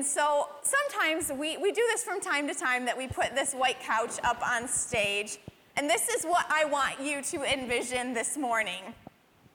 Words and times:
And 0.00 0.08
so 0.08 0.48
sometimes 0.62 1.30
we, 1.30 1.58
we 1.58 1.72
do 1.72 1.82
this 1.88 2.02
from 2.02 2.22
time 2.22 2.48
to 2.48 2.54
time 2.54 2.86
that 2.86 2.96
we 2.96 3.06
put 3.06 3.34
this 3.34 3.52
white 3.52 3.78
couch 3.80 4.12
up 4.24 4.40
on 4.42 4.66
stage. 4.66 5.36
And 5.76 5.90
this 5.90 6.08
is 6.08 6.24
what 6.24 6.46
I 6.48 6.64
want 6.64 6.98
you 7.02 7.20
to 7.20 7.42
envision 7.44 8.14
this 8.14 8.38
morning 8.38 8.80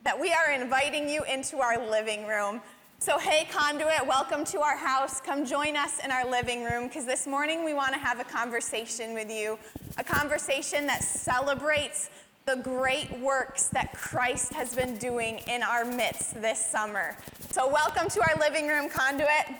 that 0.04 0.20
we 0.20 0.32
are 0.32 0.52
inviting 0.52 1.08
you 1.08 1.24
into 1.24 1.58
our 1.58 1.84
living 1.90 2.28
room. 2.28 2.60
So, 3.00 3.18
hey, 3.18 3.48
Conduit, 3.50 4.06
welcome 4.06 4.44
to 4.44 4.60
our 4.60 4.76
house. 4.76 5.20
Come 5.20 5.44
join 5.44 5.76
us 5.76 5.98
in 6.04 6.12
our 6.12 6.24
living 6.24 6.62
room 6.62 6.86
because 6.86 7.06
this 7.06 7.26
morning 7.26 7.64
we 7.64 7.74
want 7.74 7.92
to 7.94 7.98
have 7.98 8.20
a 8.20 8.24
conversation 8.24 9.14
with 9.14 9.28
you, 9.28 9.58
a 9.98 10.04
conversation 10.04 10.86
that 10.86 11.02
celebrates 11.02 12.08
the 12.44 12.54
great 12.54 13.10
works 13.18 13.66
that 13.70 13.92
Christ 13.94 14.52
has 14.52 14.76
been 14.76 14.96
doing 14.98 15.40
in 15.48 15.64
our 15.64 15.84
midst 15.84 16.40
this 16.40 16.64
summer. 16.64 17.16
So, 17.50 17.68
welcome 17.68 18.08
to 18.10 18.20
our 18.20 18.38
living 18.38 18.68
room, 18.68 18.88
Conduit. 18.88 19.56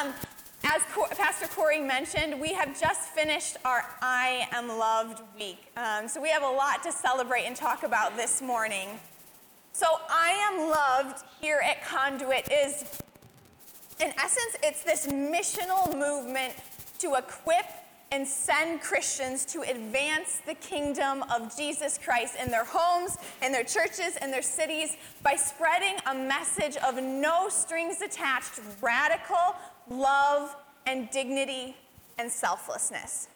Um, 0.00 0.12
as 0.64 0.82
Co- 0.92 1.06
Pastor 1.16 1.48
Corey 1.48 1.80
mentioned, 1.80 2.40
we 2.40 2.52
have 2.54 2.78
just 2.80 3.10
finished 3.10 3.56
our 3.64 3.84
I 4.00 4.48
Am 4.52 4.68
Loved 4.68 5.20
week. 5.36 5.70
Um, 5.76 6.08
so, 6.08 6.20
we 6.20 6.28
have 6.30 6.42
a 6.42 6.50
lot 6.50 6.82
to 6.84 6.92
celebrate 6.92 7.44
and 7.44 7.56
talk 7.56 7.82
about 7.82 8.16
this 8.16 8.40
morning. 8.40 9.00
So, 9.72 9.86
I 10.08 10.30
Am 10.52 10.70
Loved 10.70 11.24
here 11.40 11.60
at 11.64 11.84
Conduit 11.84 12.48
is, 12.50 12.84
in 14.00 14.12
essence, 14.18 14.56
it's 14.62 14.84
this 14.84 15.08
missional 15.08 15.98
movement 15.98 16.54
to 17.00 17.14
equip 17.14 17.66
and 18.12 18.28
send 18.28 18.82
Christians 18.82 19.46
to 19.46 19.62
advance 19.62 20.42
the 20.46 20.54
kingdom 20.54 21.24
of 21.34 21.56
Jesus 21.56 21.98
Christ 21.98 22.36
in 22.40 22.50
their 22.50 22.64
homes, 22.64 23.16
in 23.42 23.52
their 23.52 23.64
churches, 23.64 24.18
in 24.20 24.30
their 24.30 24.42
cities 24.42 24.98
by 25.22 25.34
spreading 25.34 25.96
a 26.06 26.14
message 26.14 26.76
of 26.76 27.02
no 27.02 27.48
strings 27.48 28.02
attached, 28.02 28.60
radical 28.82 29.56
love 29.90 30.56
and 30.86 31.10
dignity 31.10 31.76
and 32.18 32.30
selflessness. 32.30 33.28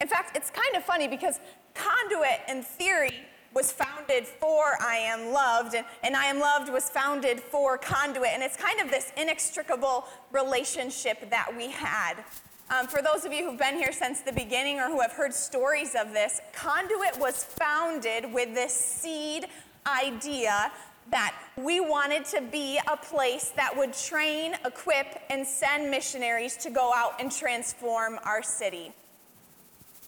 In 0.00 0.08
fact, 0.08 0.36
it's 0.36 0.50
kind 0.50 0.74
of 0.76 0.84
funny 0.84 1.08
because 1.08 1.40
Conduit, 1.74 2.40
in 2.48 2.62
theory, 2.62 3.26
was 3.54 3.70
founded 3.70 4.26
for 4.26 4.76
I 4.80 4.96
Am 4.96 5.32
Loved, 5.32 5.74
and, 5.74 5.84
and 6.02 6.16
I 6.16 6.24
Am 6.24 6.38
Loved 6.38 6.72
was 6.72 6.88
founded 6.88 7.38
for 7.38 7.76
Conduit, 7.78 8.30
and 8.32 8.42
it's 8.42 8.56
kind 8.56 8.80
of 8.80 8.90
this 8.90 9.12
inextricable 9.16 10.06
relationship 10.32 11.30
that 11.30 11.54
we 11.56 11.70
had. 11.70 12.24
Um, 12.70 12.86
for 12.86 13.02
those 13.02 13.24
of 13.26 13.32
you 13.32 13.48
who've 13.48 13.58
been 13.58 13.76
here 13.76 13.92
since 13.92 14.20
the 14.20 14.32
beginning 14.32 14.80
or 14.80 14.88
who 14.88 15.00
have 15.00 15.12
heard 15.12 15.34
stories 15.34 15.94
of 15.94 16.12
this, 16.12 16.40
Conduit 16.54 17.18
was 17.18 17.44
founded 17.44 18.32
with 18.32 18.54
this 18.54 18.72
seed 18.72 19.46
idea 19.86 20.72
that 21.10 21.34
we 21.56 21.80
wanted 21.80 22.24
to 22.26 22.40
be 22.40 22.78
a 22.90 22.96
place 22.96 23.52
that 23.56 23.76
would 23.76 23.92
train, 23.92 24.54
equip, 24.64 25.20
and 25.30 25.46
send 25.46 25.90
missionaries 25.90 26.56
to 26.58 26.70
go 26.70 26.92
out 26.94 27.20
and 27.20 27.30
transform 27.30 28.18
our 28.24 28.42
city. 28.42 28.92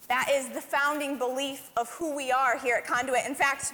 That 0.08 0.28
is 0.30 0.48
the 0.48 0.60
founding 0.60 1.18
belief 1.18 1.70
of 1.76 1.90
who 1.90 2.14
we 2.14 2.30
are 2.30 2.58
here 2.58 2.76
at 2.76 2.86
Conduit. 2.86 3.26
In 3.26 3.34
fact, 3.34 3.72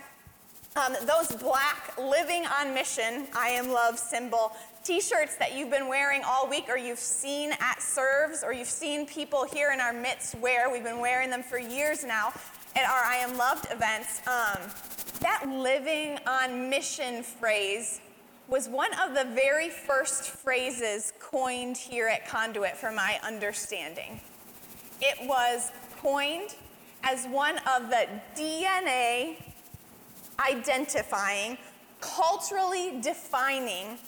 um, 0.77 0.95
those 1.05 1.37
black 1.43 1.99
living 1.99 2.45
on 2.47 2.73
mission, 2.73 3.27
I 3.37 3.49
am 3.49 3.71
love 3.71 3.99
symbol 3.99 4.53
t 4.85 5.01
shirts 5.01 5.37
that 5.37 5.55
you've 5.55 5.71
been 5.71 5.89
wearing 5.89 6.23
all 6.25 6.49
week, 6.49 6.67
or 6.69 6.79
you've 6.79 6.99
seen 6.99 7.53
at 7.61 7.83
serves, 7.83 8.43
or 8.43 8.53
you've 8.53 8.69
seen 8.69 9.05
people 9.05 9.45
here 9.45 9.73
in 9.73 9.81
our 9.81 9.93
midst 9.93 10.37
wear, 10.37 10.71
we've 10.71 10.85
been 10.85 11.01
wearing 11.01 11.29
them 11.29 11.43
for 11.43 11.59
years 11.59 12.05
now 12.05 12.33
at 12.77 12.85
our 12.89 13.05
I 13.05 13.17
am 13.17 13.37
loved 13.37 13.67
events. 13.71 14.21
Um, 14.27 14.61
that 15.21 15.45
living 15.49 16.19
on 16.27 16.71
mission 16.71 17.23
phrase 17.23 18.01
was 18.49 18.69
one 18.69 18.91
of 19.01 19.15
the 19.15 19.25
very 19.35 19.69
first 19.69 20.25
phrases 20.25 21.13
coined 21.21 21.77
here 21.77 22.09
at 22.09 22.27
Conduit, 22.27 22.77
for 22.77 22.91
my 22.91 23.19
understanding. 23.23 24.21
It 25.01 25.29
was 25.29 25.71
coined 26.01 26.57
as 27.05 27.27
one 27.27 27.59
of 27.59 27.91
the 27.91 28.09
DNA 28.37 29.37
identifying, 30.41 31.59
culturally 32.01 33.01
defining 33.01 33.99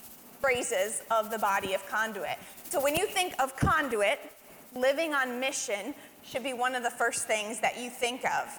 phrases 0.40 1.02
of 1.10 1.30
the 1.30 1.38
body 1.38 1.74
of 1.74 1.86
Conduit. 1.88 2.38
So 2.68 2.80
when 2.80 2.96
you 2.96 3.06
think 3.06 3.34
of 3.40 3.56
Conduit, 3.56 4.18
living 4.74 5.14
on 5.14 5.38
mission 5.38 5.94
should 6.24 6.42
be 6.42 6.52
one 6.52 6.74
of 6.74 6.82
the 6.82 6.90
first 6.90 7.26
things 7.26 7.60
that 7.60 7.80
you 7.80 7.90
think 7.90 8.24
of. 8.24 8.58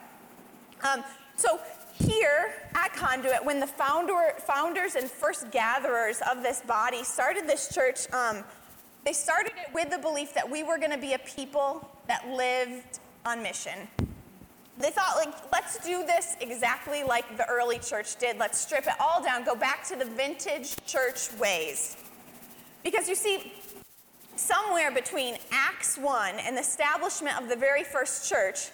Um, 0.83 1.03
so 1.35 1.59
here 2.01 2.53
at 2.75 2.93
Conduit, 2.93 3.43
when 3.43 3.59
the 3.59 3.67
founder, 3.67 4.33
founders 4.39 4.95
and 4.95 5.09
first 5.09 5.51
gatherers 5.51 6.21
of 6.29 6.43
this 6.43 6.61
body 6.61 7.03
started 7.03 7.47
this 7.47 7.73
church, 7.73 8.11
um, 8.13 8.43
they 9.05 9.13
started 9.13 9.53
it 9.57 9.73
with 9.73 9.89
the 9.89 9.97
belief 9.97 10.33
that 10.33 10.49
we 10.49 10.63
were 10.63 10.77
going 10.77 10.91
to 10.91 10.97
be 10.97 11.13
a 11.13 11.19
people 11.19 11.89
that 12.07 12.27
lived 12.29 12.99
on 13.25 13.43
mission. 13.43 13.87
They 14.77 14.89
thought, 14.89 15.15
like, 15.17 15.33
let's 15.51 15.77
do 15.85 16.03
this 16.05 16.35
exactly 16.41 17.03
like 17.03 17.37
the 17.37 17.47
early 17.47 17.79
church 17.79 18.15
did. 18.15 18.37
Let's 18.37 18.59
strip 18.59 18.87
it 18.87 18.93
all 18.99 19.23
down, 19.23 19.43
go 19.43 19.55
back 19.55 19.85
to 19.89 19.95
the 19.95 20.05
vintage 20.05 20.75
church 20.85 21.31
ways. 21.39 21.95
Because 22.83 23.07
you 23.07 23.15
see, 23.15 23.53
somewhere 24.35 24.91
between 24.91 25.37
Acts 25.51 25.97
1 25.97 26.35
and 26.39 26.55
the 26.57 26.61
establishment 26.61 27.41
of 27.41 27.49
the 27.49 27.55
very 27.55 27.83
first 27.83 28.29
church 28.29 28.69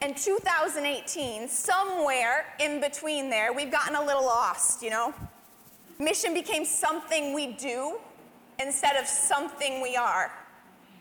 and 0.00 0.16
2018, 0.16 1.48
somewhere 1.48 2.46
in 2.60 2.80
between 2.80 3.30
there, 3.30 3.52
we've 3.52 3.70
gotten 3.70 3.96
a 3.96 4.04
little 4.04 4.24
lost, 4.24 4.82
you 4.82 4.90
know? 4.90 5.12
Mission 5.98 6.34
became 6.34 6.64
something 6.64 7.34
we 7.34 7.54
do 7.54 7.98
instead 8.60 8.96
of 8.96 9.06
something 9.06 9.82
we 9.82 9.96
are. 9.96 10.30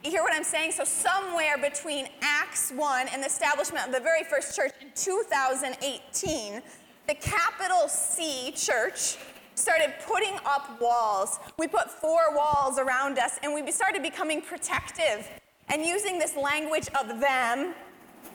You 0.04 0.10
hear 0.10 0.24
what 0.24 0.34
I'm 0.34 0.44
saying? 0.44 0.72
So, 0.72 0.84
somewhere 0.84 1.58
between 1.58 2.08
Acts 2.22 2.72
1 2.72 3.08
and 3.14 3.22
the 3.22 3.28
establishment 3.28 3.86
of 3.86 3.94
the 3.94 4.00
very 4.00 4.24
first 4.24 4.56
church 4.56 4.72
in 4.82 4.88
2018, 4.96 6.62
the 7.08 7.16
capital 7.16 7.88
C 7.88 8.52
church 8.56 9.18
started 9.58 9.94
putting 10.08 10.36
up 10.46 10.80
walls. 10.80 11.40
We 11.58 11.68
put 11.68 11.90
four 11.90 12.36
walls 12.36 12.78
around 12.78 13.18
us 13.18 13.40
and 13.42 13.54
we 13.54 13.70
started 13.72 14.04
becoming 14.04 14.42
protective 14.42 15.30
and 15.70 15.84
using 15.84 16.20
this 16.20 16.38
language 16.38 16.88
of 17.00 17.20
them 17.20 17.74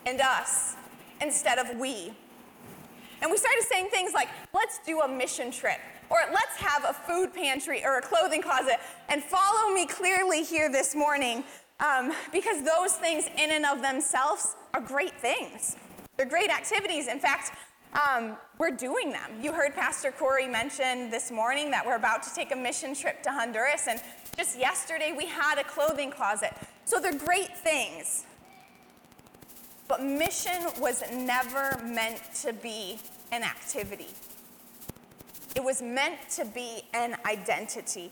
and 0.05 0.21
us 0.21 0.75
instead 1.21 1.57
of 1.57 1.77
we. 1.77 2.13
And 3.21 3.31
we 3.31 3.37
started 3.37 3.63
saying 3.69 3.87
things 3.89 4.13
like, 4.13 4.27
let's 4.53 4.79
do 4.85 4.99
a 4.99 5.07
mission 5.07 5.49
trip, 5.49 5.79
or 6.09 6.17
let's 6.33 6.57
have 6.57 6.83
a 6.83 6.93
food 6.93 7.33
pantry 7.33 7.83
or 7.85 7.97
a 7.97 8.01
clothing 8.01 8.41
closet, 8.41 8.75
and 9.07 9.23
follow 9.23 9.73
me 9.73 9.85
clearly 9.85 10.43
here 10.43 10.69
this 10.69 10.93
morning, 10.93 11.45
um, 11.79 12.11
because 12.33 12.63
those 12.65 12.93
things 12.93 13.29
in 13.37 13.51
and 13.51 13.65
of 13.65 13.81
themselves 13.81 14.55
are 14.73 14.81
great 14.81 15.17
things. 15.21 15.77
They're 16.17 16.25
great 16.25 16.49
activities. 16.49 17.07
In 17.07 17.19
fact, 17.19 17.57
um, 17.93 18.37
we're 18.57 18.71
doing 18.71 19.11
them. 19.11 19.31
You 19.41 19.53
heard 19.53 19.75
Pastor 19.75 20.11
Corey 20.11 20.47
mention 20.47 21.09
this 21.09 21.31
morning 21.31 21.71
that 21.71 21.85
we're 21.85 21.95
about 21.95 22.23
to 22.23 22.33
take 22.33 22.51
a 22.51 22.55
mission 22.55 22.95
trip 22.95 23.21
to 23.23 23.31
Honduras, 23.31 23.87
and 23.87 24.01
just 24.35 24.57
yesterday 24.57 25.13
we 25.15 25.25
had 25.27 25.59
a 25.59 25.63
clothing 25.63 26.11
closet. 26.11 26.53
So 26.85 26.99
they're 26.99 27.13
great 27.13 27.55
things. 27.57 28.25
But 29.87 30.01
mission 30.01 30.65
was 30.79 31.03
never 31.11 31.79
meant 31.83 32.21
to 32.41 32.53
be 32.53 32.99
an 33.31 33.43
activity, 33.43 34.07
it 35.55 35.63
was 35.63 35.81
meant 35.81 36.17
to 36.31 36.45
be 36.45 36.83
an 36.93 37.15
identity. 37.25 38.11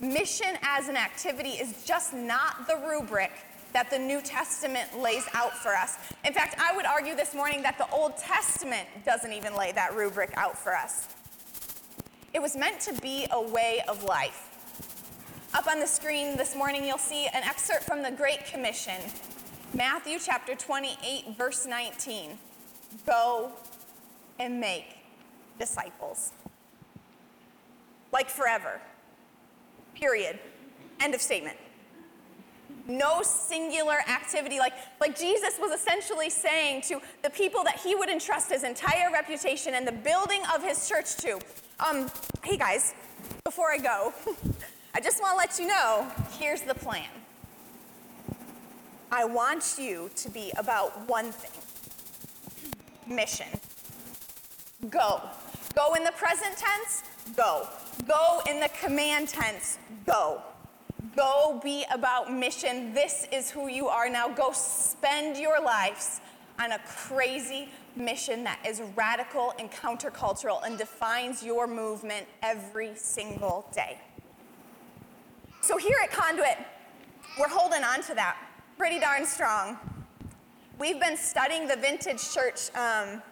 Mission 0.00 0.58
as 0.62 0.88
an 0.88 0.96
activity 0.96 1.50
is 1.50 1.84
just 1.84 2.12
not 2.12 2.66
the 2.66 2.76
rubric 2.88 3.30
that 3.72 3.90
the 3.90 3.98
New 3.98 4.20
Testament 4.20 4.98
lays 4.98 5.26
out 5.34 5.56
for 5.56 5.74
us. 5.74 5.96
In 6.24 6.32
fact, 6.32 6.56
I 6.58 6.74
would 6.76 6.86
argue 6.86 7.14
this 7.14 7.34
morning 7.34 7.62
that 7.62 7.78
the 7.78 7.88
Old 7.90 8.16
Testament 8.16 8.86
doesn't 9.04 9.32
even 9.32 9.56
lay 9.56 9.72
that 9.72 9.94
rubric 9.96 10.32
out 10.36 10.58
for 10.58 10.74
us. 10.74 11.08
It 12.34 12.40
was 12.40 12.56
meant 12.56 12.80
to 12.80 12.94
be 13.00 13.26
a 13.30 13.40
way 13.40 13.82
of 13.88 14.04
life. 14.04 14.48
Up 15.54 15.66
on 15.66 15.80
the 15.80 15.86
screen 15.86 16.36
this 16.36 16.56
morning, 16.56 16.84
you'll 16.84 16.96
see 16.96 17.26
an 17.26 17.42
excerpt 17.44 17.84
from 17.84 18.02
the 18.02 18.10
Great 18.10 18.46
Commission, 18.46 19.00
Matthew 19.74 20.18
chapter 20.18 20.54
28, 20.54 21.36
verse 21.36 21.66
19. 21.66 22.38
Go 23.06 23.52
and 24.38 24.60
make 24.60 24.98
disciples. 25.58 26.32
Like 28.12 28.28
forever. 28.28 28.80
Period. 29.94 30.38
End 31.00 31.14
of 31.14 31.20
statement. 31.20 31.56
No 32.86 33.22
singular 33.22 33.98
activity. 34.08 34.58
Like, 34.58 34.72
like 35.00 35.18
Jesus 35.18 35.58
was 35.60 35.70
essentially 35.72 36.30
saying 36.30 36.82
to 36.82 37.00
the 37.22 37.30
people 37.30 37.62
that 37.64 37.78
he 37.78 37.94
would 37.94 38.08
entrust 38.08 38.50
his 38.50 38.64
entire 38.64 39.10
reputation 39.12 39.74
and 39.74 39.86
the 39.86 39.92
building 39.92 40.42
of 40.54 40.62
his 40.62 40.88
church 40.88 41.16
to 41.18 41.38
um, 41.88 42.10
hey 42.44 42.56
guys, 42.56 42.94
before 43.44 43.72
I 43.72 43.78
go, 43.78 44.12
I 44.94 45.00
just 45.00 45.20
want 45.20 45.32
to 45.32 45.36
let 45.36 45.58
you 45.58 45.66
know 45.66 46.06
here's 46.38 46.62
the 46.62 46.74
plan. 46.74 47.08
I 49.10 49.24
want 49.24 49.76
you 49.78 50.10
to 50.16 50.30
be 50.30 50.52
about 50.56 51.08
one 51.08 51.32
thing 51.32 51.50
mission. 53.14 53.46
Go. 54.90 55.20
Go 55.74 55.94
in 55.94 56.04
the 56.04 56.12
present 56.12 56.56
tense, 56.56 57.02
go. 57.36 57.68
Go 58.06 58.40
in 58.48 58.60
the 58.60 58.70
command 58.80 59.28
tense, 59.28 59.78
go. 60.06 60.42
Go 61.16 61.60
be 61.62 61.84
about 61.92 62.32
mission. 62.32 62.94
This 62.94 63.26
is 63.32 63.50
who 63.50 63.68
you 63.68 63.88
are 63.88 64.08
now. 64.08 64.28
Go 64.28 64.52
spend 64.52 65.36
your 65.36 65.60
lives 65.60 66.20
on 66.60 66.72
a 66.72 66.78
crazy 66.86 67.68
mission 67.96 68.44
that 68.44 68.60
is 68.66 68.80
radical 68.94 69.52
and 69.58 69.70
countercultural 69.70 70.64
and 70.64 70.78
defines 70.78 71.42
your 71.42 71.66
movement 71.66 72.26
every 72.42 72.92
single 72.94 73.66
day. 73.74 73.98
So, 75.60 75.76
here 75.76 75.96
at 76.02 76.10
Conduit, 76.10 76.58
we're 77.38 77.48
holding 77.48 77.82
on 77.82 78.02
to 78.02 78.14
that 78.14 78.36
pretty 78.78 79.00
darn 79.00 79.26
strong. 79.26 79.78
We've 80.78 81.00
been 81.00 81.16
studying 81.16 81.66
the 81.66 81.76
vintage 81.76 82.32
church. 82.32 82.70
Um, 82.76 83.22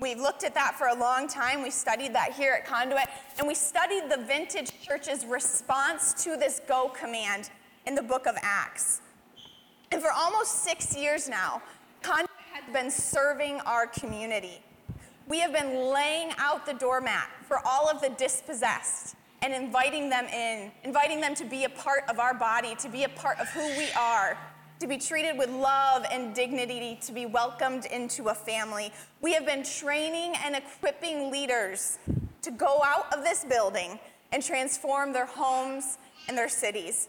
we've 0.00 0.18
looked 0.18 0.44
at 0.44 0.54
that 0.54 0.76
for 0.76 0.88
a 0.88 0.94
long 0.94 1.28
time. 1.28 1.62
We 1.62 1.70
studied 1.70 2.14
that 2.14 2.32
here 2.32 2.52
at 2.52 2.66
Conduit, 2.66 3.08
and 3.38 3.46
we 3.46 3.54
studied 3.54 4.10
the 4.10 4.18
vintage 4.18 4.72
church's 4.80 5.24
response 5.24 6.14
to 6.24 6.36
this 6.36 6.60
go 6.66 6.88
command 6.88 7.50
in 7.86 7.94
the 7.94 8.02
book 8.02 8.26
of 8.26 8.36
Acts. 8.42 9.00
And 9.92 10.00
for 10.00 10.10
almost 10.12 10.62
six 10.62 10.96
years 10.96 11.28
now, 11.28 11.62
Conduit 12.02 12.30
has 12.52 12.72
been 12.72 12.90
serving 12.90 13.60
our 13.60 13.86
community. 13.86 14.62
We 15.28 15.40
have 15.40 15.52
been 15.52 15.92
laying 15.92 16.32
out 16.38 16.66
the 16.66 16.74
doormat 16.74 17.28
for 17.46 17.60
all 17.64 17.88
of 17.88 18.00
the 18.00 18.10
dispossessed 18.10 19.16
and 19.42 19.52
inviting 19.54 20.10
them 20.10 20.26
in, 20.26 20.70
inviting 20.84 21.20
them 21.20 21.34
to 21.36 21.44
be 21.44 21.64
a 21.64 21.68
part 21.68 22.04
of 22.08 22.18
our 22.18 22.34
body, 22.34 22.74
to 22.76 22.88
be 22.88 23.04
a 23.04 23.08
part 23.08 23.38
of 23.38 23.48
who 23.48 23.66
we 23.78 23.88
are, 23.98 24.36
to 24.80 24.86
be 24.86 24.96
treated 24.96 25.36
with 25.36 25.50
love 25.50 26.06
and 26.10 26.34
dignity, 26.34 26.98
to 27.02 27.12
be 27.12 27.26
welcomed 27.26 27.84
into 27.84 28.28
a 28.28 28.34
family. 28.34 28.90
We 29.20 29.34
have 29.34 29.44
been 29.44 29.62
training 29.62 30.34
and 30.42 30.56
equipping 30.56 31.30
leaders 31.30 31.98
to 32.40 32.50
go 32.50 32.80
out 32.82 33.12
of 33.14 33.22
this 33.22 33.44
building 33.44 34.00
and 34.32 34.42
transform 34.42 35.12
their 35.12 35.26
homes 35.26 35.98
and 36.28 36.36
their 36.36 36.48
cities. 36.48 37.08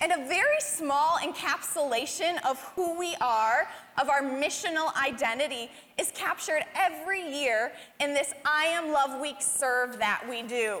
And 0.00 0.10
a 0.12 0.26
very 0.26 0.60
small 0.60 1.18
encapsulation 1.18 2.42
of 2.46 2.58
who 2.74 2.98
we 2.98 3.14
are, 3.20 3.68
of 4.00 4.08
our 4.08 4.22
missional 4.22 4.94
identity, 4.96 5.70
is 5.98 6.12
captured 6.14 6.64
every 6.74 7.20
year 7.20 7.72
in 8.00 8.14
this 8.14 8.32
I 8.46 8.66
Am 8.66 8.90
Love 8.90 9.20
Week 9.20 9.36
serve 9.40 9.98
that 9.98 10.24
we 10.30 10.42
do, 10.42 10.80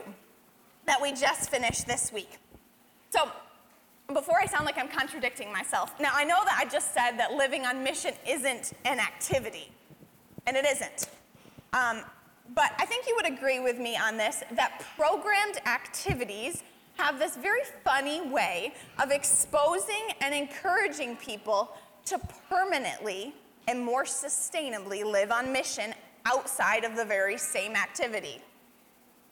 that 0.86 1.02
we 1.02 1.12
just 1.12 1.50
finished 1.50 1.86
this 1.86 2.10
week. 2.10 2.38
So, 3.10 3.30
before 4.14 4.38
I 4.40 4.46
sound 4.46 4.64
like 4.64 4.78
I'm 4.78 4.88
contradicting 4.88 5.52
myself, 5.52 5.92
now 6.00 6.10
I 6.14 6.24
know 6.24 6.42
that 6.44 6.56
I 6.58 6.68
just 6.68 6.94
said 6.94 7.18
that 7.18 7.34
living 7.34 7.66
on 7.66 7.82
mission 7.84 8.14
isn't 8.26 8.72
an 8.86 8.98
activity, 8.98 9.70
and 10.46 10.56
it 10.56 10.64
isn't. 10.64 11.08
Um, 11.74 12.02
but 12.54 12.72
I 12.78 12.86
think 12.86 13.06
you 13.06 13.14
would 13.16 13.30
agree 13.30 13.60
with 13.60 13.78
me 13.78 13.96
on 13.96 14.16
this 14.16 14.42
that 14.52 14.82
programmed 14.96 15.60
activities 15.66 16.62
have 16.96 17.18
this 17.18 17.36
very 17.36 17.60
funny 17.84 18.26
way 18.26 18.72
of 19.00 19.10
exposing 19.10 20.08
and 20.22 20.34
encouraging 20.34 21.16
people 21.16 21.76
to 22.06 22.18
permanently 22.48 23.34
and 23.68 23.78
more 23.78 24.04
sustainably 24.04 25.04
live 25.04 25.30
on 25.30 25.52
mission 25.52 25.92
outside 26.24 26.84
of 26.84 26.96
the 26.96 27.04
very 27.04 27.36
same 27.36 27.76
activity. 27.76 28.40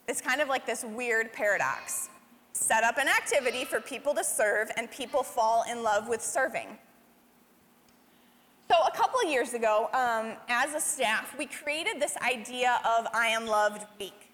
It's 0.07 0.21
kind 0.21 0.43
of 0.43 0.49
like 0.49 0.67
this 0.67 0.85
weird 0.85 1.33
paradox 1.33 2.11
set 2.57 2.85
up 2.85 2.99
an 2.99 3.09
activity 3.09 3.65
for 3.65 3.81
people 3.81 4.15
to 4.15 4.25
serve, 4.25 4.71
and 4.77 4.91
people 4.91 5.23
fall 5.23 5.65
in 5.71 5.83
love 5.83 6.09
with 6.09 6.23
serving. 6.23 6.79
So, 8.69 8.75
a 8.85 8.91
couple 8.91 9.23
years 9.31 9.55
ago, 9.55 9.89
um, 9.93 10.37
as 10.49 10.75
a 10.75 10.81
staff, 10.81 11.37
we 11.39 11.47
created 11.47 12.01
this 12.01 12.17
idea 12.17 12.81
of 12.85 13.07
I 13.15 13.29
Am 13.29 13.47
Loved 13.47 13.87
Week. 14.01 14.33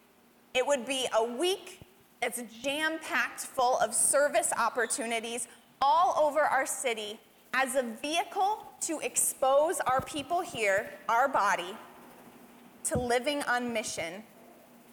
It 0.54 0.66
would 0.66 0.86
be 0.86 1.06
a 1.14 1.22
week 1.22 1.80
that's 2.20 2.42
jam 2.62 2.98
packed 3.02 3.40
full 3.40 3.78
of 3.78 3.92
service 3.94 4.52
opportunities 4.56 5.48
all 5.82 6.16
over 6.18 6.40
our 6.40 6.64
city 6.64 7.18
as 7.52 7.74
a 7.74 7.82
vehicle 8.00 8.64
to 8.82 9.00
expose 9.00 9.80
our 9.80 10.00
people 10.00 10.40
here, 10.40 10.88
our 11.08 11.28
body, 11.28 11.76
to 12.84 12.98
living 12.98 13.42
on 13.42 13.72
mission, 13.72 14.22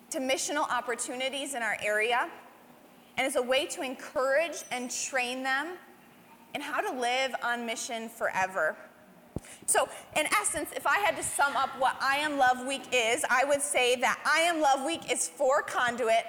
to 0.09 0.19
missional 0.19 0.69
opportunities 0.69 1.53
in 1.53 1.61
our 1.61 1.77
area, 1.81 2.29
and 3.19 3.27
as 3.27 3.36
a 3.36 3.42
way 3.42 3.66
to 3.66 3.81
encourage 3.81 4.63
and 4.71 4.89
train 4.89 5.44
them 5.44 5.74
in 6.56 6.62
how 6.62 6.80
to 6.80 6.98
live 6.98 7.36
on 7.44 7.66
mission 7.66 8.07
forever. 8.07 8.77
So, 9.66 9.89
in 10.16 10.25
essence, 10.27 10.69
if 10.74 10.88
I 10.88 11.00
had 11.00 11.18
to 11.18 11.24
sum 11.24 11.57
up 11.57 11.69
what 11.80 11.98
I 12.01 12.16
Am 12.16 12.38
Love 12.38 12.66
Week 12.66 12.83
is, 12.94 13.25
I 13.30 13.44
would 13.44 13.62
say 13.62 13.98
that 13.98 14.21
I 14.25 14.39
Am 14.44 14.62
Love 14.62 14.86
Week 14.86 15.12
is 15.12 15.27
for 15.27 15.62
conduit 15.62 16.24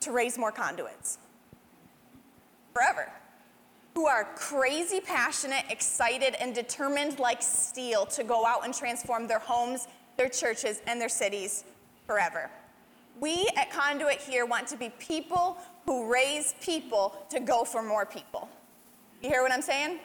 to 0.00 0.12
raise 0.12 0.36
more 0.36 0.52
conduits 0.52 1.16
forever 2.74 3.10
who 3.94 4.06
are 4.06 4.24
crazy 4.36 5.00
passionate, 5.00 5.64
excited, 5.70 6.34
and 6.40 6.54
determined 6.54 7.18
like 7.18 7.40
steel 7.40 8.04
to 8.04 8.22
go 8.22 8.44
out 8.44 8.66
and 8.66 8.74
transform 8.74 9.26
their 9.26 9.38
homes, 9.38 9.88
their 10.18 10.28
churches, 10.28 10.82
and 10.86 11.00
their 11.00 11.08
cities 11.08 11.64
forever. 12.06 12.50
We 13.20 13.48
at 13.56 13.70
Conduit 13.70 14.20
here 14.20 14.44
want 14.46 14.66
to 14.68 14.76
be 14.76 14.90
people 14.98 15.58
who 15.86 16.10
raise 16.12 16.54
people 16.60 17.14
to 17.30 17.40
go 17.40 17.64
for 17.64 17.82
more 17.82 18.04
people. 18.04 18.48
You 19.22 19.28
hear 19.28 19.42
what 19.42 19.52
I'm 19.52 19.62
saying? 19.62 19.98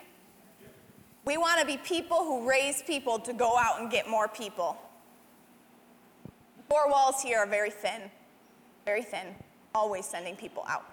We 1.26 1.38
want 1.38 1.60
to 1.60 1.66
be 1.66 1.78
people 1.78 2.18
who 2.18 2.48
raise 2.48 2.82
people 2.82 3.20
to 3.20 3.34
go 3.34 3.58
out 3.58 3.82
and 3.82 3.92
get 3.92 4.10
more 4.10 4.28
people. 4.28 4.78
Four 6.70 6.90
walls 6.90 7.22
here 7.22 7.40
are 7.40 7.48
very 7.48 7.72
thin, 7.72 8.02
very 8.86 9.04
thin, 9.04 9.36
always 9.74 10.06
sending 10.06 10.36
people 10.36 10.64
out. 10.68 10.86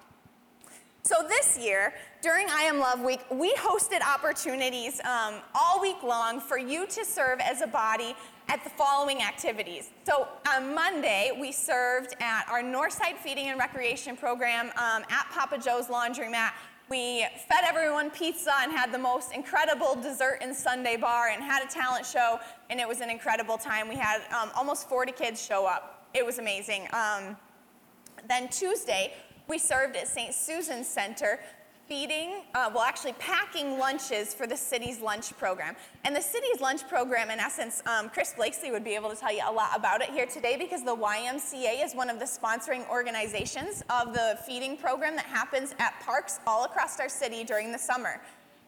So 1.02 1.24
this 1.28 1.56
year, 1.56 1.94
during 2.20 2.48
I 2.50 2.62
Am 2.62 2.80
Love 2.80 3.00
Week, 3.00 3.20
we 3.30 3.54
hosted 3.54 4.00
opportunities 4.02 5.00
um, 5.04 5.36
all 5.54 5.80
week 5.80 6.02
long 6.02 6.40
for 6.40 6.58
you 6.58 6.84
to 6.88 7.04
serve 7.04 7.38
as 7.38 7.60
a 7.60 7.66
body 7.68 8.16
at 8.48 8.62
the 8.62 8.70
following 8.70 9.22
activities. 9.22 9.90
So 10.04 10.28
on 10.48 10.74
Monday, 10.74 11.36
we 11.38 11.50
served 11.52 12.14
at 12.20 12.46
our 12.48 12.62
Northside 12.62 13.16
Feeding 13.16 13.48
and 13.48 13.58
Recreation 13.58 14.16
Program 14.16 14.66
um, 14.76 15.02
at 15.10 15.26
Papa 15.32 15.58
Joe's 15.58 15.86
Laundromat. 15.86 16.52
We 16.88 17.26
fed 17.48 17.64
everyone 17.64 18.10
pizza 18.10 18.52
and 18.62 18.70
had 18.70 18.92
the 18.92 18.98
most 18.98 19.32
incredible 19.32 19.96
dessert 19.96 20.38
and 20.40 20.54
sundae 20.54 20.96
bar 20.96 21.30
and 21.30 21.42
had 21.42 21.64
a 21.64 21.66
talent 21.66 22.06
show, 22.06 22.38
and 22.70 22.78
it 22.78 22.86
was 22.86 23.00
an 23.00 23.10
incredible 23.10 23.58
time. 23.58 23.88
We 23.88 23.96
had 23.96 24.20
um, 24.32 24.50
almost 24.54 24.88
40 24.88 25.10
kids 25.10 25.44
show 25.44 25.66
up. 25.66 26.08
It 26.14 26.24
was 26.24 26.38
amazing. 26.38 26.86
Um, 26.92 27.36
then 28.28 28.48
Tuesday, 28.48 29.12
we 29.48 29.58
served 29.58 29.96
at 29.96 30.06
St. 30.06 30.32
Susan's 30.32 30.86
Center 30.86 31.40
feeding, 31.88 32.42
uh, 32.54 32.70
well, 32.74 32.82
actually 32.82 33.12
packing 33.14 33.78
lunches 33.78 34.34
for 34.34 34.46
the 34.46 34.56
city's 34.56 35.00
lunch 35.00 35.36
program. 35.38 35.76
And 36.04 36.14
the 36.14 36.20
city's 36.20 36.60
lunch 36.60 36.86
program, 36.88 37.30
in 37.30 37.38
essence, 37.38 37.82
um, 37.86 38.08
Chris 38.08 38.34
Blakesley 38.36 38.70
would 38.70 38.84
be 38.84 38.94
able 38.94 39.10
to 39.10 39.16
tell 39.16 39.32
you 39.32 39.42
a 39.46 39.52
lot 39.52 39.70
about 39.76 40.00
it 40.00 40.10
here 40.10 40.26
today 40.26 40.56
because 40.56 40.84
the 40.84 40.96
YMCA 40.96 41.84
is 41.84 41.94
one 41.94 42.10
of 42.10 42.18
the 42.18 42.24
sponsoring 42.24 42.88
organizations 42.90 43.84
of 43.88 44.12
the 44.12 44.38
feeding 44.46 44.76
program 44.76 45.14
that 45.16 45.26
happens 45.26 45.74
at 45.78 45.98
parks 46.00 46.40
all 46.46 46.64
across 46.64 46.98
our 46.98 47.08
city 47.08 47.44
during 47.44 47.70
the 47.70 47.78
summer. 47.78 48.20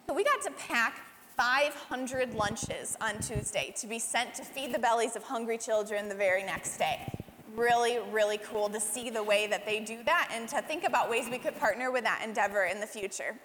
So 0.07 0.15
we 0.15 0.25
got 0.25 0.41
to 0.43 0.51
pack 0.53 1.01
500 1.37 2.35
lunches 2.35 2.97
on 3.01 3.21
Tuesday 3.21 3.75
to 3.79 3.87
be 3.87 3.99
sent 3.99 4.35
to 4.35 4.45
feed 4.45 4.75
the 4.75 4.79
bellies 4.79 5.17
of 5.17 5.23
hungry 5.23 5.59
children 5.59 6.09
the 6.09 6.15
very 6.15 6.43
next 6.43 6.79
day 6.79 7.28
really, 7.57 7.99
really 8.11 8.39
cool 8.39 8.69
to 8.69 8.81
see 8.81 9.11
the 9.11 9.23
way 9.23 9.47
that 9.47 9.65
they 9.65 9.81
do 9.81 10.03
that 10.05 10.31
and 10.33 10.49
to 10.49 10.61
think 10.63 10.85
about 10.85 11.11
ways 11.11 11.29
we 11.31 11.39
could 11.39 11.59
partner 11.59 11.91
with 11.91 12.05
that 12.05 12.23
endeavor 12.25 12.65
in 12.65 12.81
the 12.81 12.87
future. 12.87 13.37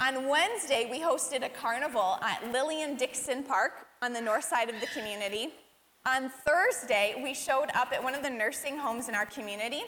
On 0.00 0.28
Wednesday, 0.28 0.88
we 0.90 1.00
hosted 1.00 1.44
a 1.44 1.48
carnival 1.48 2.18
at 2.22 2.50
Lillian 2.50 2.96
Dixon 2.96 3.42
Park 3.42 3.86
on 4.00 4.12
the 4.12 4.20
north 4.20 4.44
side 4.44 4.70
of 4.70 4.80
the 4.80 4.86
community. 4.86 5.50
On 6.06 6.30
Thursday, 6.46 7.20
we 7.22 7.34
showed 7.34 7.68
up 7.74 7.92
at 7.92 8.02
one 8.02 8.14
of 8.14 8.22
the 8.22 8.30
nursing 8.30 8.78
homes 8.78 9.08
in 9.10 9.14
our 9.14 9.26
community 9.26 9.82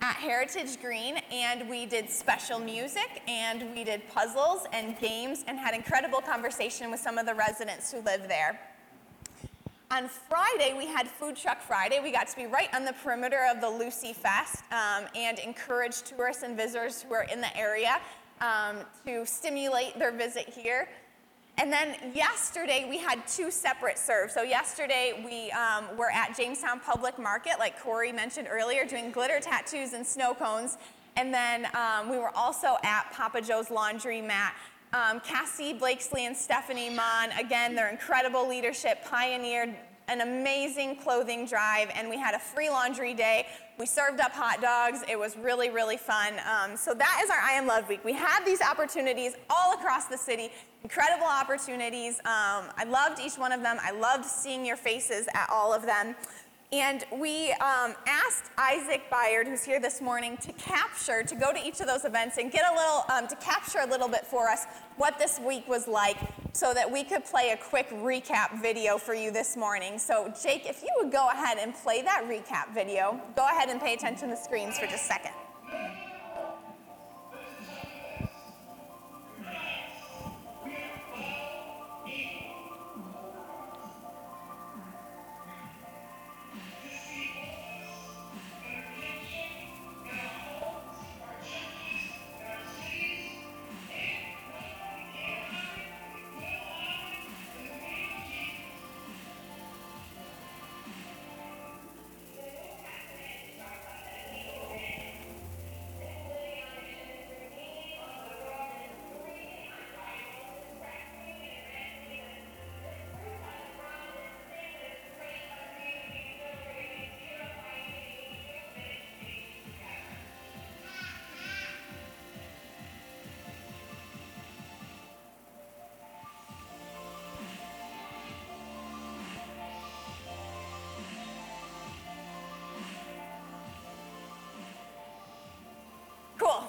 at 0.00 0.16
Heritage 0.16 0.80
Green, 0.80 1.18
and 1.30 1.70
we 1.70 1.86
did 1.86 2.10
special 2.10 2.58
music, 2.58 3.22
and 3.28 3.72
we 3.72 3.84
did 3.84 4.02
puzzles 4.08 4.66
and 4.72 4.98
games, 4.98 5.44
and 5.46 5.56
had 5.56 5.74
incredible 5.74 6.20
conversation 6.20 6.90
with 6.90 6.98
some 6.98 7.16
of 7.16 7.26
the 7.26 7.34
residents 7.34 7.92
who 7.92 8.00
live 8.00 8.26
there. 8.26 8.58
On 9.92 10.08
Friday, 10.08 10.72
we 10.74 10.86
had 10.86 11.06
Food 11.06 11.36
Truck 11.36 11.60
Friday. 11.60 12.00
We 12.02 12.12
got 12.12 12.26
to 12.28 12.36
be 12.36 12.46
right 12.46 12.74
on 12.74 12.86
the 12.86 12.94
perimeter 13.04 13.40
of 13.54 13.60
the 13.60 13.68
Lucy 13.68 14.14
Fest 14.14 14.64
um, 14.72 15.04
and 15.14 15.38
encourage 15.38 16.00
tourists 16.00 16.42
and 16.42 16.56
visitors 16.56 17.02
who 17.02 17.12
are 17.12 17.24
in 17.24 17.42
the 17.42 17.54
area 17.54 18.00
um, 18.40 18.76
to 19.04 19.26
stimulate 19.26 19.98
their 19.98 20.10
visit 20.10 20.48
here. 20.48 20.88
And 21.58 21.70
then 21.70 21.94
yesterday, 22.14 22.86
we 22.88 22.96
had 22.96 23.28
two 23.28 23.50
separate 23.50 23.98
serves. 23.98 24.32
So, 24.32 24.40
yesterday, 24.40 25.22
we 25.26 25.50
um, 25.50 25.94
were 25.98 26.10
at 26.10 26.34
Jamestown 26.34 26.80
Public 26.80 27.18
Market, 27.18 27.58
like 27.58 27.78
Corey 27.78 28.12
mentioned 28.12 28.48
earlier, 28.50 28.86
doing 28.86 29.10
glitter 29.10 29.40
tattoos 29.40 29.92
and 29.92 30.06
snow 30.06 30.32
cones. 30.32 30.78
And 31.16 31.34
then 31.34 31.66
um, 31.74 32.08
we 32.08 32.16
were 32.16 32.34
also 32.34 32.78
at 32.82 33.12
Papa 33.12 33.42
Joe's 33.42 33.68
Laundromat 33.68 34.52
um, 34.92 35.20
Cassie 35.20 35.72
Blakesley 35.72 36.26
and 36.26 36.36
Stephanie 36.36 36.90
Mon, 36.90 37.30
again, 37.38 37.74
their 37.74 37.88
incredible 37.88 38.46
leadership 38.48 39.04
pioneered 39.04 39.74
an 40.08 40.20
amazing 40.20 40.96
clothing 40.96 41.46
drive, 41.46 41.88
and 41.94 42.10
we 42.10 42.18
had 42.18 42.34
a 42.34 42.38
free 42.38 42.68
laundry 42.68 43.14
day. 43.14 43.46
We 43.78 43.86
served 43.86 44.20
up 44.20 44.32
hot 44.32 44.60
dogs. 44.60 45.02
It 45.08 45.18
was 45.18 45.36
really, 45.36 45.70
really 45.70 45.96
fun. 45.96 46.34
Um, 46.40 46.76
so 46.76 46.92
that 46.92 47.20
is 47.24 47.30
our 47.30 47.38
I 47.38 47.52
Am 47.52 47.66
Love 47.66 47.88
Week. 47.88 48.04
We 48.04 48.12
had 48.12 48.44
these 48.44 48.60
opportunities 48.60 49.34
all 49.48 49.74
across 49.74 50.06
the 50.06 50.18
city, 50.18 50.50
incredible 50.82 51.26
opportunities. 51.26 52.18
Um, 52.20 52.68
I 52.76 52.84
loved 52.86 53.20
each 53.20 53.38
one 53.38 53.52
of 53.52 53.62
them. 53.62 53.78
I 53.80 53.92
loved 53.92 54.26
seeing 54.26 54.66
your 54.66 54.76
faces 54.76 55.28
at 55.34 55.48
all 55.50 55.72
of 55.72 55.86
them. 55.86 56.14
And 56.72 57.04
we 57.12 57.52
um, 57.52 57.94
asked 58.06 58.50
Isaac 58.56 59.02
Byard, 59.12 59.46
who's 59.46 59.62
here 59.62 59.78
this 59.78 60.00
morning, 60.00 60.38
to 60.38 60.52
capture, 60.54 61.22
to 61.22 61.34
go 61.34 61.52
to 61.52 61.58
each 61.62 61.80
of 61.80 61.86
those 61.86 62.06
events 62.06 62.38
and 62.38 62.50
get 62.50 62.64
a 62.64 62.74
little, 62.74 63.04
um, 63.12 63.28
to 63.28 63.36
capture 63.36 63.80
a 63.80 63.86
little 63.86 64.08
bit 64.08 64.26
for 64.26 64.48
us 64.48 64.64
what 64.96 65.18
this 65.18 65.38
week 65.38 65.68
was 65.68 65.86
like 65.86 66.16
so 66.54 66.72
that 66.72 66.90
we 66.90 67.04
could 67.04 67.26
play 67.26 67.50
a 67.50 67.58
quick 67.58 67.90
recap 67.90 68.62
video 68.62 68.96
for 68.96 69.12
you 69.12 69.30
this 69.30 69.54
morning. 69.54 69.98
So, 69.98 70.32
Jake, 70.42 70.64
if 70.66 70.82
you 70.82 70.88
would 70.96 71.12
go 71.12 71.28
ahead 71.28 71.58
and 71.58 71.74
play 71.74 72.00
that 72.00 72.24
recap 72.24 72.72
video, 72.72 73.20
go 73.36 73.44
ahead 73.44 73.68
and 73.68 73.78
pay 73.78 73.92
attention 73.92 74.30
to 74.30 74.34
the 74.34 74.40
screens 74.40 74.78
for 74.78 74.86
just 74.86 75.04
a 75.04 75.08
second. 75.08 75.32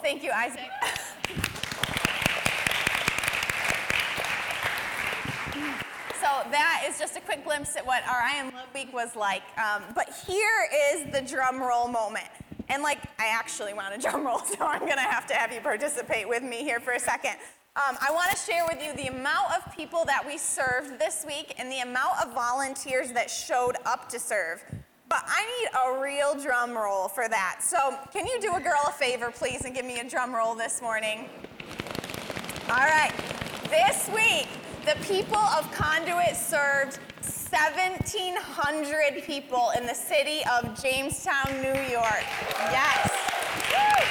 Thank 0.04 0.22
you, 0.22 0.32
Isaac. 0.32 0.70
So 6.20 6.50
that 6.52 6.84
is 6.86 7.00
just 7.00 7.16
a 7.16 7.22
quick 7.22 7.46
glimpse 7.46 7.78
at 7.78 7.86
what 7.86 8.04
our 8.04 8.20
I 8.22 8.32
Am 8.32 8.54
Love 8.54 8.68
Week 8.74 8.94
was 8.94 9.16
like. 9.16 9.44
Um, 9.58 9.82
but 9.96 10.14
here 10.28 10.68
is 10.92 11.10
the 11.14 11.22
drum 11.22 11.62
roll 11.62 11.88
moment. 11.88 12.28
And 12.68 12.84
like, 12.84 13.00
I 13.18 13.28
actually 13.28 13.74
want 13.74 13.96
a 13.96 13.98
drum 13.98 14.26
roll, 14.26 14.40
so 14.46 14.58
I'm 14.66 14.82
gonna 14.82 15.00
have 15.00 15.26
to 15.28 15.36
have 15.36 15.54
you 15.54 15.62
participate 15.62 16.28
with 16.28 16.44
me 16.44 16.58
here 16.64 16.82
for 16.82 16.92
a 16.92 17.00
second. 17.00 17.36
Um, 17.78 17.98
I 18.02 18.12
want 18.12 18.30
to 18.32 18.38
share 18.38 18.66
with 18.70 18.84
you 18.84 18.94
the 19.02 19.08
amount 19.08 19.54
of 19.56 19.74
people 19.74 20.04
that 20.06 20.26
we 20.28 20.38
served 20.38 21.00
this 21.00 21.24
week 21.26 21.56
and 21.58 21.72
the 21.72 21.80
amount 21.80 22.22
of 22.22 22.34
volunteers 22.34 23.14
that 23.14 23.32
showed 23.32 23.78
up 23.86 24.10
to 24.10 24.20
serve. 24.20 24.64
But 25.14 25.26
I 25.28 25.46
need 25.46 25.70
a 25.86 26.02
real 26.02 26.34
drum 26.34 26.76
roll 26.76 27.08
for 27.08 27.30
that. 27.30 27.60
So, 27.62 27.96
can 28.12 28.26
you 28.26 28.42
do 28.42 28.56
a 28.56 28.60
girl 28.60 28.82
a 28.88 28.92
favor, 28.92 29.30
please, 29.30 29.64
and 29.64 29.76
give 29.76 29.86
me 29.86 30.00
a 30.00 30.10
drum 30.10 30.34
roll 30.34 30.56
this 30.56 30.82
morning? 30.82 31.30
All 32.68 32.78
right. 32.78 33.12
This 33.70 34.10
week, 34.10 34.48
the 34.86 34.96
people 35.06 35.38
of 35.38 35.72
Conduit 35.72 36.36
served 36.36 36.98
1,700 37.22 39.24
people 39.24 39.70
in 39.78 39.86
the 39.86 39.94
city 39.94 40.44
of 40.52 40.74
Jamestown, 40.82 41.62
New 41.62 41.80
York. 41.92 42.26
Yes. 42.72 43.12
Woo! 43.70 44.06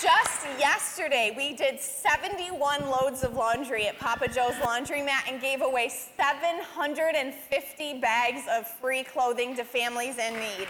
Just 0.00 0.46
yesterday, 0.58 1.32
we 1.36 1.54
did 1.54 1.80
71 1.80 2.90
loads 2.90 3.22
of 3.22 3.34
laundry 3.34 3.86
at 3.86 3.98
Papa 3.98 4.28
Joe's 4.28 4.54
Laundromat 4.54 5.28
and 5.28 5.40
gave 5.40 5.62
away 5.62 5.88
750 5.88 8.00
bags 8.00 8.42
of 8.50 8.66
free 8.66 9.04
clothing 9.04 9.54
to 9.56 9.64
families 9.64 10.18
in 10.18 10.34
need. 10.34 10.68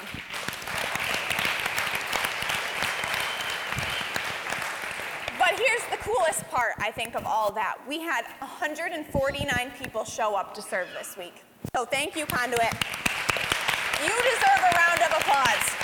But 5.39 5.59
here's 5.59 5.85
the 5.91 5.97
coolest 5.99 6.47
part, 6.49 6.75
I 6.79 6.91
think, 6.91 7.15
of 7.15 7.25
all 7.25 7.53
that. 7.53 7.79
We 7.89 8.01
had 8.01 8.25
149 8.41 9.73
people 9.81 10.05
show 10.05 10.37
up 10.37 10.53
to 10.55 10.63
serve 10.63 10.89
this 10.99 11.17
week. 11.17 11.43
So 11.75 11.85
thank 11.85 12.17
you, 12.17 12.27
Conduit. 12.27 12.75
You 14.03 14.11
deserve 14.11 14.61
a 14.61 14.73
round 14.77 15.01
of 15.01 15.13
applause. 15.21 15.77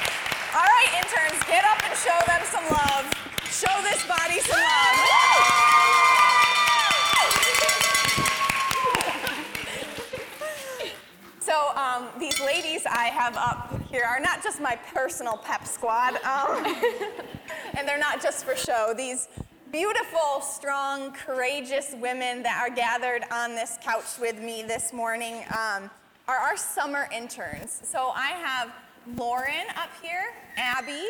All 0.54 0.62
right, 0.62 0.88
interns, 0.98 1.42
get 1.48 1.64
up 1.64 1.82
and 1.88 1.96
show 1.96 2.18
them 2.26 2.42
some 2.44 2.64
love. 2.70 3.33
Show 3.54 3.82
this 3.82 4.04
body 4.08 4.40
some 4.40 4.58
love. 4.58 4.96
So 11.38 11.70
um, 11.76 12.08
these 12.18 12.40
ladies 12.40 12.84
I 12.84 13.04
have 13.04 13.36
up 13.36 13.80
here 13.88 14.02
are 14.02 14.18
not 14.18 14.42
just 14.42 14.60
my 14.60 14.74
personal 14.92 15.36
pep 15.36 15.68
squad, 15.68 16.16
um, 16.24 16.64
and 17.78 17.86
they're 17.86 17.96
not 17.96 18.20
just 18.20 18.44
for 18.44 18.56
show. 18.56 18.92
These 18.96 19.28
beautiful, 19.70 20.40
strong, 20.40 21.12
courageous 21.12 21.94
women 22.00 22.42
that 22.42 22.60
are 22.60 22.74
gathered 22.74 23.22
on 23.30 23.54
this 23.54 23.78
couch 23.80 24.18
with 24.20 24.40
me 24.40 24.64
this 24.64 24.92
morning 24.92 25.44
um, 25.56 25.88
are 26.26 26.38
our 26.38 26.56
summer 26.56 27.08
interns. 27.16 27.82
So 27.84 28.10
I 28.16 28.30
have 28.30 28.72
Lauren 29.16 29.68
up 29.76 29.90
here, 30.02 30.34
Abby, 30.56 31.06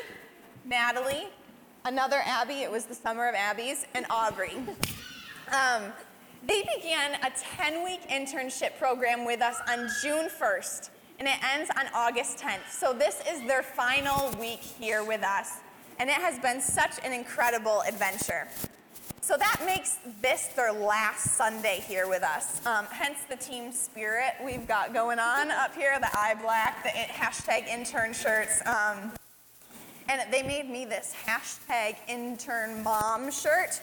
Natalie, 0.67 1.29
another 1.85 2.23
Abby, 2.25 2.63
it 2.63 2.71
was 2.71 2.87
the 2.87 2.95
summer 2.95 3.29
of 3.29 3.35
Abby's, 3.35 3.87
and 3.95 4.07
Aubrey. 4.11 4.55
Um, 5.53 5.93
they 6.47 6.63
began 6.77 7.15
a 7.23 7.31
10 7.57 7.85
week 7.85 8.01
internship 8.09 8.79
program 8.79 9.25
with 9.25 9.41
us 9.41 9.57
on 9.69 9.89
June 10.03 10.29
1st, 10.29 10.91
and 11.19 11.29
it 11.29 11.37
ends 11.55 11.71
on 11.79 11.87
August 11.95 12.39
10th. 12.39 12.71
So 12.71 12.93
this 12.93 13.23
is 13.31 13.47
their 13.47 13.63
final 13.63 14.31
week 14.39 14.61
here 14.61 15.05
with 15.05 15.23
us, 15.23 15.61
and 15.99 16.09
it 16.09 16.17
has 16.17 16.39
been 16.39 16.61
such 16.61 16.99
an 17.05 17.13
incredible 17.13 17.83
adventure. 17.87 18.49
So 19.21 19.39
that 19.39 19.63
makes 19.65 19.99
this 20.21 20.49
their 20.49 20.71
last 20.71 21.37
Sunday 21.37 21.83
here 21.87 22.07
with 22.07 22.23
us. 22.23 22.65
Um, 22.67 22.85
hence 22.91 23.21
the 23.31 23.37
team 23.37 23.73
spirit 23.73 24.35
we've 24.45 24.69
got 24.69 24.93
going 24.93 25.19
on 25.19 25.51
up 25.51 25.75
here 25.75 25.99
the 25.99 26.11
eye 26.13 26.35
black, 26.43 26.83
the 26.83 26.91
hashtag 26.91 27.67
intern 27.67 28.13
shirts. 28.13 28.61
Um, 28.67 29.13
and 30.09 30.21
they 30.33 30.43
made 30.43 30.69
me 30.69 30.85
this 30.85 31.15
hashtag 31.27 31.97
intern 32.09 32.83
mom 32.83 33.31
shirt. 33.31 33.81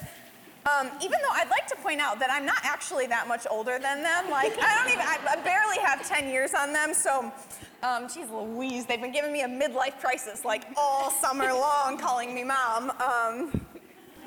Um, 0.65 0.91
even 1.01 1.17
though 1.23 1.33
I'd 1.33 1.49
like 1.49 1.65
to 1.67 1.75
point 1.77 1.99
out 1.99 2.19
that 2.19 2.29
I'm 2.29 2.45
not 2.45 2.59
actually 2.63 3.07
that 3.07 3.27
much 3.27 3.47
older 3.49 3.79
than 3.79 4.03
them. 4.03 4.29
Like, 4.29 4.53
I 4.61 4.75
don't 4.75 4.93
even, 4.93 5.03
I, 5.03 5.35
barely 5.43 5.79
have 5.83 6.07
10 6.07 6.29
years 6.29 6.53
on 6.53 6.71
them. 6.71 6.93
So, 6.93 7.31
um, 7.81 8.07
geez 8.07 8.29
Louise, 8.29 8.85
they've 8.85 9.01
been 9.01 9.11
giving 9.11 9.33
me 9.33 9.41
a 9.41 9.47
midlife 9.47 9.99
crisis 9.99 10.45
like 10.45 10.65
all 10.77 11.09
summer 11.09 11.51
long, 11.51 11.97
calling 11.97 12.35
me 12.35 12.43
mom. 12.43 12.91
Um, 12.91 13.65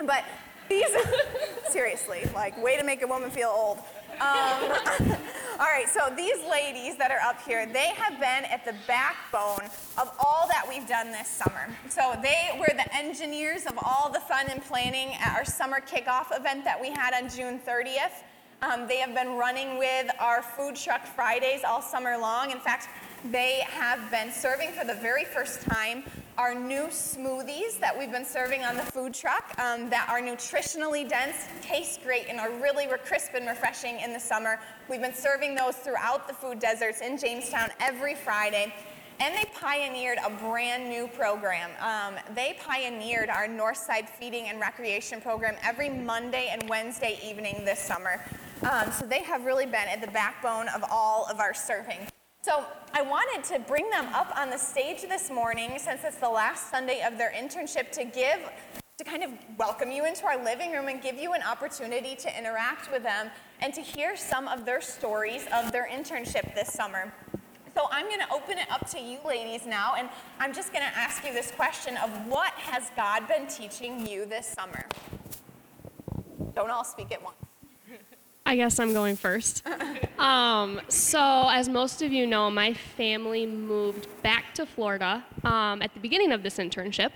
but 0.05 0.25
these, 0.69 0.89
seriously, 1.71 2.23
like, 2.35 2.61
way 2.61 2.77
to 2.77 2.83
make 2.83 3.03
a 3.03 3.07
woman 3.07 3.31
feel 3.31 3.53
old. 3.55 3.79
Um, 4.21 5.11
all 5.61 5.67
right, 5.67 5.87
so 5.89 6.13
these 6.17 6.39
ladies 6.51 6.97
that 6.97 7.11
are 7.11 7.21
up 7.21 7.41
here, 7.43 7.67
they 7.67 7.89
have 7.97 8.21
been 8.21 8.45
at 8.51 8.65
the 8.65 8.75
backbone 8.87 9.69
of 9.99 10.15
all 10.19 10.47
that 10.49 10.65
we've 10.69 10.87
done 10.87 11.11
this 11.11 11.29
summer. 11.29 11.69
So 11.89 12.19
they 12.23 12.57
were 12.59 12.73
the 12.75 12.95
engineers 12.95 13.67
of 13.67 13.79
all 13.83 14.11
the 14.13 14.21
fun 14.21 14.47
and 14.51 14.63
planning 14.63 15.15
at 15.21 15.37
our 15.37 15.45
summer 15.45 15.81
kickoff 15.81 16.37
event 16.37 16.65
that 16.65 16.81
we 16.81 16.91
had 16.91 17.15
on 17.15 17.29
June 17.29 17.59
30th. 17.59 18.23
Um, 18.63 18.87
they 18.89 18.99
have 18.99 19.15
been 19.15 19.37
running 19.37 19.79
with 19.79 20.11
our 20.19 20.43
food 20.43 20.77
truck 20.77 21.05
Fridays 21.05 21.65
all 21.65 21.83
summer 21.83 22.17
long. 22.17 22.51
In 22.51 22.59
fact, 22.59 22.89
they 23.31 23.61
have 23.69 24.11
been 24.11 24.31
serving 24.31 24.73
for 24.73 24.85
the 24.85 24.95
very 24.95 25.25
first 25.25 25.63
time 25.63 26.05
our 26.37 26.55
new 26.55 26.87
smoothies 26.89 27.79
that 27.79 27.97
we've 27.97 28.11
been 28.11 28.25
serving 28.25 28.65
on 28.65 28.77
the 28.77 28.83
food 28.83 29.15
truck 29.15 29.55
um, 29.59 29.89
that 29.91 30.09
are 30.09 30.21
nutritionally 30.21 31.09
dense, 31.09 31.47
taste 31.63 32.03
great, 32.03 32.27
and 32.29 32.41
are 32.41 32.51
really 32.61 32.87
crisp 33.05 33.35
and 33.35 33.47
refreshing 33.47 34.01
in 34.01 34.13
the 34.13 34.19
summer. 34.19 34.59
We've 34.89 35.01
been 35.01 35.15
serving 35.15 35.55
those 35.55 35.77
throughout 35.77 36.27
the 36.27 36.35
food 36.35 36.59
deserts 36.59 37.01
in 37.03 37.19
Jamestown 37.19 37.71
every 37.81 38.15
Friday. 38.15 38.75
And 39.21 39.33
they 39.33 39.49
pioneered 39.55 40.19
a 40.27 40.31
brand 40.31 40.89
new 40.89 41.07
program. 41.07 41.71
Um, 41.81 42.19
they 42.35 42.57
pioneered 42.61 43.29
our 43.29 43.47
Northside 43.47 44.09
Feeding 44.09 44.49
and 44.49 44.59
Recreation 44.59 45.21
program 45.21 45.55
every 45.63 45.89
Monday 45.89 46.49
and 46.51 46.69
Wednesday 46.69 47.21
evening 47.25 47.65
this 47.65 47.79
summer. 47.79 48.25
Um, 48.69 48.91
so 48.91 49.07
they 49.07 49.23
have 49.23 49.45
really 49.45 49.67
been 49.67 49.87
at 49.89 50.01
the 50.01 50.09
backbone 50.09 50.67
of 50.69 50.85
all 50.91 51.29
of 51.31 51.39
our 51.39 51.55
serving. 51.55 52.09
So 52.45 52.63
I 52.93 53.01
wanted 53.01 53.43
to 53.55 53.59
bring 53.59 53.89
them 53.89 54.05
up 54.13 54.31
on 54.37 54.51
the 54.51 54.59
stage 54.59 55.01
this 55.01 55.31
morning 55.31 55.79
since 55.79 56.05
it's 56.05 56.19
the 56.19 56.29
last 56.29 56.71
Sunday 56.71 57.01
of 57.03 57.17
their 57.17 57.33
internship 57.35 57.91
to 57.93 58.05
give, 58.05 58.39
to 58.99 59.05
kind 59.05 59.23
of 59.23 59.31
welcome 59.57 59.91
you 59.91 60.05
into 60.05 60.27
our 60.27 60.45
living 60.45 60.71
room 60.73 60.89
and 60.89 61.01
give 61.01 61.17
you 61.17 61.33
an 61.33 61.43
opportunity 61.43 62.15
to 62.17 62.39
interact 62.39 62.93
with 62.93 63.03
them 63.03 63.31
and 63.63 63.73
to 63.73 63.81
hear 63.81 64.15
some 64.15 64.47
of 64.47 64.67
their 64.67 64.83
stories 64.83 65.47
of 65.55 65.73
their 65.73 65.89
internship 65.89 66.55
this 66.55 66.71
summer. 66.71 67.11
So 67.75 67.87
I'm 67.91 68.09
going 68.09 68.21
to 68.21 68.31
open 68.31 68.59
it 68.59 68.71
up 68.71 68.91
to 68.91 69.01
you 69.01 69.21
ladies 69.27 69.65
now, 69.65 69.95
and 69.97 70.11
I'm 70.39 70.53
just 70.53 70.71
going 70.71 70.85
to 70.85 70.99
ask 70.99 71.25
you 71.25 71.33
this 71.33 71.51
question 71.51 71.97
of 71.97 72.11
what 72.27 72.53
has 72.53 72.91
God 72.95 73.27
been 73.27 73.47
teaching 73.47 74.07
you 74.07 74.27
this 74.27 74.47
summer? 74.47 74.85
Don't 76.55 76.71
all 76.71 76.85
speak 76.85 77.11
at 77.11 77.25
once. 77.25 77.44
I 78.47 78.57
guess 78.57 78.79
I'm 78.79 78.93
going 78.93 79.17
first. 79.17 79.67
um, 80.19 80.81
so, 80.89 81.49
as 81.49 81.69
most 81.69 82.03
of 82.03 82.13
you 82.13 82.27
know, 82.27 82.51
my 82.51 82.75
family 82.75 83.47
moved 83.47 84.07
back 84.23 84.53
to 84.55 84.67
Florida 84.67 85.25
um, 85.45 85.81
at 85.81 85.95
the 85.95 86.01
beginning 86.01 86.31
of 86.31 86.43
this 86.43 86.59
internship. 86.59 87.13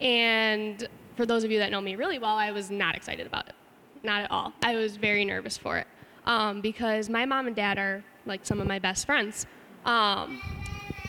And 0.00 0.88
for 1.16 1.24
those 1.24 1.44
of 1.44 1.50
you 1.50 1.58
that 1.60 1.70
know 1.70 1.80
me 1.80 1.94
really 1.94 2.18
well, 2.18 2.36
I 2.36 2.50
was 2.50 2.70
not 2.70 2.96
excited 2.96 3.26
about 3.26 3.48
it. 3.48 3.54
Not 4.02 4.24
at 4.24 4.30
all. 4.30 4.52
I 4.62 4.74
was 4.74 4.96
very 4.96 5.24
nervous 5.24 5.56
for 5.56 5.78
it 5.78 5.86
um, 6.26 6.60
because 6.60 7.08
my 7.08 7.24
mom 7.24 7.46
and 7.46 7.54
dad 7.54 7.78
are 7.78 8.04
like 8.26 8.44
some 8.44 8.60
of 8.60 8.66
my 8.66 8.78
best 8.78 9.06
friends. 9.06 9.46
Um, 9.84 10.40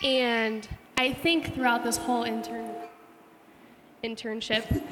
and 0.03 0.67
I 0.97 1.11
think 1.13 1.55
throughout 1.55 1.83
this 1.83 1.97
whole 1.97 2.23
intern 2.23 2.69
internship, 4.03 4.83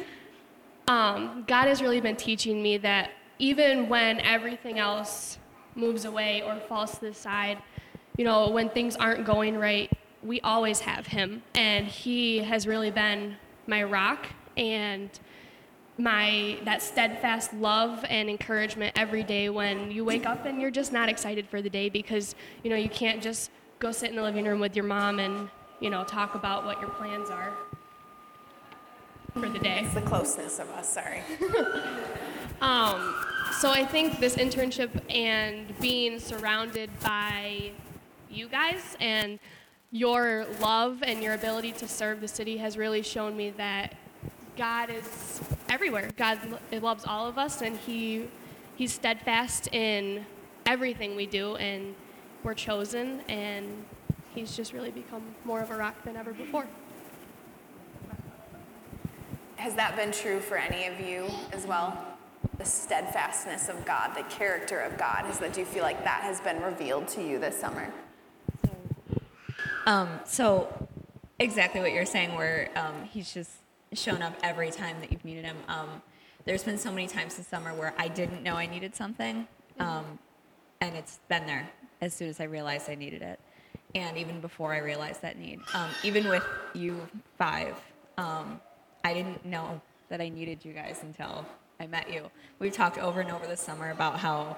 um, 0.87 1.45
God 1.47 1.67
has 1.67 1.81
really 1.81 2.01
been 2.01 2.15
teaching 2.15 2.61
me 2.61 2.77
that 2.79 3.11
even 3.39 3.89
when 3.89 4.19
everything 4.21 4.79
else 4.79 5.37
moves 5.75 6.05
away 6.05 6.41
or 6.41 6.59
falls 6.59 6.97
to 6.99 7.01
the 7.01 7.13
side, 7.13 7.57
you 8.17 8.23
know, 8.23 8.49
when 8.49 8.69
things 8.69 8.95
aren't 8.95 9.25
going 9.25 9.57
right, 9.57 9.91
we 10.23 10.39
always 10.41 10.79
have 10.81 11.07
Him. 11.07 11.43
And 11.53 11.85
He 11.87 12.39
has 12.39 12.65
really 12.65 12.91
been 12.91 13.35
my 13.67 13.83
rock 13.83 14.27
and 14.55 15.09
my 15.97 16.57
that 16.63 16.81
steadfast 16.81 17.53
love 17.53 18.03
and 18.09 18.29
encouragement 18.29 18.93
every 18.97 19.23
day 19.23 19.49
when 19.49 19.91
you 19.91 20.03
wake 20.03 20.25
up 20.25 20.45
and 20.45 20.59
you're 20.59 20.71
just 20.71 20.91
not 20.91 21.07
excited 21.07 21.47
for 21.47 21.61
the 21.61 21.69
day 21.69 21.87
because 21.87 22.35
you 22.63 22.69
know 22.69 22.75
you 22.75 22.89
can't 22.89 23.23
just 23.23 23.49
go 23.79 23.93
sit 23.93 24.09
in 24.09 24.17
the 24.17 24.21
living 24.21 24.45
room 24.45 24.59
with 24.59 24.75
your 24.75 24.83
mom 24.83 25.19
and 25.19 25.49
you 25.79 25.89
know 25.89 26.03
talk 26.03 26.35
about 26.35 26.65
what 26.65 26.81
your 26.81 26.89
plans 26.89 27.29
are 27.29 27.53
for 29.33 29.47
the 29.47 29.59
day 29.59 29.81
It's 29.85 29.93
the 29.93 30.01
closeness 30.01 30.59
of 30.59 30.69
us, 30.71 30.89
sorry. 30.89 31.21
Um, 32.61 33.15
so 33.59 33.71
I 33.71 33.85
think 33.85 34.19
this 34.19 34.35
internship 34.35 34.89
and 35.09 35.77
being 35.79 36.19
surrounded 36.19 36.89
by 37.01 37.71
you 38.29 38.47
guys 38.47 38.97
and 38.99 39.39
your 39.91 40.45
love 40.59 41.01
and 41.03 41.23
your 41.23 41.33
ability 41.33 41.71
to 41.71 41.87
serve 41.87 42.19
the 42.21 42.27
city 42.27 42.57
has 42.57 42.77
really 42.77 43.01
shown 43.01 43.37
me 43.37 43.51
that 43.51 43.95
God 44.57 44.89
is 44.89 45.41
everywhere. 45.69 46.09
God 46.17 46.39
loves 46.71 47.05
all 47.05 47.27
of 47.27 47.37
us, 47.37 47.61
and 47.61 47.77
He 47.77 48.27
He's 48.75 48.93
steadfast 48.93 49.69
in 49.73 50.25
everything 50.65 51.15
we 51.15 51.25
do, 51.25 51.55
and 51.55 51.95
we're 52.43 52.53
chosen, 52.53 53.21
and 53.29 53.85
He's 54.33 54.55
just 54.55 54.73
really 54.73 54.91
become 54.91 55.23
more 55.45 55.61
of 55.61 55.71
a 55.71 55.77
rock 55.77 56.03
than 56.03 56.17
ever 56.17 56.33
before. 56.33 56.67
Has 59.55 59.75
that 59.75 59.95
been 59.95 60.11
true 60.11 60.41
for 60.41 60.57
any 60.57 60.87
of 60.87 60.99
you 60.99 61.27
as 61.53 61.65
well? 61.65 62.14
The 62.57 62.65
steadfastness 62.65 63.69
of 63.69 63.85
God, 63.85 64.15
the 64.15 64.23
character 64.23 64.79
of 64.79 64.97
God, 64.97 65.29
is 65.29 65.39
that 65.39 65.53
do 65.53 65.59
you 65.59 65.65
feel 65.65 65.83
like 65.83 66.03
that 66.03 66.21
has 66.23 66.39
been 66.41 66.61
revealed 66.61 67.07
to 67.09 67.21
you 67.21 67.39
this 67.39 67.57
summer? 67.57 67.91
Um, 69.85 70.19
so 70.25 70.87
exactly 71.39 71.81
what 71.81 71.91
you're 71.91 72.05
saying, 72.05 72.35
where 72.35 72.69
um, 72.75 73.05
he's 73.05 73.33
just 73.33 73.51
shown 73.93 74.21
up 74.21 74.33
every 74.41 74.71
time 74.71 74.99
that 75.01 75.11
you've 75.11 75.25
needed 75.25 75.45
him. 75.45 75.57
Um, 75.67 76.01
there's 76.45 76.63
been 76.63 76.77
so 76.77 76.91
many 76.91 77.07
times 77.07 77.35
this 77.35 77.47
summer 77.47 77.73
where 77.73 77.93
I 77.97 78.07
didn't 78.07 78.43
know 78.43 78.55
I 78.55 78.65
needed 78.65 78.95
something, 78.95 79.47
um, 79.79 80.19
and 80.81 80.95
it's 80.95 81.19
been 81.27 81.45
there 81.45 81.69
as 82.01 82.13
soon 82.13 82.29
as 82.29 82.39
I 82.39 82.43
realized 82.45 82.89
I 82.89 82.95
needed 82.95 83.21
it, 83.21 83.39
and 83.93 84.17
even 84.17 84.41
before 84.41 84.73
I 84.73 84.79
realized 84.79 85.21
that 85.21 85.37
need. 85.37 85.59
Um, 85.73 85.89
even 86.03 86.27
with 86.29 86.43
you 86.73 87.07
five, 87.37 87.75
um, 88.17 88.59
I 89.03 89.13
didn't 89.13 89.45
know 89.45 89.81
that 90.09 90.21
I 90.21 90.29
needed 90.29 90.63
you 90.63 90.73
guys 90.73 90.99
until 91.01 91.45
I 91.79 91.87
met 91.87 92.11
you. 92.11 92.29
We've 92.59 92.73
talked 92.73 92.97
over 92.97 93.21
and 93.21 93.31
over 93.31 93.45
this 93.45 93.61
summer 93.61 93.91
about 93.91 94.19
how 94.19 94.57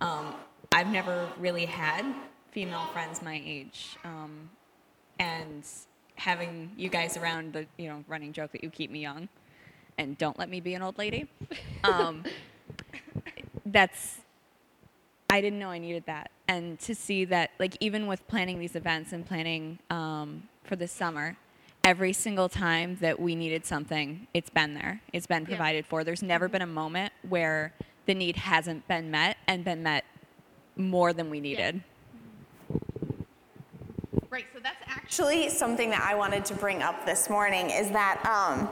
um, 0.00 0.34
I've 0.72 0.88
never 0.88 1.28
really 1.38 1.64
had 1.64 2.04
female 2.50 2.86
friends 2.92 3.22
my 3.22 3.40
age. 3.44 3.96
Um, 4.04 4.50
and 5.18 5.64
having 6.18 6.70
you 6.76 6.88
guys 6.88 7.16
around 7.16 7.52
the 7.52 7.66
you 7.76 7.88
know 7.88 8.04
running 8.08 8.32
joke 8.32 8.52
that 8.52 8.62
you 8.62 8.70
keep 8.70 8.90
me 8.90 9.00
young 9.00 9.28
and 9.98 10.18
don't 10.18 10.38
let 10.38 10.48
me 10.48 10.60
be 10.60 10.74
an 10.74 10.82
old 10.82 10.98
lady 10.98 11.28
um, 11.84 12.24
that's 13.66 14.18
i 15.30 15.40
didn't 15.40 15.58
know 15.58 15.70
i 15.70 15.78
needed 15.78 16.04
that 16.06 16.30
and 16.48 16.78
to 16.80 16.94
see 16.94 17.24
that 17.24 17.50
like 17.60 17.76
even 17.80 18.06
with 18.06 18.26
planning 18.26 18.58
these 18.58 18.74
events 18.74 19.12
and 19.12 19.26
planning 19.26 19.78
um, 19.90 20.42
for 20.64 20.74
this 20.74 20.90
summer 20.90 21.36
every 21.88 22.12
single 22.12 22.50
time 22.50 22.98
that 23.00 23.18
we 23.18 23.34
needed 23.34 23.64
something 23.64 24.26
it's 24.34 24.50
been 24.50 24.74
there. 24.74 25.00
It's 25.14 25.26
been 25.26 25.44
Yeah. 25.44 25.56
provided 25.56 25.86
for. 25.86 26.04
There's 26.04 26.22
never 26.22 26.46
been 26.46 26.60
a 26.60 26.66
moment 26.66 27.14
where 27.26 27.72
the 28.04 28.12
need 28.12 28.36
hasn't 28.36 28.86
been 28.86 29.10
met 29.10 29.38
and 29.46 29.64
been 29.64 29.82
met 29.82 30.04
more 30.76 31.14
than 31.14 31.30
we 31.30 31.40
needed. 31.40 31.82
Right, 34.28 34.44
so 34.52 34.60
that's 34.62 34.82
actually 34.86 35.48
something 35.48 35.88
that 35.88 36.02
I 36.02 36.14
wanted 36.14 36.44
to 36.46 36.54
bring 36.54 36.82
up 36.82 37.06
this 37.06 37.30
morning 37.30 37.70
is 37.70 37.88
that 37.92 38.22
um, 38.26 38.66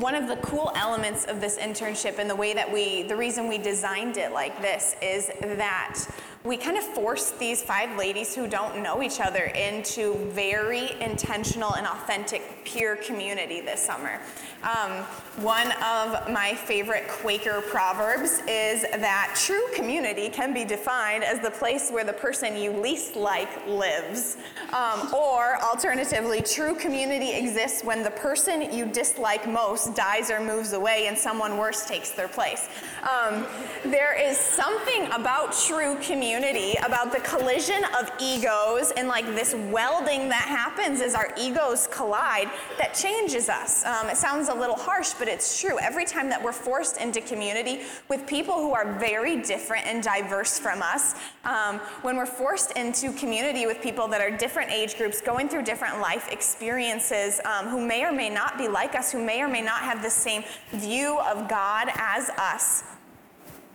one 0.00 0.14
of 0.14 0.26
the 0.26 0.36
cool 0.36 0.72
elements 0.76 1.26
of 1.26 1.42
this 1.42 1.58
internship 1.58 2.18
and 2.18 2.28
the 2.30 2.36
way 2.36 2.54
that 2.54 2.72
we, 2.72 3.02
the 3.02 3.16
reason 3.16 3.48
we 3.48 3.58
designed 3.58 4.16
it 4.16 4.32
like 4.32 4.62
this 4.62 4.96
is 5.02 5.26
that 5.42 5.98
we 6.46 6.56
kind 6.56 6.78
of 6.78 6.84
forced 6.84 7.38
these 7.40 7.60
five 7.60 7.96
ladies 7.98 8.34
who 8.34 8.46
don't 8.46 8.80
know 8.80 9.02
each 9.02 9.20
other 9.20 9.46
into 9.46 10.14
very 10.30 10.92
intentional 11.00 11.74
and 11.74 11.86
authentic 11.86 12.64
peer 12.64 12.96
community 12.96 13.60
this 13.60 13.82
summer. 13.82 14.20
Um, 14.62 15.04
one 15.42 15.70
of 15.82 16.30
my 16.30 16.54
favorite 16.54 17.06
Quaker 17.08 17.60
proverbs 17.60 18.40
is 18.48 18.82
that 18.82 19.38
true 19.44 19.62
community 19.74 20.28
can 20.28 20.54
be 20.54 20.64
defined 20.64 21.24
as 21.24 21.40
the 21.40 21.50
place 21.50 21.90
where 21.90 22.04
the 22.04 22.12
person 22.12 22.56
you 22.56 22.72
least 22.72 23.16
like 23.16 23.48
lives. 23.66 24.36
Um, 24.72 25.14
or 25.14 25.62
alternatively, 25.62 26.42
true 26.42 26.74
community 26.74 27.32
exists 27.32 27.84
when 27.84 28.02
the 28.02 28.10
person 28.10 28.72
you 28.72 28.86
dislike 28.86 29.48
most 29.48 29.94
dies 29.94 30.30
or 30.30 30.40
moves 30.40 30.72
away 30.72 31.06
and 31.06 31.16
someone 31.16 31.58
worse 31.58 31.86
takes 31.86 32.10
their 32.10 32.28
place. 32.28 32.68
Um, 33.02 33.46
there 33.84 34.20
is 34.20 34.36
something 34.36 35.06
about 35.12 35.52
true 35.52 35.96
community, 36.02 36.35
about 36.84 37.12
the 37.12 37.20
collision 37.20 37.82
of 37.98 38.10
egos 38.20 38.90
and 38.92 39.08
like 39.08 39.24
this 39.26 39.54
welding 39.70 40.28
that 40.28 40.42
happens 40.42 41.00
as 41.00 41.14
our 41.14 41.32
egos 41.38 41.86
collide 41.86 42.50
that 42.78 42.92
changes 42.94 43.48
us. 43.48 43.84
Um, 43.86 44.08
it 44.08 44.16
sounds 44.16 44.48
a 44.48 44.54
little 44.54 44.76
harsh, 44.76 45.14
but 45.18 45.28
it's 45.28 45.60
true. 45.60 45.78
Every 45.78 46.04
time 46.04 46.28
that 46.28 46.42
we're 46.42 46.52
forced 46.52 46.98
into 46.98 47.20
community 47.20 47.82
with 48.08 48.26
people 48.26 48.54
who 48.54 48.74
are 48.74 48.98
very 48.98 49.40
different 49.40 49.86
and 49.86 50.02
diverse 50.02 50.58
from 50.58 50.82
us, 50.82 51.14
um, 51.44 51.78
when 52.02 52.16
we're 52.16 52.26
forced 52.26 52.72
into 52.72 53.12
community 53.12 53.66
with 53.66 53.80
people 53.80 54.06
that 54.08 54.20
are 54.20 54.30
different 54.30 54.70
age 54.70 54.98
groups, 54.98 55.20
going 55.20 55.48
through 55.48 55.62
different 55.62 56.00
life 56.00 56.28
experiences, 56.30 57.40
um, 57.44 57.68
who 57.68 57.80
may 57.80 58.04
or 58.04 58.12
may 58.12 58.28
not 58.28 58.58
be 58.58 58.68
like 58.68 58.94
us, 58.94 59.10
who 59.10 59.24
may 59.24 59.40
or 59.40 59.48
may 59.48 59.62
not 59.62 59.80
have 59.80 60.02
the 60.02 60.10
same 60.10 60.44
view 60.72 61.18
of 61.20 61.48
God 61.48 61.88
as 61.96 62.28
us, 62.30 62.84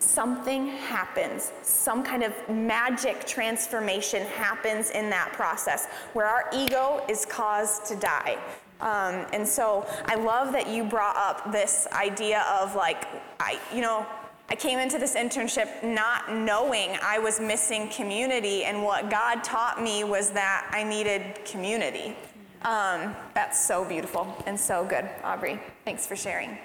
something 0.02 0.68
happens. 0.68 1.52
Some 1.62 2.04
kind 2.04 2.24
of 2.24 2.34
magic 2.50 3.26
transformation 3.26 4.26
happens 4.28 4.90
in 4.90 5.10
that 5.10 5.32
process 5.34 5.88
where 6.14 6.26
our 6.26 6.50
ego 6.54 7.04
is 7.08 7.26
caused 7.26 7.86
to 7.88 7.96
die. 7.96 8.38
Um, 8.82 9.28
and 9.32 9.48
so 9.48 9.86
I 10.06 10.16
love 10.16 10.52
that 10.54 10.68
you 10.68 10.84
brought 10.84 11.16
up 11.16 11.52
this 11.52 11.88
idea 11.92 12.44
of 12.50 12.76
like, 12.76 13.08
I, 13.40 13.60
you 13.74 13.82
know, 13.82 14.06
I 14.50 14.56
came 14.56 14.80
into 14.80 14.98
this 14.98 15.16
internship 15.16 15.82
not 15.84 16.34
knowing 16.34 16.98
I 17.02 17.20
was 17.20 17.40
missing 17.40 17.88
community, 17.88 18.66
and 18.66 18.84
what 18.84 19.10
God 19.10 19.46
taught 19.46 19.82
me 19.82 20.04
was 20.04 20.32
that 20.32 20.70
I 20.74 20.84
needed 20.84 21.46
community. 21.46 22.18
Um, 22.64 23.16
that's 23.34 23.66
so 23.66 23.86
beautiful 23.86 24.28
and 24.46 24.60
so 24.60 24.84
good, 24.84 25.10
Aubrey. 25.24 25.58
Thanks 25.86 26.06
for 26.06 26.18
sharing. 26.18 26.58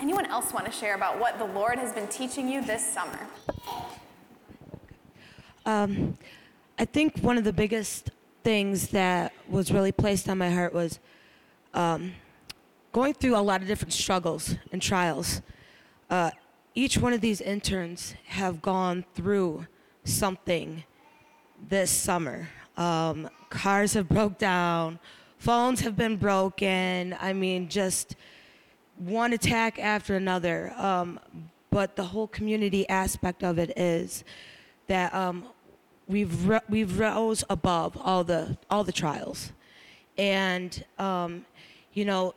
Anyone 0.00 0.26
else 0.26 0.52
want 0.52 0.66
to 0.66 0.72
share 0.72 0.94
about 0.94 1.18
what 1.18 1.38
the 1.38 1.44
Lord 1.44 1.78
has 1.78 1.92
been 1.92 2.08
teaching 2.08 2.48
you 2.48 2.62
this 2.62 2.84
summer? 2.84 3.26
I 6.80 6.84
think 6.84 7.18
one 7.18 7.36
of 7.36 7.42
the 7.42 7.52
biggest 7.52 8.10
things 8.44 8.88
that 8.88 9.32
was 9.48 9.72
really 9.72 9.90
placed 9.90 10.28
on 10.28 10.38
my 10.38 10.48
heart 10.48 10.72
was 10.72 11.00
um, 11.74 12.12
going 12.92 13.14
through 13.14 13.36
a 13.36 13.42
lot 13.42 13.62
of 13.62 13.66
different 13.66 13.92
struggles 13.92 14.54
and 14.70 14.80
trials. 14.80 15.42
Uh, 16.08 16.30
each 16.74 16.96
one 16.96 17.12
of 17.12 17.20
these 17.20 17.40
interns 17.40 18.14
have 18.26 18.62
gone 18.62 19.04
through 19.14 19.66
something 20.04 20.84
this 21.68 21.90
summer. 21.90 22.48
Um, 22.76 23.28
cars 23.50 23.94
have 23.94 24.08
broke 24.08 24.38
down. 24.38 25.00
Phones 25.38 25.80
have 25.80 25.96
been 25.96 26.16
broken. 26.16 27.16
I 27.20 27.32
mean, 27.32 27.68
just 27.68 28.14
one 28.98 29.32
attack 29.32 29.78
after 29.78 30.16
another. 30.16 30.72
Um, 30.76 31.20
but 31.70 31.96
the 31.96 32.04
whole 32.04 32.26
community 32.26 32.88
aspect 32.88 33.44
of 33.44 33.58
it 33.58 33.76
is 33.76 34.24
that 34.86 35.14
um, 35.14 35.44
we've 36.06 36.48
ro- 36.48 36.60
we've 36.68 36.98
rose 36.98 37.44
above 37.50 37.96
all 38.02 38.24
the 38.24 38.56
all 38.70 38.84
the 38.84 38.92
trials, 38.92 39.52
and 40.16 40.84
um, 40.98 41.44
you 41.92 42.04
know, 42.04 42.34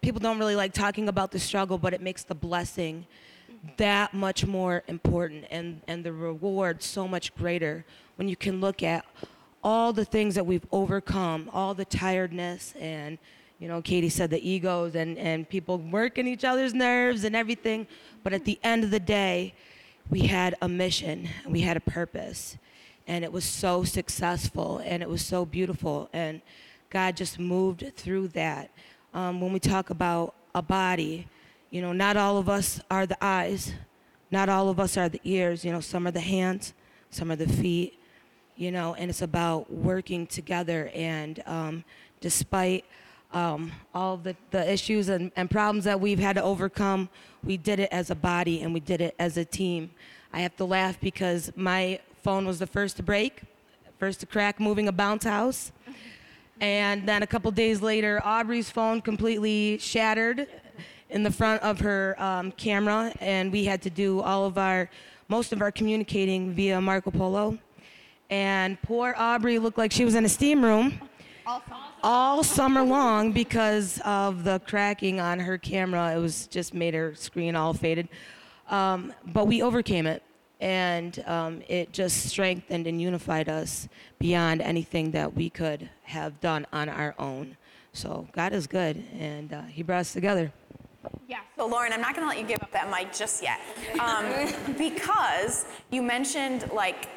people 0.00 0.20
don't 0.20 0.38
really 0.38 0.56
like 0.56 0.72
talking 0.72 1.08
about 1.08 1.30
the 1.30 1.38
struggle, 1.38 1.78
but 1.78 1.94
it 1.94 2.00
makes 2.00 2.24
the 2.24 2.34
blessing 2.34 3.06
that 3.76 4.12
much 4.12 4.44
more 4.44 4.82
important 4.88 5.44
and 5.50 5.80
and 5.86 6.04
the 6.04 6.12
reward 6.12 6.82
so 6.82 7.06
much 7.06 7.34
greater 7.36 7.84
when 8.16 8.28
you 8.28 8.36
can 8.36 8.60
look 8.60 8.82
at 8.82 9.04
all 9.64 9.92
the 9.92 10.04
things 10.04 10.34
that 10.34 10.44
we've 10.44 10.66
overcome, 10.72 11.48
all 11.52 11.72
the 11.72 11.84
tiredness 11.84 12.74
and 12.80 13.18
you 13.62 13.68
know, 13.68 13.80
Katie 13.80 14.08
said 14.08 14.30
the 14.30 14.50
egos 14.50 14.96
and, 14.96 15.16
and 15.16 15.48
people 15.48 15.78
working 15.78 16.26
each 16.26 16.42
other's 16.42 16.74
nerves 16.74 17.22
and 17.22 17.36
everything. 17.36 17.86
But 18.24 18.32
at 18.32 18.44
the 18.44 18.58
end 18.64 18.82
of 18.82 18.90
the 18.90 18.98
day, 18.98 19.54
we 20.10 20.22
had 20.22 20.56
a 20.60 20.68
mission, 20.68 21.28
and 21.44 21.52
we 21.52 21.60
had 21.60 21.76
a 21.76 21.80
purpose. 21.80 22.58
And 23.06 23.22
it 23.22 23.30
was 23.30 23.44
so 23.44 23.84
successful 23.84 24.80
and 24.84 25.00
it 25.00 25.08
was 25.08 25.24
so 25.24 25.44
beautiful. 25.44 26.08
And 26.12 26.42
God 26.90 27.16
just 27.16 27.38
moved 27.38 27.92
through 27.94 28.28
that. 28.28 28.68
Um, 29.14 29.40
when 29.40 29.52
we 29.52 29.60
talk 29.60 29.90
about 29.90 30.34
a 30.56 30.62
body, 30.62 31.28
you 31.70 31.82
know, 31.82 31.92
not 31.92 32.16
all 32.16 32.38
of 32.38 32.48
us 32.48 32.80
are 32.90 33.06
the 33.06 33.24
eyes, 33.24 33.74
not 34.32 34.48
all 34.48 34.70
of 34.70 34.80
us 34.80 34.96
are 34.96 35.08
the 35.08 35.20
ears. 35.22 35.64
You 35.64 35.70
know, 35.70 35.80
some 35.80 36.08
are 36.08 36.10
the 36.10 36.18
hands, 36.18 36.74
some 37.10 37.30
are 37.30 37.36
the 37.36 37.46
feet, 37.48 37.96
you 38.56 38.72
know, 38.72 38.94
and 38.94 39.08
it's 39.08 39.22
about 39.22 39.72
working 39.72 40.26
together. 40.26 40.90
And 40.96 41.40
um, 41.46 41.84
despite 42.20 42.84
um, 43.32 43.72
all 43.94 44.16
the, 44.16 44.36
the 44.50 44.70
issues 44.70 45.08
and, 45.08 45.32
and 45.36 45.50
problems 45.50 45.84
that 45.84 46.00
we've 46.00 46.18
had 46.18 46.36
to 46.36 46.42
overcome, 46.42 47.08
we 47.42 47.56
did 47.56 47.80
it 47.80 47.88
as 47.92 48.10
a 48.10 48.14
body 48.14 48.62
and 48.62 48.72
we 48.72 48.80
did 48.80 49.00
it 49.00 49.14
as 49.18 49.36
a 49.36 49.44
team. 49.44 49.90
I 50.32 50.40
have 50.40 50.56
to 50.56 50.64
laugh 50.64 50.98
because 51.00 51.52
my 51.56 52.00
phone 52.22 52.46
was 52.46 52.58
the 52.58 52.66
first 52.66 52.96
to 52.98 53.02
break, 53.02 53.42
first 53.98 54.20
to 54.20 54.26
crack 54.26 54.60
moving 54.60 54.88
a 54.88 54.92
bounce 54.92 55.24
house. 55.24 55.72
And 56.60 57.08
then 57.08 57.22
a 57.22 57.26
couple 57.26 57.50
days 57.50 57.82
later, 57.82 58.20
Aubrey's 58.24 58.70
phone 58.70 59.00
completely 59.00 59.78
shattered 59.78 60.46
in 61.10 61.22
the 61.22 61.30
front 61.30 61.62
of 61.62 61.80
her 61.80 62.14
um, 62.22 62.52
camera, 62.52 63.12
and 63.20 63.52
we 63.52 63.64
had 63.64 63.82
to 63.82 63.90
do 63.90 64.20
all 64.20 64.46
of 64.46 64.56
our, 64.56 64.88
most 65.28 65.52
of 65.52 65.60
our 65.60 65.70
communicating 65.70 66.52
via 66.52 66.80
Marco 66.80 67.10
Polo. 67.10 67.58
And 68.30 68.80
poor 68.80 69.14
Aubrey 69.18 69.58
looked 69.58 69.76
like 69.76 69.92
she 69.92 70.04
was 70.04 70.14
in 70.14 70.24
a 70.24 70.28
steam 70.28 70.64
room 70.64 70.98
all 72.02 72.42
summer 72.42 72.82
long 72.82 73.32
because 73.32 74.00
of 74.04 74.44
the 74.44 74.60
cracking 74.60 75.20
on 75.20 75.38
her 75.40 75.58
camera. 75.58 76.14
It 76.14 76.18
was 76.18 76.46
just 76.46 76.74
made 76.74 76.94
her 76.94 77.14
screen 77.14 77.56
all 77.56 77.72
faded. 77.72 78.08
Um, 78.68 79.12
but 79.26 79.46
we 79.46 79.62
overcame 79.62 80.06
it, 80.06 80.22
and 80.60 81.22
um, 81.26 81.62
it 81.68 81.92
just 81.92 82.28
strengthened 82.28 82.86
and 82.86 83.00
unified 83.00 83.48
us 83.48 83.88
beyond 84.18 84.62
anything 84.62 85.10
that 85.10 85.34
we 85.34 85.50
could 85.50 85.90
have 86.04 86.40
done 86.40 86.66
on 86.72 86.88
our 86.88 87.14
own. 87.18 87.56
So 87.92 88.26
God 88.32 88.52
is 88.52 88.66
good, 88.66 89.04
and 89.18 89.52
uh, 89.52 89.62
He 89.62 89.82
brought 89.82 90.00
us 90.00 90.12
together. 90.12 90.52
Yeah. 91.28 91.40
So 91.56 91.66
Lauren, 91.66 91.92
I'm 91.92 92.00
not 92.00 92.14
going 92.14 92.24
to 92.24 92.28
let 92.28 92.38
you 92.38 92.46
give 92.46 92.62
up 92.62 92.70
that 92.72 92.90
mic 92.90 93.12
just 93.12 93.42
yet, 93.42 93.60
um, 93.98 94.24
because 94.78 95.66
you 95.90 96.02
mentioned 96.02 96.70
like 96.72 97.08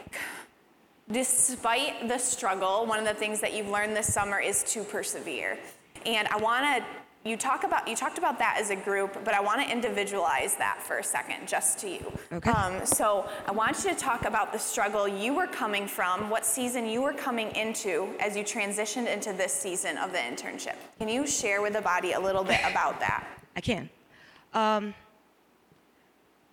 despite 1.12 2.08
the 2.08 2.18
struggle, 2.18 2.86
one 2.86 3.00
of 3.00 3.06
the 3.06 3.14
things 3.14 3.40
that 3.42 3.54
you've 3.54 3.70
learned 3.70 3.96
this 3.96 4.12
summer 4.12 4.40
is 4.40 4.64
to 4.64 4.84
persevere. 4.84 5.58
And 6.06 6.28
I 6.30 6.38
want 6.38 6.66
to 6.66 6.86
you 7.26 7.36
talk 7.36 7.64
about 7.64 7.88
you 7.88 7.96
talked 7.96 8.20
about 8.20 8.38
that 8.38 8.58
as 8.60 8.70
a 8.70 8.76
group, 8.76 9.26
but 9.26 9.34
I 9.34 9.40
want 9.40 9.60
to 9.60 9.70
individualize 9.70 10.56
that 10.58 10.82
for 10.84 11.00
a 11.00 11.04
second, 11.04 11.48
just 11.48 11.80
to 11.80 11.90
you. 11.90 12.20
Okay. 12.32 12.52
Um, 12.52 12.86
so 12.86 13.28
I 13.48 13.52
want 13.52 13.84
you 13.84 13.90
to 13.90 13.96
talk 13.96 14.26
about 14.26 14.54
the 14.54 14.60
struggle 14.60 15.08
you 15.08 15.34
were 15.34 15.48
coming 15.48 15.88
from, 15.88 16.30
what 16.30 16.46
season 16.46 16.86
you 16.86 17.02
were 17.02 17.14
coming 17.14 17.50
into 17.56 18.10
as 18.20 18.38
you 18.38 18.44
transitioned 18.44 19.12
into 19.12 19.34
this 19.34 19.52
season 19.52 19.98
of 19.98 20.12
the 20.12 20.20
internship. 20.20 20.76
Can 21.00 21.10
you 21.10 21.26
share 21.26 21.64
with 21.64 21.74
the 21.74 21.82
body 21.82 22.12
a 22.12 22.20
little 22.20 22.44
bit 22.44 22.60
about 22.70 23.00
that? 23.00 23.28
I 23.56 23.62
can. 23.62 23.90
Um, 24.54 24.94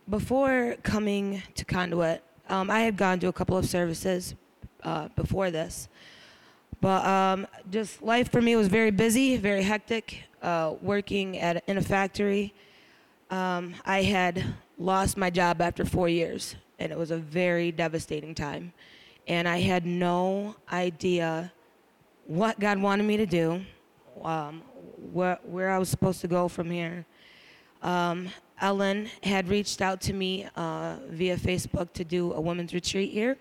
before 0.09 0.77
coming 0.83 1.43
to 1.55 1.67
Conduit, 1.67 2.23
um, 2.49 2.71
I 2.71 2.81
had 2.81 2.97
gone 2.97 3.21
to 3.21 3.29
a 3.29 3.33
couple 3.33 3.59
of 3.59 3.67
services 3.67 4.35
uh, 4.83 5.09
before 5.17 5.51
this. 5.51 5.89
But 6.81 7.07
um, 7.07 7.47
just 7.71 8.03
life 8.03 8.31
for 8.33 8.43
me 8.43 8.57
was 8.57 8.69
very 8.69 8.91
busy, 8.91 9.37
very 9.37 9.63
hectic, 9.63 10.25
uh, 10.43 10.75
working 10.83 11.39
at, 11.39 11.63
in 11.69 11.79
a 11.79 11.83
factory. 11.83 12.53
Um, 13.31 13.75
I 13.87 14.03
had 14.03 14.45
lost 14.79 15.17
my 15.17 15.31
job 15.31 15.61
after 15.61 15.85
four 15.85 16.09
years, 16.09 16.57
and 16.79 16.91
it 16.91 16.99
was 16.99 17.13
a 17.13 17.17
very 17.17 17.71
devastating 17.71 18.35
time. 18.35 18.73
And 19.29 19.47
I 19.47 19.61
had 19.61 19.87
no 19.87 20.57
idea 20.73 21.53
what 22.27 22.59
God 22.59 22.79
wanted 22.79 23.05
me 23.05 23.17
to 23.17 23.27
do, 23.27 23.63
um, 24.25 24.63
where, 25.13 25.39
where 25.45 25.71
I 25.71 25.79
was 25.79 25.89
supposed 25.89 26.21
to 26.23 26.29
go 26.29 26.49
from 26.49 26.69
here. 26.69 27.07
Um, 27.83 28.29
Ellen 28.61 29.09
had 29.23 29.49
reached 29.49 29.83
out 29.83 30.01
to 30.03 30.13
me 30.13 30.49
uh, 30.57 30.97
via 31.09 31.37
Facebook 31.37 31.93
to 31.95 32.05
do 32.05 32.33
a 32.33 32.41
women's 32.41 32.75
retreat 32.75 33.13
here. 33.13 33.37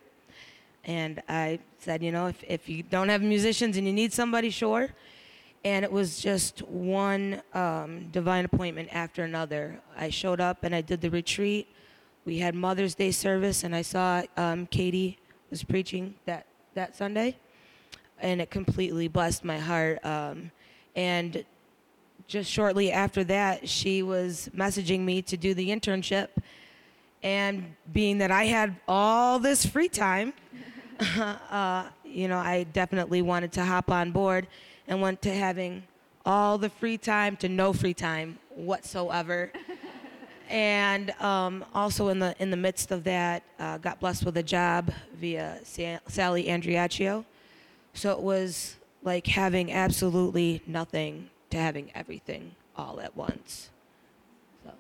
And 0.86 1.22
I 1.30 1.60
said, 1.80 2.02
you 2.02 2.12
know, 2.12 2.28
if, 2.28 2.44
if 2.48 2.68
you 2.68 2.84
don't 2.84 3.10
have 3.10 3.22
musicians 3.22 3.78
and 3.78 3.86
you 3.86 3.94
need 3.94 4.14
somebody, 4.14 4.50
sure. 4.50 4.90
And 5.64 5.86
it 5.86 5.92
was 5.92 6.20
just 6.20 6.64
one 6.64 7.42
um, 7.54 8.10
divine 8.12 8.46
appointment 8.46 8.90
after 8.92 9.24
another. 9.24 9.80
I 9.96 10.10
showed 10.10 10.42
up 10.42 10.64
and 10.64 10.74
I 10.74 10.82
did 10.82 11.02
the 11.02 11.10
retreat. 11.12 11.68
We 12.26 12.40
had 12.40 12.56
Mother's 12.56 12.94
Day 12.94 13.12
service, 13.12 13.64
and 13.64 13.76
I 13.76 13.82
saw 13.82 14.22
um, 14.38 14.68
Katie 14.68 15.18
was 15.50 15.64
preaching 15.64 16.16
that, 16.26 16.46
that 16.76 16.96
Sunday. 16.96 17.36
And 18.20 18.42
it 18.42 18.52
completely 18.52 19.08
blessed 19.08 19.44
my 19.44 19.58
heart. 19.58 20.04
Um, 20.06 20.52
and 20.96 21.44
just 22.28 22.50
shortly 22.50 22.92
after 22.92 23.24
that, 23.26 23.68
she 23.68 24.04
was 24.04 24.50
messaging 24.56 25.02
me 25.02 25.22
to 25.24 25.38
do 25.38 25.54
the 25.54 25.70
internship. 25.70 26.30
And 27.24 27.76
being 27.92 28.20
that 28.20 28.32
I 28.32 28.46
had 28.46 28.76
all 28.88 29.38
this 29.38 29.66
free 29.66 29.90
time, 29.90 30.34
uh, 31.02 31.86
you 32.04 32.28
know, 32.28 32.38
I 32.38 32.64
definitely 32.74 33.22
wanted 33.22 33.52
to 33.54 33.66
hop 33.66 33.90
on 33.90 34.12
board 34.12 34.48
and 34.88 35.02
went 35.02 35.22
to 35.24 35.34
having 35.34 35.84
all 36.26 36.58
the 36.58 36.70
free 36.70 36.98
time 36.98 37.36
to 37.38 37.50
no 37.50 37.74
free 37.74 37.94
time 37.94 38.38
whatsoever. 38.56 39.52
and 40.50 41.12
um, 41.22 41.66
also 41.74 42.10
in 42.10 42.20
the 42.20 42.36
in 42.40 42.52
the 42.52 42.58
midst 42.58 42.92
of 42.92 43.04
that, 43.06 43.44
uh, 43.60 43.78
got 43.78 44.00
blessed 44.00 44.26
with 44.26 44.38
a 44.38 44.44
job 44.44 44.92
via 45.16 45.60
Sa- 45.64 46.00
Sally 46.08 46.46
Andriaccio. 46.46 47.26
So 47.94 48.12
it 48.12 48.20
was 48.20 48.76
like 49.04 49.28
having 49.28 49.72
absolutely 49.72 50.62
nothing 50.68 51.30
to 51.50 51.58
having 51.58 51.92
everything 51.96 52.56
all 52.76 53.00
at 53.02 53.16
once. 53.16 53.70
So. 54.64 54.72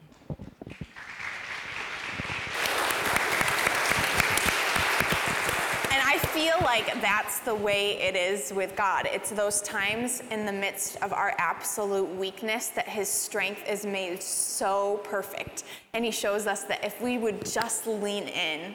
And 5.91 6.01
I 6.01 6.17
feel 6.41 6.57
like 6.63 6.99
that's 7.01 7.37
the 7.41 7.53
way 7.53 8.01
it 8.01 8.15
is 8.15 8.51
with 8.51 8.75
God. 8.75 9.07
It's 9.13 9.29
those 9.29 9.61
times 9.61 10.23
in 10.31 10.47
the 10.47 10.51
midst 10.51 10.97
of 11.03 11.13
our 11.13 11.35
absolute 11.37 12.09
weakness 12.15 12.69
that 12.69 12.89
His 12.89 13.07
strength 13.07 13.61
is 13.69 13.85
made 13.85 14.23
so 14.23 15.01
perfect. 15.03 15.65
And 15.93 16.03
He 16.03 16.09
shows 16.09 16.47
us 16.47 16.63
that 16.63 16.83
if 16.83 16.99
we 16.99 17.19
would 17.19 17.45
just 17.45 17.85
lean 17.85 18.23
in, 18.23 18.73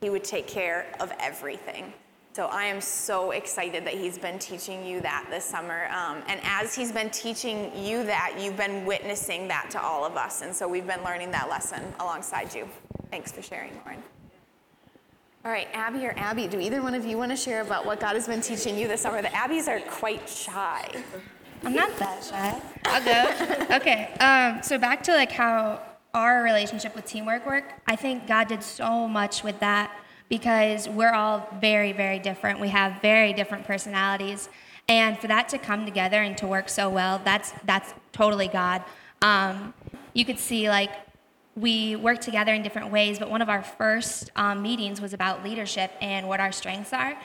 He 0.00 0.10
would 0.10 0.24
take 0.24 0.48
care 0.48 0.92
of 0.98 1.12
everything. 1.20 1.92
So 2.32 2.46
I 2.46 2.64
am 2.64 2.80
so 2.80 3.30
excited 3.30 3.84
that 3.84 3.94
He's 3.94 4.18
been 4.18 4.40
teaching 4.40 4.84
you 4.84 5.00
that 5.02 5.28
this 5.30 5.44
summer. 5.44 5.86
Um, 5.92 6.24
and 6.26 6.40
as 6.42 6.74
He's 6.74 6.90
been 6.90 7.10
teaching 7.10 7.70
you 7.76 8.02
that, 8.02 8.36
you've 8.36 8.56
been 8.56 8.84
witnessing 8.84 9.46
that 9.46 9.68
to 9.70 9.80
all 9.80 10.04
of 10.04 10.16
us. 10.16 10.42
And 10.42 10.52
so 10.52 10.66
we've 10.66 10.88
been 10.88 11.04
learning 11.04 11.30
that 11.30 11.48
lesson 11.48 11.84
alongside 12.00 12.52
you. 12.52 12.68
Thanks 13.12 13.30
for 13.30 13.42
sharing, 13.42 13.74
Lauren. 13.84 14.02
All 15.46 15.52
right, 15.52 15.68
Abby 15.74 16.04
or 16.04 16.12
Abby, 16.16 16.48
do 16.48 16.58
either 16.58 16.82
one 16.82 16.92
of 16.92 17.06
you 17.06 17.16
want 17.16 17.30
to 17.30 17.36
share 17.36 17.60
about 17.60 17.86
what 17.86 18.00
God 18.00 18.16
has 18.16 18.26
been 18.26 18.40
teaching 18.40 18.76
you 18.76 18.88
this 18.88 19.02
summer? 19.02 19.22
The 19.22 19.28
Abbies 19.28 19.68
are 19.68 19.78
quite 19.88 20.28
shy. 20.28 20.90
I'm 21.62 21.72
not 21.72 21.96
that 21.98 22.24
shy. 22.24 22.60
I'll 22.84 23.04
go. 23.68 23.76
okay. 23.76 24.12
Um, 24.18 24.60
so 24.64 24.76
back 24.76 25.04
to 25.04 25.12
like 25.12 25.30
how 25.30 25.80
our 26.14 26.42
relationship 26.42 26.96
with 26.96 27.04
teamwork 27.06 27.46
work. 27.46 27.74
I 27.86 27.94
think 27.94 28.26
God 28.26 28.48
did 28.48 28.60
so 28.60 29.06
much 29.06 29.44
with 29.44 29.60
that 29.60 29.96
because 30.28 30.88
we're 30.88 31.14
all 31.14 31.48
very, 31.60 31.92
very 31.92 32.18
different. 32.18 32.58
We 32.58 32.70
have 32.70 33.00
very 33.00 33.32
different 33.32 33.68
personalities, 33.68 34.48
and 34.88 35.16
for 35.16 35.28
that 35.28 35.48
to 35.50 35.58
come 35.58 35.84
together 35.84 36.22
and 36.22 36.36
to 36.38 36.48
work 36.48 36.68
so 36.68 36.90
well, 36.90 37.20
that's 37.24 37.52
that's 37.64 37.94
totally 38.10 38.48
God. 38.48 38.82
Um, 39.22 39.74
you 40.12 40.24
could 40.24 40.40
see 40.40 40.68
like 40.68 40.90
we 41.56 41.96
work 41.96 42.20
together 42.20 42.52
in 42.52 42.62
different 42.62 42.92
ways, 42.92 43.18
but 43.18 43.30
one 43.30 43.40
of 43.40 43.48
our 43.48 43.62
first 43.62 44.30
um, 44.36 44.60
meetings 44.62 45.00
was 45.00 45.14
about 45.14 45.42
leadership 45.42 45.90
and 46.00 46.28
what 46.28 46.38
our 46.38 46.52
strengths 46.52 46.92
are. 46.92 47.16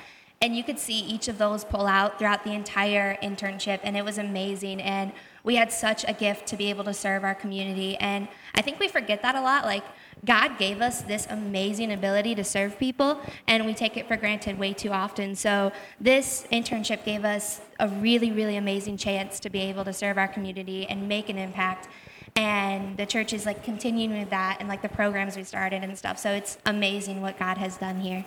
and 0.43 0.55
you 0.55 0.63
could 0.63 0.79
see 0.79 0.97
each 1.01 1.27
of 1.27 1.37
those 1.37 1.63
pull 1.63 1.85
out 1.85 2.17
throughout 2.17 2.43
the 2.43 2.51
entire 2.51 3.15
internship, 3.21 3.79
and 3.83 3.95
it 3.95 4.03
was 4.03 4.17
amazing. 4.17 4.81
And 4.81 5.11
we 5.43 5.55
had 5.55 5.71
such 5.71 6.03
a 6.07 6.13
gift 6.13 6.47
to 6.47 6.57
be 6.57 6.71
able 6.71 6.83
to 6.85 6.95
serve 6.95 7.23
our 7.23 7.35
community. 7.35 7.95
And 7.97 8.27
I 8.55 8.63
think 8.63 8.79
we 8.79 8.87
forget 8.87 9.21
that 9.21 9.35
a 9.35 9.41
lot. 9.41 9.65
Like, 9.65 9.83
God 10.25 10.57
gave 10.57 10.81
us 10.81 11.03
this 11.03 11.27
amazing 11.29 11.91
ability 11.91 12.33
to 12.35 12.43
serve 12.43 12.79
people, 12.79 13.21
and 13.47 13.67
we 13.67 13.75
take 13.75 13.97
it 13.97 14.07
for 14.07 14.17
granted 14.17 14.57
way 14.57 14.73
too 14.73 14.89
often. 14.89 15.35
So, 15.35 15.71
this 15.99 16.47
internship 16.51 17.05
gave 17.05 17.23
us 17.23 17.61
a 17.79 17.87
really, 17.87 18.31
really 18.31 18.57
amazing 18.57 18.97
chance 18.97 19.39
to 19.41 19.49
be 19.51 19.61
able 19.61 19.85
to 19.85 19.93
serve 19.93 20.17
our 20.17 20.27
community 20.27 20.87
and 20.87 21.07
make 21.07 21.29
an 21.29 21.37
impact. 21.37 21.87
And 22.35 22.97
the 22.97 23.05
church 23.05 23.33
is 23.33 23.45
like 23.45 23.63
continuing 23.63 24.17
with 24.17 24.29
that 24.29 24.57
and 24.59 24.69
like 24.69 24.81
the 24.81 24.89
programs 24.89 25.35
we 25.35 25.43
started 25.43 25.83
and 25.83 25.97
stuff. 25.97 26.17
So, 26.17 26.31
it's 26.31 26.57
amazing 26.65 27.21
what 27.21 27.37
God 27.37 27.57
has 27.57 27.77
done 27.77 27.99
here. 27.99 28.25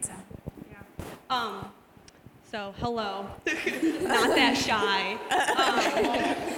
So, 0.00 0.12
yeah. 0.70 0.76
Um, 1.30 1.72
so 2.50 2.74
hello, 2.78 3.26
not 3.46 4.34
that 4.34 4.56
shy. 4.56 5.16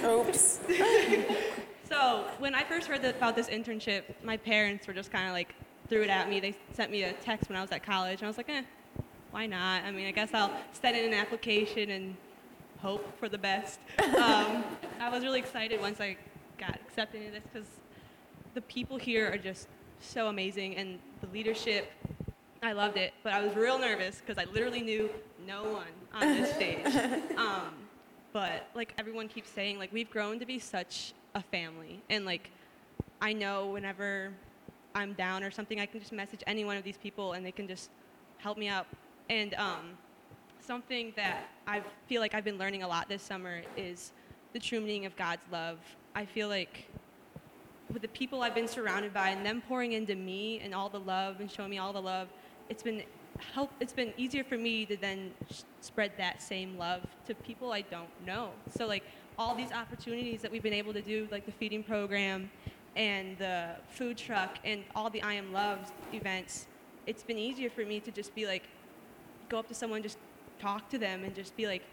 oops. 0.05 0.59
So 1.93 2.25
when 2.39 2.55
I 2.55 2.63
first 2.63 2.87
heard 2.87 3.03
that, 3.03 3.17
about 3.17 3.35
this 3.35 3.49
internship, 3.49 4.01
my 4.23 4.35
parents 4.35 4.87
were 4.87 4.93
just 4.93 5.11
kind 5.11 5.27
of 5.27 5.33
like 5.33 5.53
threw 5.89 6.01
it 6.01 6.09
at 6.09 6.27
me. 6.27 6.39
They 6.39 6.55
sent 6.71 6.89
me 6.89 7.03
a 7.03 7.13
text 7.13 7.49
when 7.49 7.57
I 7.57 7.61
was 7.61 7.71
at 7.71 7.83
college, 7.83 8.19
and 8.19 8.23
I 8.23 8.27
was 8.27 8.37
like, 8.37 8.49
eh, 8.49 8.63
why 9.29 9.45
not? 9.45 9.83
I 9.83 9.91
mean, 9.91 10.07
I 10.07 10.11
guess 10.11 10.33
I'll 10.33 10.51
send 10.71 10.97
in 10.97 11.05
an 11.05 11.13
application 11.13 11.91
and 11.91 12.15
hope 12.83 13.17
for 13.17 13.29
the 13.29 13.37
best. 13.37 13.79
Um, 13.99 14.63
I 14.99 15.09
was 15.09 15.23
really 15.23 15.39
excited 15.39 15.79
once 15.79 16.01
I 16.01 16.17
got 16.57 16.75
accepted 16.75 17.21
into 17.21 17.31
this 17.31 17.43
because 17.51 17.67
the 18.53 18.61
people 18.61 18.97
here 18.97 19.31
are 19.31 19.37
just 19.37 19.69
so 20.01 20.27
amazing, 20.27 20.75
and 20.75 20.99
the 21.21 21.27
leadership. 21.27 21.89
I 22.61 22.73
loved 22.73 22.97
it, 22.97 23.13
but 23.23 23.33
I 23.33 23.41
was 23.41 23.55
real 23.55 23.79
nervous 23.79 24.19
because 24.19 24.37
I 24.37 24.49
literally 24.51 24.81
knew 24.81 25.09
no 25.47 25.63
one 25.63 25.93
on 26.13 26.27
this 26.27 26.53
stage. 26.53 26.85
Um, 27.37 27.73
but 28.33 28.67
like 28.75 28.93
everyone 28.97 29.27
keeps 29.27 29.49
saying, 29.49 29.77
like 29.79 29.93
we've 29.93 30.09
grown 30.09 30.39
to 30.39 30.45
be 30.45 30.59
such 30.59 31.13
a 31.35 31.41
family, 31.41 32.01
and 32.09 32.25
like 32.25 32.51
I 33.21 33.31
know 33.31 33.67
whenever 33.67 34.33
I'm 34.93 35.13
down 35.13 35.43
or 35.43 35.51
something, 35.51 35.79
I 35.79 35.85
can 35.85 36.01
just 36.01 36.11
message 36.11 36.43
any 36.47 36.65
one 36.65 36.75
of 36.75 36.83
these 36.83 36.97
people, 36.97 37.33
and 37.33 37.45
they 37.45 37.51
can 37.51 37.67
just 37.67 37.89
help 38.37 38.57
me 38.57 38.67
out. 38.67 38.87
And 39.29 39.53
um, 39.53 39.97
something 40.65 41.13
that 41.15 41.49
I 41.67 41.81
feel 42.07 42.21
like 42.21 42.33
I've 42.33 42.45
been 42.45 42.57
learning 42.57 42.83
a 42.83 42.87
lot 42.87 43.09
this 43.09 43.21
summer 43.21 43.61
is 43.75 44.11
the 44.53 44.59
true 44.59 44.79
meaning 44.79 45.05
of 45.05 45.15
God's 45.15 45.41
love. 45.51 45.77
I 46.15 46.25
feel 46.25 46.47
like 46.47 46.89
with 47.91 48.01
the 48.01 48.07
people 48.09 48.41
I've 48.41 48.55
been 48.55 48.67
surrounded 48.67 49.13
by 49.13 49.29
and 49.29 49.45
them 49.45 49.61
pouring 49.67 49.93
into 49.93 50.15
me 50.15 50.61
and 50.63 50.73
all 50.73 50.89
the 50.89 50.99
love 50.99 51.39
and 51.39 51.51
showing 51.51 51.69
me 51.69 51.79
all 51.79 51.91
the 51.91 52.01
love, 52.01 52.29
it's 52.69 52.81
been 52.81 53.03
help. 53.53 53.71
It's 53.79 53.93
been 53.93 54.13
easier 54.15 54.43
for 54.43 54.57
me 54.57 54.85
to 54.85 54.95
then 54.95 55.31
spread 55.81 56.13
that 56.17 56.41
same 56.41 56.77
love 56.77 57.01
to 57.27 57.35
people 57.35 57.71
I 57.71 57.81
don't 57.81 58.09
know. 58.25 58.51
So 58.75 58.87
like 58.87 59.03
all 59.37 59.55
these 59.55 59.71
opportunities 59.71 60.41
that 60.41 60.51
we've 60.51 60.63
been 60.63 60.73
able 60.73 60.93
to 60.93 61.01
do, 61.01 61.27
like 61.31 61.45
the 61.45 61.51
feeding 61.51 61.83
program 61.83 62.49
and 62.95 63.37
the 63.37 63.71
food 63.89 64.17
truck 64.17 64.59
and 64.63 64.83
all 64.95 65.09
the 65.09 65.21
I 65.23 65.33
Am 65.33 65.51
Loved 65.51 65.91
events, 66.13 66.67
it's 67.05 67.23
been 67.23 67.39
easier 67.39 67.69
for 67.69 67.83
me 67.83 67.99
to 67.99 68.11
just 68.11 68.33
be 68.33 68.45
like, 68.45 68.63
go 69.49 69.59
up 69.59 69.67
to 69.67 69.73
someone, 69.73 70.01
just 70.01 70.17
talk 70.63 70.89
to 70.89 70.97
them, 70.97 71.23
and 71.25 71.35
just 71.35 71.55
be 71.55 71.67
like, 71.67 71.83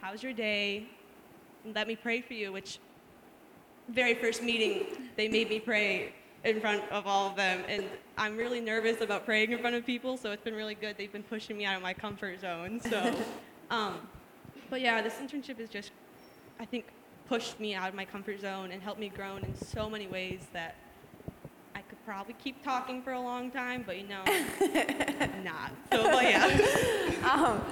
"How's 0.00 0.22
your 0.22 0.32
day?" 0.32 0.86
And 1.64 1.74
let 1.74 1.86
me 1.86 1.96
pray 1.96 2.20
for 2.20 2.34
you, 2.34 2.52
which 2.52 2.78
very 3.88 4.14
first 4.14 4.42
meeting, 4.42 4.86
they 5.16 5.28
made 5.28 5.48
me 5.48 5.60
pray 5.60 6.12
in 6.44 6.60
front 6.60 6.82
of 6.90 7.06
all 7.06 7.30
of 7.30 7.36
them. 7.36 7.62
And 7.68 7.84
I'm 8.16 8.36
really 8.36 8.60
nervous 8.60 9.00
about 9.00 9.24
praying 9.24 9.52
in 9.52 9.58
front 9.58 9.76
of 9.76 9.84
people, 9.84 10.16
so 10.16 10.30
it's 10.30 10.42
been 10.42 10.54
really 10.54 10.74
good. 10.74 10.96
They've 10.96 11.12
been 11.12 11.22
pushing 11.22 11.56
me 11.56 11.64
out 11.64 11.76
of 11.76 11.82
my 11.82 11.94
comfort 11.94 12.40
zone. 12.40 12.80
So, 12.80 13.14
um, 13.70 13.94
but 14.70 14.80
yeah, 14.80 15.00
this 15.02 15.14
internship 15.14 15.58
has 15.58 15.70
just, 15.70 15.90
I 16.60 16.64
think, 16.64 16.86
pushed 17.28 17.58
me 17.58 17.74
out 17.74 17.88
of 17.88 17.94
my 17.94 18.04
comfort 18.04 18.40
zone 18.40 18.70
and 18.70 18.82
helped 18.82 19.00
me 19.00 19.08
grow 19.08 19.36
in 19.36 19.54
so 19.56 19.88
many 19.88 20.06
ways 20.06 20.40
that 20.52 20.76
probably 22.04 22.34
keep 22.42 22.62
talking 22.62 23.02
for 23.02 23.12
a 23.12 23.20
long 23.20 23.50
time, 23.50 23.82
but 23.86 23.98
you 23.98 24.06
know, 24.06 24.22
not. 25.42 25.72
So, 25.92 26.02
but 26.04 26.22
yeah. 26.22 27.60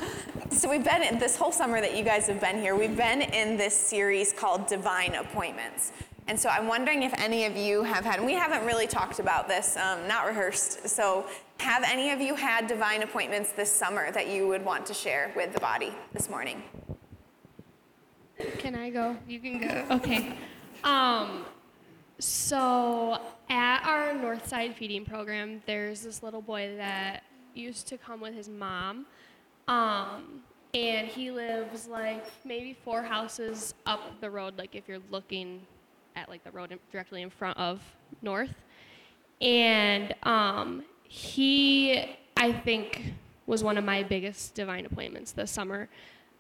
So 0.51 0.69
we've 0.69 0.85
been 0.85 1.03
in 1.03 1.19
this 1.19 1.35
whole 1.35 1.51
summer 1.51 1.81
that 1.81 1.97
you 1.97 2.05
guys 2.05 2.27
have 2.27 2.41
been 2.41 2.61
here. 2.61 2.77
We've 2.77 2.97
been 2.97 3.23
in 3.23 3.57
this 3.57 3.75
series 3.75 4.33
called 4.33 4.67
Divine 4.67 5.15
Appointments. 5.15 5.93
And 6.29 6.39
so 6.39 6.51
I'm 6.51 6.69
wondering 6.69 7.03
if 7.03 7.13
any 7.19 7.47
of 7.47 7.57
you 7.57 7.83
have 7.83 8.05
had, 8.05 8.19
and 8.19 8.27
we 8.27 8.35
haven't 8.35 8.65
really 8.65 8.87
talked 8.87 9.19
about 9.19 9.49
this, 9.49 9.77
um, 9.77 10.07
not 10.07 10.27
rehearsed. 10.27 10.89
So 10.89 11.27
have 11.59 11.83
any 11.85 12.11
of 12.11 12.21
you 12.21 12.35
had 12.35 12.67
divine 12.67 13.03
appointments 13.03 13.53
this 13.53 13.73
summer 13.73 14.13
that 14.13 14.29
you 14.29 14.47
would 14.47 14.65
want 14.65 14.85
to 14.87 14.95
share 14.95 15.33
with 15.35 15.53
the 15.53 15.61
body 15.61 15.93
this 16.13 16.29
morning? 16.29 16.63
Can 18.59 18.75
I 18.75 18.91
go? 18.91 19.17
You 19.27 19.41
can 19.41 19.59
go. 19.59 19.97
Okay. 19.97 20.35
Um, 20.85 21.45
so 22.19 23.21
at 23.49 23.85
our 23.85 24.13
Northside 24.15 24.75
feeding 24.75 25.05
program, 25.05 25.63
there's 25.67 26.03
this 26.03 26.23
little 26.23 26.43
boy 26.43 26.75
that 26.77 27.23
used 27.55 27.87
to 27.89 27.99
come 27.99 28.21
with 28.21 28.35
his 28.35 28.49
mom. 28.49 29.07
Um, 29.69 30.43
and 30.75 31.07
he 31.07 31.31
lives 31.31 31.87
like 31.87 32.25
maybe 32.45 32.77
four 32.85 33.03
houses 33.03 33.75
up 33.85 34.21
the 34.21 34.31
road, 34.31 34.57
like 34.57 34.75
if 34.75 34.89
you're 34.89 35.03
looking 35.11 35.61
at 36.17 36.29
like 36.29 36.45
the 36.45 36.51
road 36.51 36.73
in- 36.73 36.79
directly 36.91 37.23
in 37.23 37.31
front 37.31 37.59
of 37.59 37.81
North. 38.23 38.55
And 39.41 40.15
um, 40.23 40.85
he, 41.03 42.17
I 42.37 42.53
think, 42.53 43.13
was 43.47 43.63
one 43.63 43.77
of 43.77 43.85
my 43.85 44.03
biggest 44.03 44.55
divine 44.55 44.87
appointments 44.87 45.33
this 45.33 45.51
summer. 45.51 45.89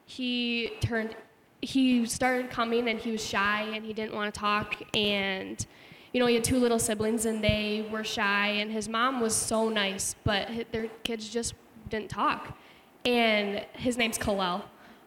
He 0.06 0.72
turned, 0.80 1.14
he 1.60 2.06
started 2.06 2.48
coming 2.48 2.88
and 2.88 2.98
he 2.98 3.10
was 3.12 3.24
shy 3.24 3.62
and 3.74 3.84
he 3.84 3.92
didn't 3.92 4.14
want 4.14 4.32
to 4.32 4.40
talk. 4.40 4.76
And, 4.94 5.66
you 6.12 6.20
know, 6.20 6.26
he 6.26 6.34
had 6.34 6.44
two 6.44 6.58
little 6.58 6.78
siblings 6.78 7.24
and 7.24 7.42
they 7.42 7.86
were 7.90 8.04
shy. 8.04 8.48
And 8.48 8.70
his 8.70 8.88
mom 8.88 9.20
was 9.20 9.34
so 9.34 9.68
nice, 9.68 10.14
but 10.24 10.48
their 10.70 10.88
kids 11.04 11.28
just 11.28 11.54
didn't 11.88 12.10
talk. 12.10 12.56
And 13.04 13.64
his 13.72 13.96
name's 13.96 14.18
Kalel. 14.18 14.62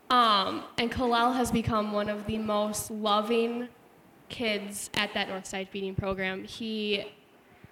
Um, 0.10 0.63
and 0.78 0.91
Kalel 0.91 1.36
has 1.36 1.52
become 1.52 1.91
one 1.91 2.10
of 2.10 2.26
the 2.26 2.38
most 2.38 2.91
loving 2.91 3.70
kids 4.30 4.89
at 4.96 5.13
that 5.13 5.30
Northside 5.30 5.70
feeding 5.70 5.96
program. 5.96 6.44
He 6.44 7.06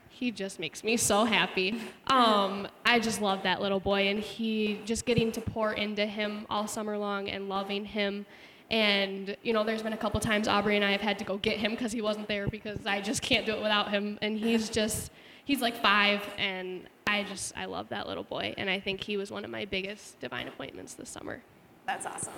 he 0.10 0.30
just 0.30 0.60
makes 0.60 0.84
me 0.84 0.96
so 0.96 1.26
happy. 1.26 1.76
Um, 2.06 2.68
I 2.86 3.00
just 3.00 3.20
love 3.20 3.42
that 3.44 3.62
little 3.62 3.80
boy, 3.80 4.10
and 4.10 4.20
he 4.20 4.80
just 4.86 5.06
getting 5.06 5.32
to 5.32 5.42
pour 5.42 5.74
into 5.74 6.06
him 6.06 6.46
all 6.52 6.68
summer 6.68 7.00
long 7.00 7.30
and 7.30 7.50
loving 7.50 7.86
him. 7.86 8.28
And 8.72 9.36
you 9.44 9.54
know, 9.54 9.64
there's 9.64 9.84
been 9.84 9.94
a 9.94 9.98
couple 9.98 10.20
times 10.20 10.48
Aubrey 10.48 10.76
and 10.76 10.86
I 10.86 10.92
have 10.92 11.02
had 11.02 11.20
to 11.20 11.26
go 11.26 11.38
get 11.38 11.58
him 11.58 11.72
because 11.72 11.92
he 11.92 12.02
wasn't 12.02 12.28
there 12.28 12.48
because 12.48 12.86
I 12.86 13.02
just 13.02 13.22
can't 13.22 13.46
do 13.46 13.54
it 13.54 13.62
without 13.62 13.92
him. 13.92 14.18
And 14.22 14.38
he's 14.38 14.70
just 14.70 15.12
he's 15.46 15.62
like 15.62 15.76
five, 15.76 16.22
and 16.38 16.88
I 17.08 17.24
just 17.24 17.54
I 17.58 17.66
love 17.66 17.90
that 17.90 18.08
little 18.08 18.24
boy, 18.24 18.54
and 18.58 18.70
I 18.70 18.80
think 18.80 19.02
he 19.02 19.18
was 19.18 19.32
one 19.32 19.46
of 19.46 19.52
my 19.52 19.66
biggest 19.66 20.20
divine 20.20 20.48
appointments 20.48 20.94
this 20.94 21.10
summer. 21.10 21.42
That's 21.86 22.06
awesome. 22.06 22.34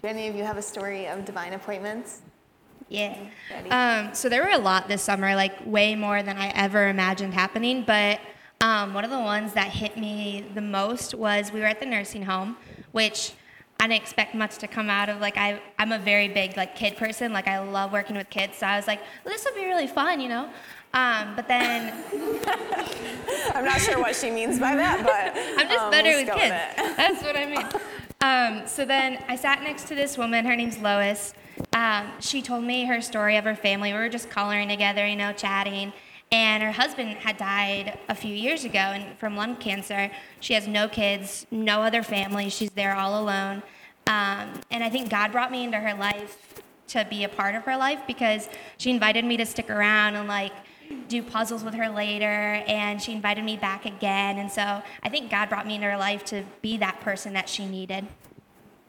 Do 0.00 0.08
any 0.08 0.28
of 0.28 0.36
you 0.36 0.44
have 0.44 0.56
a 0.56 0.62
story 0.62 1.06
of 1.06 1.24
divine 1.24 1.52
appointments? 1.52 2.22
Yeah. 2.88 3.16
Ready? 3.50 3.70
Um, 3.70 4.14
so 4.14 4.28
there 4.28 4.42
were 4.42 4.50
a 4.50 4.58
lot 4.58 4.88
this 4.88 5.02
summer, 5.02 5.34
like 5.34 5.54
way 5.64 5.94
more 5.94 6.22
than 6.22 6.36
I 6.36 6.48
ever 6.48 6.88
imagined 6.88 7.34
happening. 7.34 7.84
But 7.86 8.20
um, 8.60 8.94
one 8.94 9.04
of 9.04 9.10
the 9.10 9.18
ones 9.18 9.52
that 9.54 9.68
hit 9.68 9.96
me 9.96 10.44
the 10.54 10.60
most 10.60 11.14
was 11.14 11.52
we 11.52 11.60
were 11.60 11.66
at 11.66 11.80
the 11.80 11.86
nursing 11.86 12.22
home, 12.22 12.56
which 12.92 13.32
I 13.82 13.88
didn't 13.88 14.00
expect 14.02 14.36
much 14.36 14.58
to 14.58 14.68
come 14.68 14.88
out 14.88 15.08
of. 15.08 15.20
Like 15.20 15.36
I, 15.36 15.60
I'm 15.76 15.90
a 15.90 15.98
very 15.98 16.28
big 16.28 16.56
like 16.56 16.76
kid 16.76 16.96
person. 16.96 17.32
Like 17.32 17.48
I 17.48 17.58
love 17.58 17.90
working 17.90 18.14
with 18.14 18.30
kids. 18.30 18.58
So 18.58 18.66
I 18.68 18.76
was 18.76 18.86
like, 18.86 19.00
well, 19.24 19.34
this 19.34 19.44
will 19.44 19.60
be 19.60 19.64
really 19.66 19.88
fun, 19.88 20.20
you 20.20 20.28
know. 20.28 20.48
Um, 20.94 21.34
but 21.34 21.48
then 21.48 21.92
I'm 23.56 23.64
not 23.64 23.80
sure 23.80 23.98
what 23.98 24.14
she 24.14 24.30
means 24.30 24.60
by 24.60 24.76
that, 24.76 25.02
but 25.02 25.36
I'm 25.58 25.68
just 25.68 25.80
um, 25.80 25.90
better 25.90 26.10
with 26.10 26.32
kids. 26.32 26.96
That's 26.96 27.24
what 27.24 27.36
I 27.36 27.44
mean. 27.44 27.66
Um, 28.20 28.68
so 28.68 28.84
then 28.84 29.24
I 29.26 29.34
sat 29.34 29.64
next 29.64 29.88
to 29.88 29.96
this 29.96 30.16
woman. 30.16 30.44
Her 30.44 30.54
name's 30.54 30.78
Lois. 30.78 31.34
Um, 31.72 32.12
she 32.20 32.40
told 32.40 32.62
me 32.62 32.84
her 32.84 33.00
story 33.00 33.36
of 33.36 33.42
her 33.42 33.56
family. 33.56 33.92
We 33.92 33.98
were 33.98 34.08
just 34.08 34.30
coloring 34.30 34.68
together, 34.68 35.04
you 35.04 35.16
know, 35.16 35.32
chatting. 35.32 35.92
And 36.30 36.62
her 36.62 36.72
husband 36.72 37.10
had 37.16 37.36
died 37.36 37.98
a 38.08 38.14
few 38.14 38.34
years 38.34 38.64
ago 38.64 38.78
and 38.78 39.18
from 39.18 39.36
lung 39.36 39.56
cancer. 39.56 40.10
She 40.38 40.54
has 40.54 40.68
no 40.68 40.88
kids, 40.88 41.46
no 41.50 41.82
other 41.82 42.04
family. 42.04 42.48
She's 42.48 42.70
there 42.70 42.94
all 42.94 43.20
alone. 43.20 43.62
Um, 44.06 44.60
and 44.70 44.82
I 44.82 44.90
think 44.90 45.10
God 45.10 45.32
brought 45.32 45.50
me 45.50 45.64
into 45.64 45.78
her 45.78 45.94
life 45.94 46.62
to 46.88 47.06
be 47.08 47.24
a 47.24 47.28
part 47.28 47.54
of 47.54 47.64
her 47.64 47.76
life 47.76 48.00
because 48.06 48.48
she 48.76 48.90
invited 48.90 49.24
me 49.24 49.36
to 49.36 49.46
stick 49.46 49.70
around 49.70 50.14
and 50.14 50.28
like 50.28 50.52
do 51.08 51.22
puzzles 51.22 51.64
with 51.64 51.74
her 51.74 51.88
later 51.88 52.62
and 52.66 53.00
she 53.00 53.12
invited 53.12 53.44
me 53.44 53.56
back 53.56 53.86
again 53.86 54.36
and 54.38 54.50
so 54.50 54.82
i 55.02 55.08
think 55.08 55.30
god 55.30 55.48
brought 55.48 55.66
me 55.66 55.76
into 55.76 55.90
her 55.90 55.96
life 55.96 56.22
to 56.22 56.44
be 56.60 56.76
that 56.76 57.00
person 57.00 57.32
that 57.32 57.48
she 57.48 57.64
needed 57.64 58.06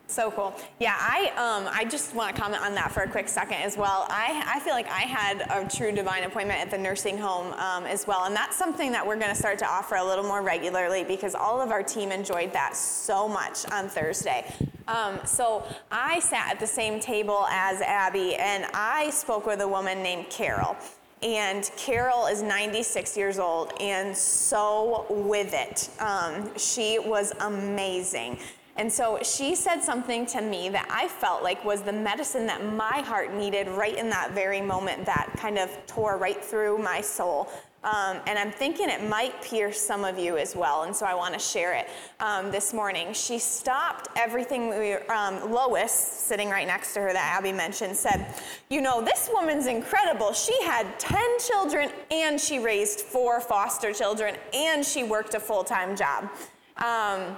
So 0.08 0.30
cool. 0.30 0.54
Yeah, 0.80 0.96
I 1.00 1.32
um, 1.38 1.68
I 1.74 1.86
just 1.86 2.14
want 2.14 2.36
to 2.36 2.40
comment 2.40 2.62
on 2.62 2.76
that 2.76 2.92
for 2.92 3.02
a 3.02 3.10
quick 3.10 3.28
second 3.28 3.58
as 3.64 3.78
well. 3.78 4.06
I, 4.10 4.44
I 4.46 4.60
feel 4.60 4.74
like 4.74 4.88
I 4.88 5.02
had 5.02 5.42
a 5.50 5.68
true 5.68 5.92
divine 5.92 6.24
appointment 6.24 6.60
at 6.60 6.70
the 6.70 6.78
nursing 6.78 7.18
home 7.18 7.52
um, 7.54 7.86
as 7.86 8.06
well, 8.06 8.26
and 8.26 8.36
that's 8.36 8.56
something 8.56 8.92
that 8.92 9.08
we're 9.08 9.16
going 9.16 9.32
to 9.32 9.36
start 9.36 9.58
to 9.60 9.66
offer 9.66 9.96
a 9.96 10.04
little 10.04 10.26
more 10.26 10.44
regularly 10.44 11.04
because 11.04 11.34
all 11.34 11.60
of 11.62 11.72
our 11.72 11.82
team 11.82 12.12
enjoyed 12.12 12.54
that 12.54 12.76
so 12.76 13.28
much 13.28 13.66
on 13.72 13.90
Thursday. 13.90 14.54
Um, 14.88 15.20
so 15.26 15.64
I 15.92 16.20
sat 16.20 16.52
at 16.52 16.60
the 16.60 16.68
same 16.68 17.00
table 17.00 17.46
as 17.50 17.82
Abby, 17.82 18.36
and 18.36 18.66
I 18.74 19.10
spoke 19.12 19.46
with 19.46 19.62
a 19.62 19.68
woman 19.68 20.04
named 20.04 20.30
Carol. 20.30 20.76
And 21.22 21.72
Carol 21.78 22.26
is 22.26 22.42
96 22.42 23.16
years 23.16 23.40
old 23.40 23.72
and 23.80 24.16
so 24.16 25.06
with 25.10 25.54
it. 25.54 25.90
Um, 26.02 26.52
she 26.58 27.00
was 27.00 27.32
amazing. 27.40 28.40
And 28.76 28.92
so 28.92 29.20
she 29.24 29.56
said 29.56 29.82
something 29.82 30.26
to 30.28 30.42
me 30.42 30.68
that 30.70 30.88
I 30.92 31.08
felt 31.08 31.42
like 31.42 31.64
was 31.64 31.82
the 31.82 31.94
medicine 31.94 32.46
that 32.48 32.66
my 32.74 33.02
heart 33.02 33.34
needed 33.34 33.70
right 33.70 33.96
in 33.96 34.10
that 34.10 34.32
very 34.32 34.60
moment 34.60 35.06
that 35.06 35.32
kind 35.38 35.58
of 35.58 35.70
tore 35.88 36.18
right 36.18 36.44
through 36.44 36.80
my 36.80 37.00
soul. 37.00 37.48
Um, 37.84 38.22
and 38.28 38.40
I'm 38.40 38.52
thinking 38.52 38.90
it 38.90 39.08
might 39.10 39.42
pierce 39.42 39.80
some 39.80 40.06
of 40.06 40.18
you 40.18 40.38
as 40.38 40.56
well, 40.56 40.84
and 40.84 40.96
so 40.96 41.06
I 41.06 41.14
want 41.14 41.34
to 41.34 41.40
share 41.40 41.74
it 41.74 41.90
um, 42.22 42.50
this 42.50 42.74
morning. 42.74 43.12
She 43.14 43.38
stopped 43.40 44.08
everything. 44.16 44.70
We, 44.70 44.94
um, 44.94 45.52
Lois, 45.52 45.92
sitting 45.92 46.50
right 46.50 46.66
next 46.66 46.94
to 46.94 47.02
her, 47.02 47.12
that 47.12 47.38
Abby 47.38 47.52
mentioned, 47.52 47.98
said, 47.98 48.36
"You 48.70 48.82
know, 48.82 49.02
this 49.02 49.30
woman's 49.34 49.68
incredible. 49.68 50.32
She 50.32 50.58
had 50.64 50.98
10 50.98 51.22
children, 51.40 51.92
and 52.10 52.40
she 52.40 52.60
raised 52.60 53.02
four 53.02 53.42
foster 53.42 53.92
children, 53.92 54.38
and 54.54 54.86
she 54.86 55.04
worked 55.04 55.34
a 55.34 55.40
full-time 55.40 55.96
job." 55.98 56.30
Um, 56.78 57.38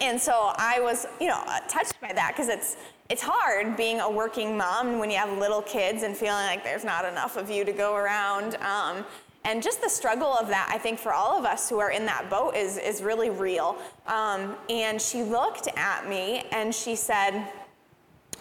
and 0.00 0.20
so 0.20 0.52
I 0.56 0.80
was, 0.80 1.06
you 1.20 1.26
know, 1.26 1.42
touched 1.68 2.00
by 2.00 2.12
that 2.12 2.32
because 2.34 2.48
it's 2.48 2.76
it's 3.10 3.22
hard 3.22 3.76
being 3.76 4.00
a 4.00 4.10
working 4.10 4.56
mom 4.56 4.98
when 4.98 5.10
you 5.10 5.18
have 5.18 5.36
little 5.36 5.60
kids 5.60 6.04
and 6.04 6.16
feeling 6.16 6.46
like 6.46 6.64
there's 6.64 6.84
not 6.84 7.04
enough 7.04 7.36
of 7.36 7.50
you 7.50 7.62
to 7.64 7.72
go 7.72 7.96
around. 7.96 8.54
Um, 8.56 9.04
and 9.44 9.62
just 9.62 9.82
the 9.82 9.90
struggle 9.90 10.32
of 10.32 10.48
that, 10.48 10.70
I 10.72 10.78
think, 10.78 10.98
for 10.98 11.12
all 11.12 11.38
of 11.38 11.44
us 11.44 11.68
who 11.68 11.78
are 11.78 11.90
in 11.90 12.06
that 12.06 12.30
boat 12.30 12.56
is, 12.56 12.78
is 12.78 13.02
really 13.02 13.28
real. 13.28 13.76
Um, 14.06 14.56
and 14.70 15.00
she 15.00 15.22
looked 15.22 15.68
at 15.76 16.08
me 16.08 16.44
and 16.50 16.74
she 16.74 16.96
said, 16.96 17.46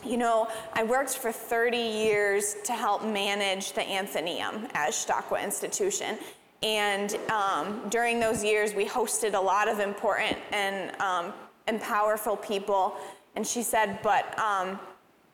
You 0.05 0.15
know, 0.15 0.47
I 0.71 0.83
worked 0.83 1.17
for 1.17 1.31
30 1.31 1.77
years 1.77 2.55
to 2.63 2.71
help 2.71 3.03
manage 3.03 3.73
the 3.73 3.81
Athenaeum 3.81 4.67
at 4.73 4.93
Chautauqua 4.93 5.43
Institution. 5.43 6.17
And 6.61 7.17
um, 7.29 7.81
during 7.89 8.21
those 8.21 8.41
years, 8.41 8.73
we 8.73 8.85
hosted 8.85 9.33
a 9.33 9.41
lot 9.41 9.67
of 9.67 9.81
important 9.81 10.37
and, 10.53 10.95
um, 11.01 11.33
and 11.67 11.81
powerful 11.81 12.37
people. 12.37 12.95
And 13.35 13.45
she 13.45 13.61
said, 13.61 13.99
But 14.03 14.39
um, 14.39 14.79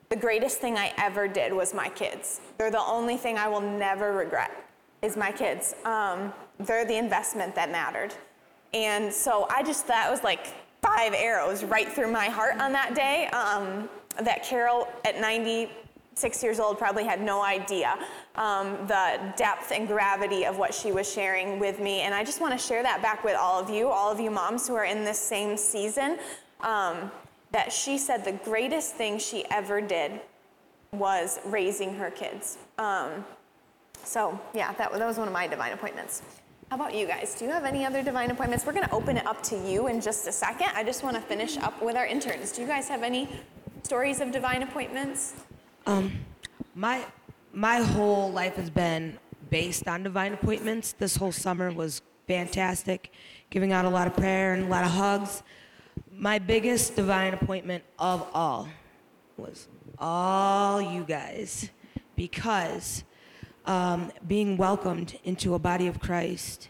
the 0.09 0.15
greatest 0.15 0.57
thing 0.57 0.77
I 0.77 0.93
ever 0.97 1.27
did 1.27 1.53
was 1.53 1.75
my 1.75 1.89
kids. 1.89 2.41
They're 2.57 2.71
the 2.71 2.81
only 2.81 3.17
thing 3.17 3.37
I 3.37 3.47
will 3.47 3.61
never 3.61 4.13
regret 4.13 4.65
is 5.01 5.17
my 5.17 5.31
kids. 5.31 5.75
Um, 5.85 6.33
they're 6.59 6.85
the 6.85 6.97
investment 6.97 7.55
that 7.55 7.71
mattered. 7.71 8.13
And 8.73 9.11
so 9.11 9.47
I 9.49 9.63
just, 9.63 9.87
that 9.87 10.09
was 10.09 10.23
like 10.23 10.47
five 10.81 11.13
arrows 11.13 11.63
right 11.63 11.87
through 11.87 12.11
my 12.11 12.25
heart 12.25 12.59
on 12.59 12.71
that 12.73 12.95
day. 12.95 13.27
Um, 13.27 13.89
that 14.23 14.43
Carol 14.43 14.87
at 15.05 15.19
96 15.19 16.43
years 16.43 16.59
old 16.59 16.77
probably 16.77 17.05
had 17.05 17.21
no 17.21 17.41
idea 17.41 17.97
um, 18.35 18.77
the 18.87 19.33
depth 19.37 19.71
and 19.71 19.87
gravity 19.87 20.45
of 20.45 20.57
what 20.57 20.73
she 20.73 20.91
was 20.91 21.11
sharing 21.11 21.59
with 21.59 21.79
me. 21.79 22.01
And 22.01 22.13
I 22.13 22.23
just 22.23 22.41
want 22.41 22.51
to 22.51 22.59
share 22.59 22.83
that 22.83 23.01
back 23.01 23.23
with 23.23 23.37
all 23.37 23.59
of 23.59 23.69
you, 23.69 23.87
all 23.87 24.11
of 24.11 24.19
you 24.19 24.29
moms 24.29 24.67
who 24.67 24.75
are 24.75 24.85
in 24.85 25.03
this 25.05 25.19
same 25.19 25.55
season. 25.57 26.17
Um, 26.61 27.11
that 27.51 27.71
she 27.71 27.97
said 27.97 28.23
the 28.23 28.39
greatest 28.43 28.95
thing 28.95 29.17
she 29.17 29.45
ever 29.49 29.81
did 29.81 30.21
was 30.91 31.39
raising 31.45 31.95
her 31.95 32.11
kids. 32.11 32.57
Um, 32.77 33.25
so, 34.03 34.39
yeah, 34.53 34.73
that, 34.73 34.91
that 34.91 35.05
was 35.05 35.17
one 35.17 35.27
of 35.27 35.33
my 35.33 35.47
divine 35.47 35.73
appointments. 35.73 36.21
How 36.69 36.75
about 36.75 36.93
you 36.93 37.07
guys? 37.07 37.33
Do 37.33 37.45
you 37.45 37.51
have 37.51 37.65
any 37.65 37.85
other 37.85 38.03
divine 38.03 38.29
appointments? 38.29 38.65
We're 38.65 38.73
going 38.73 38.85
to 38.85 38.93
open 38.93 39.17
it 39.17 39.25
up 39.25 39.41
to 39.43 39.57
you 39.57 39.87
in 39.87 40.01
just 40.01 40.27
a 40.27 40.31
second. 40.31 40.67
I 40.75 40.83
just 40.83 41.03
want 41.03 41.15
to 41.15 41.21
finish 41.21 41.57
up 41.57 41.81
with 41.81 41.95
our 41.95 42.05
interns. 42.05 42.51
Do 42.51 42.61
you 42.61 42.67
guys 42.67 42.87
have 42.87 43.01
any 43.01 43.27
stories 43.81 44.21
of 44.21 44.31
divine 44.31 44.61
appointments? 44.61 45.33
Um, 45.87 46.11
my 46.75 47.05
my 47.51 47.77
whole 47.77 48.31
life 48.31 48.55
has 48.55 48.69
been 48.69 49.17
based 49.49 49.87
on 49.87 50.03
divine 50.03 50.33
appointments. 50.33 50.91
This 50.91 51.15
whole 51.15 51.31
summer 51.31 51.71
was 51.71 52.03
fantastic, 52.27 53.11
giving 53.49 53.73
out 53.73 53.85
a 53.85 53.89
lot 53.89 54.05
of 54.05 54.15
prayer 54.15 54.53
and 54.53 54.65
a 54.65 54.67
lot 54.67 54.83
of 54.83 54.91
hugs. 54.91 55.41
My 56.11 56.37
biggest 56.37 56.95
divine 56.95 57.33
appointment 57.33 57.83
of 57.97 58.27
all 58.33 58.67
was 59.37 59.67
all 59.97 60.79
you 60.79 61.03
guys, 61.03 61.71
because 62.15 63.03
um, 63.65 64.11
being 64.27 64.57
welcomed 64.57 65.17
into 65.23 65.53
a 65.53 65.59
body 65.59 65.87
of 65.87 65.99
Christ 65.99 66.69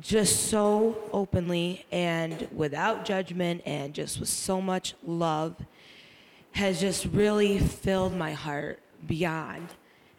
just 0.00 0.48
so 0.48 0.96
openly 1.12 1.86
and 1.92 2.48
without 2.52 3.04
judgment 3.04 3.62
and 3.64 3.94
just 3.94 4.18
with 4.18 4.28
so 4.28 4.60
much 4.60 4.94
love 5.04 5.54
has 6.52 6.80
just 6.80 7.04
really 7.06 7.58
filled 7.58 8.14
my 8.16 8.32
heart 8.32 8.80
beyond 9.06 9.68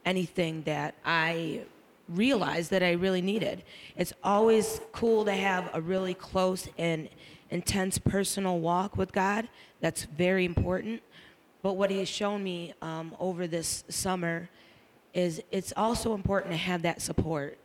anything 0.06 0.62
that 0.64 0.96
I 1.04 1.62
realized 2.08 2.72
that 2.72 2.84
I 2.84 2.92
really 2.92 3.22
needed. 3.22 3.64
It's 3.96 4.14
always 4.24 4.80
cool 4.92 5.26
to 5.26 5.34
have 5.34 5.70
a 5.74 5.82
really 5.82 6.14
close 6.14 6.68
and 6.78 7.10
intense 7.50 7.98
personal 7.98 8.60
walk 8.60 8.98
with 8.98 9.12
God. 9.12 9.48
That's 9.82 10.04
very 10.04 10.46
important. 10.46 11.02
But 11.62 11.74
what 11.74 11.90
He 11.90 12.00
has 12.00 12.10
shown 12.10 12.44
me 12.44 12.74
um, 12.82 13.16
over 13.20 13.48
this 13.48 13.84
summer 13.90 14.50
is 15.16 15.42
it's 15.50 15.74
also 15.76 16.14
important 16.14 16.52
to 16.52 16.58
have 16.58 16.84
that 16.84 17.02
support 17.02 17.58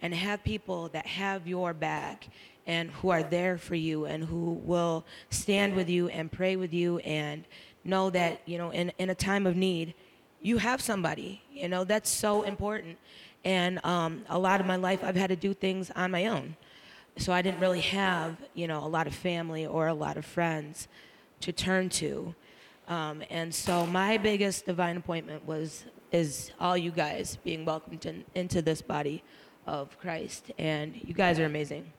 and 0.00 0.14
have 0.14 0.42
people 0.42 0.88
that 0.90 1.04
have 1.04 1.46
your 1.46 1.74
back 1.74 2.28
and 2.66 2.90
who 2.92 3.10
are 3.10 3.24
there 3.24 3.58
for 3.58 3.74
you 3.74 4.06
and 4.06 4.24
who 4.24 4.52
will 4.64 5.04
stand 5.28 5.74
with 5.74 5.90
you 5.90 6.08
and 6.08 6.30
pray 6.30 6.54
with 6.54 6.72
you 6.72 6.98
and 7.00 7.44
know 7.84 8.08
that 8.08 8.40
you 8.46 8.56
know 8.56 8.70
in, 8.70 8.92
in 8.98 9.10
a 9.10 9.14
time 9.14 9.46
of 9.46 9.56
need 9.56 9.92
you 10.40 10.58
have 10.58 10.80
somebody 10.80 11.42
you 11.52 11.68
know 11.68 11.84
that's 11.84 12.08
so 12.08 12.42
important. 12.42 12.96
And 13.44 13.84
um, 13.84 14.24
a 14.28 14.38
lot 14.38 14.60
of 14.60 14.66
my 14.66 14.76
life 14.76 15.02
i've 15.02 15.16
had 15.16 15.30
to 15.30 15.36
do 15.36 15.52
things 15.52 15.90
on 15.96 16.12
my 16.12 16.26
own. 16.26 16.56
So 17.16 17.32
i 17.32 17.42
didn't 17.42 17.58
really 17.58 17.80
have 17.80 18.36
you 18.54 18.68
know 18.68 18.78
a 18.84 18.86
lot 18.86 19.08
of 19.08 19.14
family 19.14 19.66
or 19.66 19.88
a 19.88 19.94
lot 19.94 20.16
of 20.16 20.24
friends 20.24 20.86
to 21.40 21.52
turn 21.52 21.88
to. 21.88 22.34
Um, 22.86 23.22
and 23.30 23.52
so 23.52 23.86
my 23.86 24.18
biggest 24.18 24.66
divine 24.66 24.96
appointment 24.96 25.46
was 25.46 25.84
is 26.12 26.52
all 26.60 26.76
you 26.76 26.90
guys 26.90 27.38
being 27.42 27.64
welcomed 27.64 28.04
in, 28.06 28.24
into 28.34 28.62
this 28.62 28.82
body 28.82 29.22
of 29.66 29.98
Christ. 29.98 30.52
And 30.58 30.94
you 31.04 31.14
guys 31.14 31.38
are 31.40 31.46
amazing. 31.46 31.90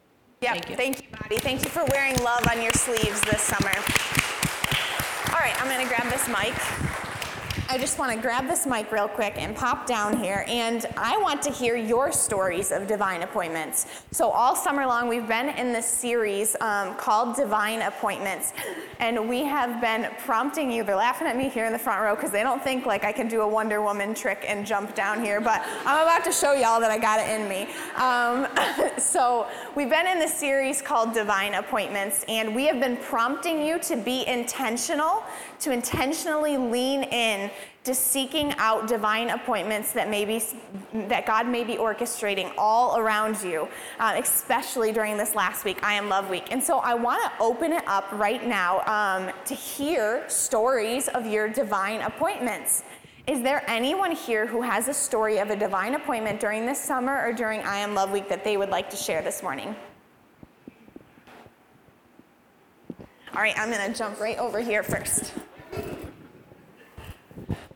Yeah, 0.41 0.51
Thank 0.53 0.69
you. 0.69 0.75
thank 0.75 1.01
you, 1.01 1.07
Maddie. 1.21 1.37
Thank 1.37 1.63
you 1.63 1.69
for 1.69 1.85
wearing 1.91 2.15
love 2.17 2.45
on 2.49 2.61
your 2.61 2.73
sleeves 2.73 3.21
this 3.21 3.41
summer. 3.41 3.71
All 5.33 5.39
right, 5.39 5.55
I'm 5.61 5.67
gonna 5.69 5.87
grab 5.87 6.11
this 6.11 6.27
mic. 6.27 7.02
I 7.69 7.77
just 7.77 7.97
want 7.97 8.11
to 8.13 8.21
grab 8.21 8.45
this 8.47 8.67
mic 8.67 8.91
real 8.91 9.07
quick 9.07 9.35
and 9.37 9.55
pop 9.55 9.87
down 9.87 10.17
here, 10.17 10.43
and 10.49 10.85
I 10.97 11.17
want 11.17 11.41
to 11.43 11.49
hear 11.49 11.77
your 11.77 12.11
stories 12.11 12.71
of 12.73 12.87
divine 12.87 13.23
appointments. 13.23 13.87
So, 14.11 14.29
all 14.29 14.53
summer 14.53 14.85
long, 14.85 15.07
we've 15.07 15.27
been 15.27 15.49
in 15.49 15.71
this 15.71 15.85
series 15.85 16.57
um, 16.59 16.93
called 16.95 17.37
Divine 17.37 17.81
Appointments, 17.81 18.51
and 18.99 19.29
we 19.29 19.43
have 19.45 19.79
been 19.79 20.09
prompting 20.25 20.71
you. 20.71 20.83
They're 20.83 20.97
laughing 20.97 21.25
at 21.25 21.37
me 21.37 21.47
here 21.47 21.65
in 21.65 21.71
the 21.71 21.79
front 21.79 22.01
row 22.01 22.15
because 22.15 22.31
they 22.31 22.43
don't 22.43 22.61
think 22.61 22.85
like 22.85 23.05
I 23.05 23.13
can 23.13 23.29
do 23.29 23.41
a 23.41 23.47
Wonder 23.47 23.81
Woman 23.81 24.13
trick 24.13 24.43
and 24.45 24.65
jump 24.65 24.93
down 24.93 25.23
here, 25.23 25.39
but 25.39 25.63
I'm 25.85 26.03
about 26.03 26.25
to 26.25 26.33
show 26.33 26.51
y'all 26.51 26.81
that 26.81 26.91
I 26.91 26.97
got 26.97 27.21
it 27.21 27.29
in 27.29 27.47
me. 27.47 27.69
Um, 27.95 28.47
so, 28.97 29.47
we've 29.73 29.89
been 29.89 30.05
in 30.05 30.19
this 30.19 30.33
series 30.33 30.81
called 30.81 31.13
Divine 31.13 31.53
Appointments, 31.53 32.25
and 32.27 32.53
we 32.53 32.65
have 32.65 32.81
been 32.81 32.97
prompting 32.97 33.65
you 33.65 33.79
to 33.79 33.95
be 33.95 34.27
intentional, 34.27 35.23
to 35.61 35.71
intentionally 35.71 36.57
lean 36.57 37.03
in 37.03 37.49
to 37.83 37.93
seeking 37.93 38.53
out 38.57 38.87
divine 38.87 39.29
appointments 39.29 39.91
that 39.91 40.09
maybe 40.09 40.41
that 40.93 41.25
God 41.25 41.47
may 41.47 41.63
be 41.63 41.75
orchestrating 41.75 42.51
all 42.57 42.97
around 42.97 43.41
you, 43.41 43.67
uh, 43.99 44.13
especially 44.17 44.91
during 44.91 45.17
this 45.17 45.35
last 45.35 45.65
week, 45.65 45.83
I 45.83 45.93
Am 45.93 46.07
Love 46.07 46.29
Week. 46.29 46.51
And 46.51 46.63
so 46.63 46.79
I 46.79 46.93
want 46.93 47.21
to 47.23 47.43
open 47.43 47.73
it 47.73 47.83
up 47.87 48.09
right 48.13 48.45
now 48.45 48.81
um, 48.85 49.33
to 49.45 49.53
hear 49.53 50.23
stories 50.29 51.07
of 51.09 51.25
your 51.25 51.49
divine 51.49 52.01
appointments. 52.01 52.83
Is 53.27 53.41
there 53.41 53.63
anyone 53.69 54.11
here 54.11 54.45
who 54.45 54.61
has 54.61 54.87
a 54.87 54.93
story 54.93 55.39
of 55.39 55.49
a 55.49 55.55
divine 55.55 55.95
appointment 55.95 56.39
during 56.39 56.65
this 56.65 56.81
summer 56.81 57.25
or 57.25 57.31
during 57.31 57.61
I 57.61 57.77
Am 57.77 57.93
Love 57.93 58.11
Week 58.11 58.27
that 58.29 58.43
they 58.43 58.57
would 58.57 58.69
like 58.69 58.89
to 58.89 58.97
share 58.97 59.21
this 59.21 59.41
morning? 59.41 59.75
All 63.35 63.41
right, 63.41 63.57
I'm 63.57 63.71
going 63.71 63.91
to 63.91 63.97
jump 63.97 64.19
right 64.19 64.37
over 64.37 64.59
here 64.59 64.83
first. 64.83 65.33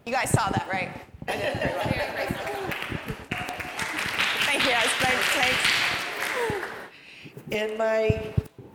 You 0.05 0.13
guys 0.13 0.29
saw 0.29 0.49
that, 0.49 0.67
right? 0.71 0.91
Thank 4.45 4.63
you 4.63 4.71
guys. 4.71 4.87
Thanks. 4.99 5.25
Thanks. 5.35 5.77
In 7.51 7.77
my 7.77 8.33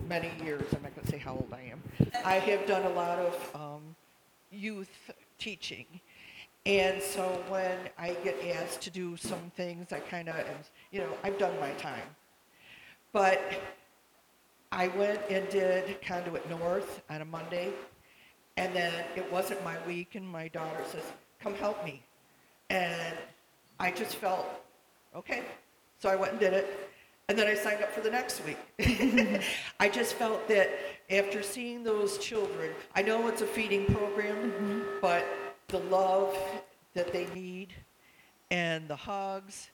many 0.08 0.30
years, 0.44 0.64
I'm 0.74 0.82
not 0.82 0.94
going 0.94 1.06
to 1.06 1.10
say 1.10 1.18
how 1.18 1.32
old 1.32 1.52
I 1.52 1.62
am, 1.70 1.82
I 2.24 2.34
have 2.34 2.66
done 2.66 2.84
a 2.84 2.90
lot 2.90 3.18
of 3.18 3.50
um, 3.54 3.96
youth 4.50 4.90
teaching. 5.38 5.86
And 6.66 7.02
so 7.02 7.42
when 7.48 7.78
I 7.98 8.14
get 8.22 8.36
asked 8.56 8.82
to 8.82 8.90
do 8.90 9.16
some 9.16 9.50
things, 9.56 9.92
I 9.92 10.00
kind 10.00 10.28
of, 10.28 10.36
you 10.90 11.00
know, 11.00 11.08
I've 11.24 11.38
done 11.38 11.58
my 11.58 11.72
time. 11.72 12.06
But 13.12 13.40
I 14.70 14.88
went 14.88 15.20
and 15.28 15.48
did 15.48 16.00
Conduit 16.02 16.48
North 16.48 17.02
on 17.10 17.22
a 17.22 17.24
Monday, 17.24 17.72
and 18.56 18.74
then 18.74 18.92
it 19.16 19.30
wasn't 19.32 19.62
my 19.64 19.76
week, 19.86 20.14
and 20.14 20.26
my 20.26 20.48
daughter 20.48 20.82
says, 20.90 21.04
Come 21.40 21.54
help 21.54 21.84
me. 21.84 22.02
And 22.70 23.16
I 23.80 23.90
just 23.90 24.16
felt, 24.16 24.46
okay. 25.16 25.42
So 25.98 26.08
I 26.08 26.16
went 26.16 26.32
and 26.32 26.40
did 26.40 26.52
it, 26.52 26.90
and 27.28 27.38
then 27.38 27.46
I 27.46 27.54
signed 27.54 27.82
up 27.82 27.92
for 27.92 28.00
the 28.00 28.10
next 28.10 28.42
week. 28.44 28.58
I 29.80 29.88
just 29.88 30.14
felt 30.14 30.46
that 30.48 30.70
after 31.10 31.42
seeing 31.42 31.82
those 31.82 32.18
children, 32.18 32.70
I 32.94 33.02
know 33.02 33.28
it's 33.28 33.42
a 33.42 33.46
feeding 33.46 33.86
program, 33.86 34.50
mm-hmm. 34.50 34.80
but 35.00 35.24
the 35.68 35.78
love 35.78 36.36
that 36.94 37.12
they 37.12 37.26
need 37.34 37.72
and 38.50 38.86
the 38.86 38.96
hugs, 38.96 39.70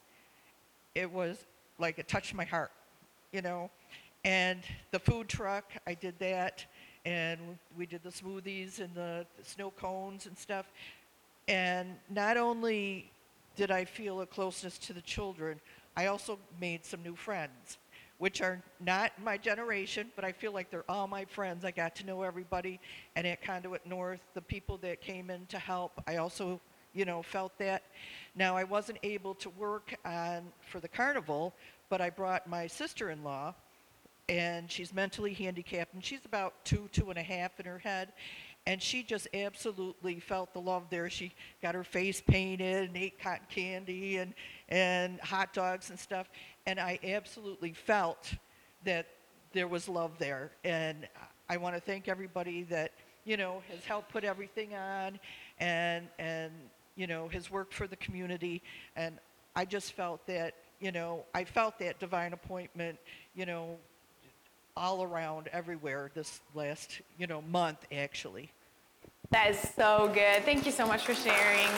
it 0.94 1.10
was 1.10 1.44
like 1.78 1.98
it 1.98 2.08
touched 2.08 2.34
my 2.34 2.44
heart, 2.44 2.70
you 3.32 3.42
know. 3.42 3.70
And 4.24 4.62
the 4.90 4.98
food 4.98 5.28
truck, 5.28 5.72
I 5.86 5.94
did 5.94 6.18
that, 6.18 6.64
and 7.08 7.40
we 7.78 7.86
did 7.86 8.02
the 8.02 8.10
smoothies 8.10 8.80
and 8.80 8.94
the, 8.94 9.24
the 9.38 9.44
snow 9.44 9.70
cones 9.70 10.26
and 10.26 10.36
stuff. 10.36 10.66
And 11.48 11.96
not 12.10 12.36
only 12.36 13.10
did 13.56 13.70
I 13.70 13.86
feel 13.86 14.20
a 14.20 14.26
closeness 14.26 14.76
to 14.80 14.92
the 14.92 15.00
children, 15.00 15.58
I 15.96 16.06
also 16.06 16.38
made 16.60 16.84
some 16.84 17.02
new 17.02 17.16
friends, 17.16 17.78
which 18.18 18.42
are 18.42 18.62
not 18.78 19.12
my 19.24 19.38
generation, 19.38 20.08
but 20.16 20.24
I 20.26 20.32
feel 20.32 20.52
like 20.52 20.70
they're 20.70 20.84
all 20.86 21.08
my 21.08 21.24
friends. 21.24 21.64
I 21.64 21.70
got 21.70 21.96
to 21.96 22.04
know 22.04 22.20
everybody, 22.20 22.78
and 23.16 23.26
at 23.26 23.42
Conduit 23.42 23.86
North, 23.86 24.22
the 24.34 24.42
people 24.42 24.76
that 24.82 25.00
came 25.00 25.30
in 25.30 25.46
to 25.46 25.58
help, 25.58 26.02
I 26.06 26.16
also, 26.16 26.60
you 26.92 27.06
know, 27.06 27.22
felt 27.22 27.56
that. 27.56 27.84
Now 28.36 28.54
I 28.54 28.64
wasn't 28.64 28.98
able 29.02 29.34
to 29.36 29.48
work 29.48 29.94
on 30.04 30.42
for 30.60 30.78
the 30.78 30.88
carnival, 30.88 31.54
but 31.88 32.02
I 32.02 32.10
brought 32.10 32.46
my 32.46 32.66
sister-in-law, 32.66 33.54
and 34.28 34.70
she's 34.70 34.92
mentally 34.92 35.32
handicapped, 35.32 35.94
and 35.94 36.04
she's 36.04 36.24
about 36.24 36.64
two, 36.64 36.88
two 36.92 37.10
and 37.10 37.18
a 37.18 37.22
half 37.22 37.58
in 37.58 37.66
her 37.66 37.78
head. 37.78 38.12
And 38.66 38.82
she 38.82 39.02
just 39.02 39.28
absolutely 39.32 40.20
felt 40.20 40.52
the 40.52 40.60
love 40.60 40.90
there. 40.90 41.08
She 41.08 41.32
got 41.62 41.74
her 41.74 41.84
face 41.84 42.20
painted 42.20 42.88
and 42.88 42.96
ate 42.98 43.18
cotton 43.18 43.46
candy 43.48 44.18
and, 44.18 44.34
and 44.68 45.18
hot 45.20 45.54
dogs 45.54 45.88
and 45.88 45.98
stuff. 45.98 46.28
And 46.66 46.78
I 46.78 46.98
absolutely 47.02 47.72
felt 47.72 48.34
that 48.84 49.06
there 49.54 49.68
was 49.68 49.88
love 49.88 50.18
there. 50.18 50.50
And 50.64 51.08
I 51.48 51.56
want 51.56 51.76
to 51.76 51.80
thank 51.80 52.08
everybody 52.08 52.64
that, 52.64 52.92
you 53.24 53.38
know, 53.38 53.62
has 53.70 53.86
helped 53.86 54.10
put 54.12 54.22
everything 54.22 54.74
on 54.74 55.18
and, 55.58 56.06
and, 56.18 56.52
you 56.94 57.06
know, 57.06 57.28
has 57.28 57.50
worked 57.50 57.72
for 57.72 57.86
the 57.86 57.96
community. 57.96 58.60
And 58.96 59.18
I 59.56 59.64
just 59.64 59.92
felt 59.92 60.26
that, 60.26 60.54
you 60.78 60.92
know, 60.92 61.24
I 61.34 61.44
felt 61.44 61.78
that 61.78 61.98
divine 61.98 62.34
appointment, 62.34 62.98
you 63.34 63.46
know, 63.46 63.78
all 64.78 65.02
around 65.02 65.48
everywhere 65.52 66.10
this 66.14 66.40
last, 66.54 67.00
you 67.18 67.26
know, 67.26 67.42
month 67.42 67.84
actually. 67.92 68.50
That 69.30 69.50
is 69.50 69.58
so 69.58 70.10
good. 70.14 70.44
Thank 70.44 70.64
you 70.64 70.72
so 70.72 70.86
much 70.86 71.04
for 71.04 71.14
sharing. 71.14 71.68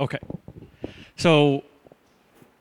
Okay. 0.00 0.18
So 1.16 1.62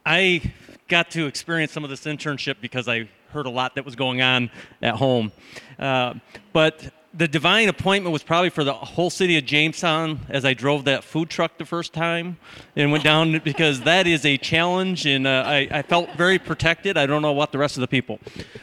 I 0.06 0.42
got 0.88 1.10
to 1.12 1.26
experience 1.26 1.72
some 1.72 1.84
of 1.84 1.90
this 1.90 2.02
internship 2.02 2.58
because 2.62 2.88
I 2.88 3.10
heard 3.32 3.46
a 3.46 3.50
lot 3.50 3.76
that 3.76 3.86
was 3.86 3.96
going 3.96 4.22
on 4.22 4.52
at 4.82 4.96
home. 4.96 5.32
Uh, 5.80 6.16
but 6.54 6.94
the 7.14 7.28
divine 7.28 7.68
appointment 7.68 8.14
was 8.14 8.24
probably 8.24 8.50
for 8.50 8.64
the 8.64 8.74
whole 8.74 9.10
city 9.10 9.38
of 9.38 9.46
Jamestown 9.46 10.22
as 10.30 10.46
I 10.46 10.54
drove 10.54 10.86
that 10.86 11.04
food 11.04 11.30
truck 11.30 11.58
the 11.58 11.66
first 11.66 11.94
time 11.94 12.38
and 12.76 12.92
went 12.92 13.04
down 13.04 13.40
because 13.44 13.82
that 13.82 14.08
is 14.08 14.26
a 14.26 14.38
challenge 14.38 15.06
and 15.06 15.28
uh, 15.28 15.44
I, 15.46 15.68
I, 15.72 15.82
felt 15.82 16.14
very 16.16 16.40
protected. 16.40 16.98
I 16.98 17.06
don't 17.06 17.22
know 17.22 17.34
what 17.34 17.52
the 17.52 17.58
rest 17.58 17.76
of 17.76 17.82
the 17.82 17.88
people. 17.88 18.20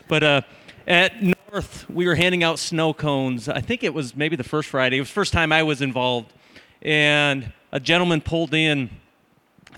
But 0.08 0.22
uh, 0.22 0.40
at 0.86 1.22
North, 1.22 1.88
we 1.90 2.06
were 2.06 2.14
handing 2.14 2.42
out 2.42 2.58
snow 2.58 2.94
cones. 2.94 3.48
I 3.48 3.60
think 3.60 3.84
it 3.84 3.92
was 3.92 4.16
maybe 4.16 4.36
the 4.36 4.44
first 4.44 4.70
Friday. 4.70 4.96
It 4.96 5.00
was 5.00 5.08
the 5.08 5.14
first 5.14 5.32
time 5.32 5.52
I 5.52 5.62
was 5.62 5.82
involved. 5.82 6.32
And 6.80 7.52
a 7.70 7.80
gentleman 7.80 8.22
pulled 8.22 8.54
in 8.54 8.88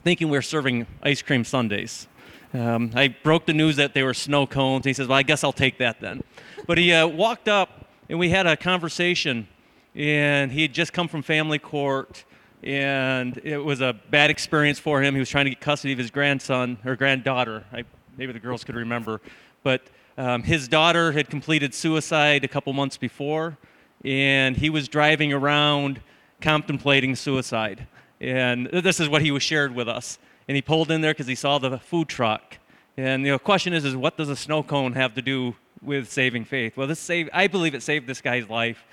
thinking 0.05 0.29
we 0.29 0.39
were 0.39 0.43
serving 0.43 0.87
ice 1.03 1.23
cream 1.23 1.45
sundaes. 1.45 2.07
Um, 2.55 2.93
I 2.95 3.09
broke 3.09 3.47
the 3.47 3.53
news 3.53 3.77
that 3.77 3.95
they 3.95 4.03
were 4.03 4.15
snow 4.15 4.47
cones. 4.47 4.85
He 4.85 4.93
says, 4.93 5.09
Well, 5.09 5.19
I 5.19 5.23
guess 5.23 5.45
I'll 5.45 5.53
take 5.53 5.79
that 5.79 6.01
then. 6.01 6.23
But 6.67 6.79
he 6.79 6.93
uh, 6.93 7.07
walked 7.07 7.49
up 7.49 7.90
and 8.11 8.19
we 8.19 8.29
had 8.29 8.45
a 8.45 8.57
conversation. 8.57 9.47
And 9.95 10.51
he 10.51 10.63
had 10.63 10.75
just 10.75 10.93
come 10.93 11.07
from 11.07 11.23
family 11.23 11.61
court. 11.61 12.25
And 12.65 13.41
it 13.45 13.59
was 13.59 13.81
a 13.81 13.95
bad 14.11 14.31
experience 14.31 14.81
for 14.81 15.01
him. 15.01 15.15
He 15.15 15.21
was 15.21 15.31
trying 15.31 15.45
to 15.45 15.51
get 15.51 15.61
custody 15.61 15.93
of 15.93 15.99
his 16.01 16.11
grandson 16.11 16.79
or 16.85 16.97
granddaughter. 16.97 17.65
I, 17.73 17.85
maybe 18.17 18.33
the 18.33 18.41
girls 18.41 18.65
could 18.65 18.75
remember. 18.75 19.21
But 19.63 19.83
um, 20.19 20.43
his 20.43 20.67
daughter 20.67 21.13
had 21.13 21.31
completed 21.31 21.73
suicide 21.73 22.43
a 22.43 22.49
couple 22.49 22.73
months 22.73 22.97
before. 22.97 23.57
And 24.05 24.57
he 24.57 24.71
was 24.71 24.89
driving 24.89 25.33
around 25.33 26.01
contemplating 26.41 27.15
suicide. 27.15 27.87
And 28.21 28.67
this 28.67 28.99
is 28.99 29.09
what 29.09 29.23
he 29.23 29.31
was 29.31 29.45
shared 29.45 29.73
with 29.73 29.89
us. 29.89 30.19
And 30.49 30.57
he 30.57 30.63
pulled 30.63 30.91
in 30.91 31.01
there 31.01 31.13
because 31.13 31.29
he 31.29 31.37
saw 31.37 31.59
the 31.59 31.79
food 31.79 32.09
truck. 32.09 32.59
And 32.97 33.25
the 33.25 33.39
question 33.39 33.73
is, 33.73 33.85
is 33.85 33.95
what 33.95 34.17
does 34.17 34.29
a 34.29 34.37
snow 34.37 34.65
cone 34.65 34.95
have 34.95 35.15
to 35.15 35.23
do 35.23 35.55
with 35.83 36.11
saving 36.11 36.45
faith? 36.45 36.77
Well, 36.77 36.87
this 36.87 36.99
saved, 36.99 37.31
I 37.33 37.47
believe 37.47 37.75
it 37.75 37.83
saved 37.83 38.07
this 38.07 38.21
guy's 38.21 38.49
life. 38.49 38.85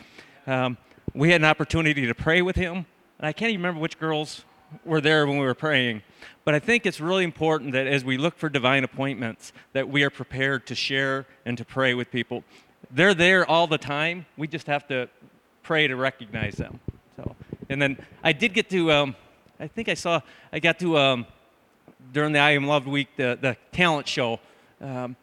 Um, 0.45 0.77
we 1.13 1.31
had 1.31 1.41
an 1.41 1.45
opportunity 1.45 2.05
to 2.05 2.15
pray 2.15 2.41
with 2.41 2.55
him. 2.55 2.85
And 3.19 3.27
I 3.27 3.33
can't 3.33 3.49
even 3.49 3.61
remember 3.61 3.81
which 3.81 3.99
girls 3.99 4.45
were 4.85 5.01
there 5.01 5.25
when 5.25 5.37
we 5.37 5.45
were 5.45 5.55
praying. 5.55 6.03
But 6.45 6.53
I 6.53 6.59
think 6.59 6.85
it's 6.85 6.99
really 6.99 7.23
important 7.23 7.73
that 7.73 7.87
as 7.87 8.05
we 8.05 8.17
look 8.17 8.37
for 8.37 8.49
divine 8.49 8.83
appointments, 8.83 9.51
that 9.73 9.89
we 9.89 10.03
are 10.03 10.09
prepared 10.09 10.67
to 10.67 10.75
share 10.75 11.25
and 11.45 11.57
to 11.57 11.65
pray 11.65 11.93
with 11.93 12.11
people. 12.11 12.43
They're 12.91 13.13
there 13.13 13.45
all 13.45 13.67
the 13.67 13.77
time. 13.77 14.25
We 14.37 14.47
just 14.47 14.67
have 14.67 14.87
to 14.87 15.09
pray 15.63 15.87
to 15.87 15.95
recognize 15.95 16.55
them. 16.55 16.79
So, 17.17 17.35
and 17.69 17.81
then 17.81 17.97
I 18.23 18.31
did 18.31 18.53
get 18.53 18.69
to, 18.69 18.91
um, 18.91 19.15
I 19.59 19.67
think 19.67 19.89
I 19.89 19.93
saw, 19.93 20.21
I 20.53 20.59
got 20.59 20.79
to, 20.79 20.97
um, 20.97 21.25
during 22.13 22.31
the 22.31 22.39
I 22.39 22.51
Am 22.51 22.65
Loved 22.67 22.87
week, 22.87 23.09
the, 23.17 23.37
the 23.41 23.57
talent 23.71 24.07
show. 24.07 24.39
Um, 24.79 25.15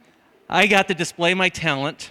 I 0.49 0.67
got 0.67 0.89
to 0.89 0.95
display 0.95 1.35
my 1.35 1.49
talent. 1.49 2.11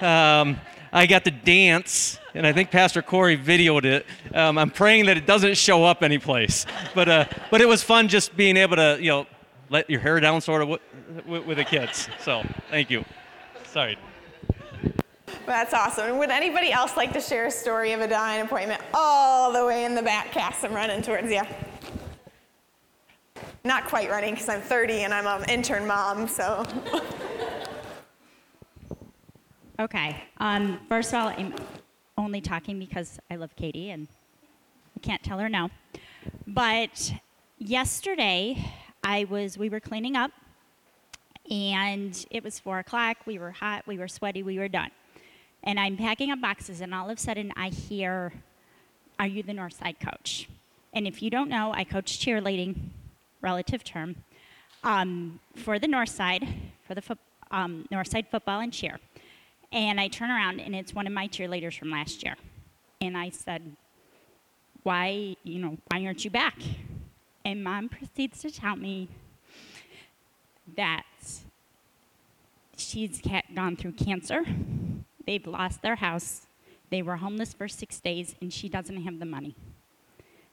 Um, 0.00 0.58
I 0.92 1.06
got 1.06 1.24
to 1.24 1.30
dance, 1.30 2.18
and 2.34 2.46
I 2.46 2.52
think 2.52 2.70
Pastor 2.70 3.02
Corey 3.02 3.36
videoed 3.36 3.84
it. 3.84 4.06
Um, 4.34 4.58
I'm 4.58 4.70
praying 4.70 5.06
that 5.06 5.16
it 5.16 5.26
doesn't 5.26 5.56
show 5.56 5.84
up 5.84 6.02
anyplace, 6.02 6.66
but 6.94 7.08
uh, 7.08 7.24
but 7.50 7.60
it 7.60 7.68
was 7.68 7.82
fun 7.82 8.08
just 8.08 8.36
being 8.36 8.56
able 8.56 8.76
to 8.76 8.98
you 9.00 9.10
know 9.10 9.26
let 9.68 9.90
your 9.90 10.00
hair 10.00 10.20
down 10.20 10.40
sort 10.40 10.62
of 10.62 10.68
with, 10.68 10.80
with, 11.26 11.56
the 11.56 11.64
kids. 11.64 12.08
So 12.22 12.42
thank 12.70 12.90
you. 12.90 13.04
Sorry. 13.64 13.98
That's 15.44 15.74
awesome. 15.74 16.18
Would 16.18 16.30
anybody 16.30 16.72
else 16.72 16.96
like 16.96 17.12
to 17.12 17.20
share 17.20 17.46
a 17.46 17.50
story 17.50 17.92
of 17.92 18.00
a 18.00 18.08
dying 18.08 18.42
appointment 18.42 18.80
all 18.94 19.52
the 19.52 19.64
way 19.64 19.84
in 19.84 19.94
the 19.94 20.02
back? 20.02 20.32
Cass, 20.32 20.64
I'm 20.64 20.72
running 20.72 21.02
towards 21.02 21.30
you. 21.30 21.42
Not 23.64 23.86
quite 23.86 24.10
running 24.10 24.34
because 24.34 24.48
I'm 24.48 24.60
30 24.60 25.04
and 25.04 25.14
I'm 25.14 25.26
an 25.26 25.48
intern 25.48 25.86
mom, 25.86 26.28
so. 26.28 26.64
okay. 29.80 30.24
Um, 30.38 30.80
first 30.88 31.12
of 31.12 31.20
all, 31.20 31.28
I'm 31.28 31.54
only 32.16 32.40
talking 32.40 32.78
because 32.78 33.18
I 33.30 33.36
love 33.36 33.54
Katie 33.56 33.90
and 33.90 34.08
I 34.96 35.00
can't 35.00 35.22
tell 35.22 35.38
her 35.38 35.48
no. 35.48 35.70
But 36.46 37.12
yesterday, 37.58 38.72
I 39.04 39.24
was 39.24 39.58
we 39.58 39.68
were 39.68 39.80
cleaning 39.80 40.16
up 40.16 40.30
and 41.50 42.26
it 42.30 42.42
was 42.42 42.58
four 42.58 42.78
o'clock. 42.78 43.18
We 43.26 43.38
were 43.38 43.52
hot, 43.52 43.86
we 43.86 43.98
were 43.98 44.08
sweaty, 44.08 44.42
we 44.42 44.58
were 44.58 44.68
done 44.68 44.90
and 45.66 45.80
I'm 45.80 45.96
packing 45.96 46.30
up 46.30 46.40
boxes, 46.40 46.80
and 46.80 46.94
all 46.94 47.10
of 47.10 47.18
a 47.18 47.20
sudden 47.20 47.52
I 47.56 47.68
hear, 47.68 48.32
Are 49.18 49.26
you 49.26 49.42
the 49.42 49.52
Northside 49.52 49.96
coach? 50.00 50.48
And 50.94 51.06
if 51.06 51.20
you 51.20 51.28
don't 51.28 51.50
know, 51.50 51.72
I 51.74 51.84
coach 51.84 52.18
cheerleading, 52.24 52.76
relative 53.40 53.84
term, 53.84 54.16
um, 54.84 55.40
for 55.54 55.78
the 55.78 55.88
north 55.88 56.08
side, 56.08 56.46
for 56.86 56.94
the 56.94 57.02
fo- 57.02 57.18
um, 57.50 57.86
Northside 57.92 58.28
football 58.28 58.60
and 58.60 58.72
cheer. 58.72 58.98
And 59.72 60.00
I 60.00 60.08
turn 60.08 60.30
around, 60.30 60.60
and 60.60 60.74
it's 60.74 60.94
one 60.94 61.06
of 61.06 61.12
my 61.12 61.28
cheerleaders 61.28 61.78
from 61.78 61.90
last 61.90 62.22
year. 62.22 62.36
And 63.00 63.16
I 63.16 63.30
said, 63.30 63.76
Why, 64.82 65.36
you 65.42 65.58
know, 65.58 65.76
why 65.90 66.04
aren't 66.04 66.24
you 66.24 66.30
back? 66.30 66.58
And 67.44 67.62
mom 67.62 67.88
proceeds 67.96 68.40
to 68.42 68.50
tell 68.50 68.76
me 68.76 69.08
that 70.76 71.04
she's 72.76 73.20
gone 73.54 73.76
through 73.76 73.92
cancer 73.92 74.44
They've 75.26 75.46
lost 75.46 75.82
their 75.82 75.96
house. 75.96 76.46
They 76.90 77.02
were 77.02 77.16
homeless 77.16 77.52
for 77.52 77.66
six 77.66 77.98
days, 77.98 78.36
and 78.40 78.52
she 78.52 78.68
doesn't 78.68 79.02
have 79.02 79.18
the 79.18 79.26
money. 79.26 79.56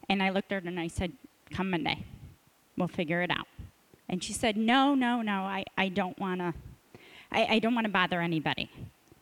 And 0.08 0.22
I 0.22 0.30
looked 0.30 0.52
at 0.52 0.64
her 0.64 0.68
and 0.68 0.80
I 0.80 0.88
said, 0.88 1.12
Come 1.50 1.70
Monday. 1.70 2.04
We'll 2.76 2.88
figure 2.88 3.22
it 3.22 3.30
out. 3.30 3.46
And 4.08 4.22
she 4.22 4.32
said, 4.32 4.56
No, 4.56 4.94
no, 4.94 5.22
no, 5.22 5.42
I, 5.42 5.64
I 5.76 5.88
don't 5.88 6.18
want 6.18 6.40
to. 6.40 6.54
I, 7.32 7.46
I 7.50 7.58
don't 7.58 7.74
want 7.74 7.86
to 7.86 7.92
bother 7.92 8.20
anybody. 8.20 8.70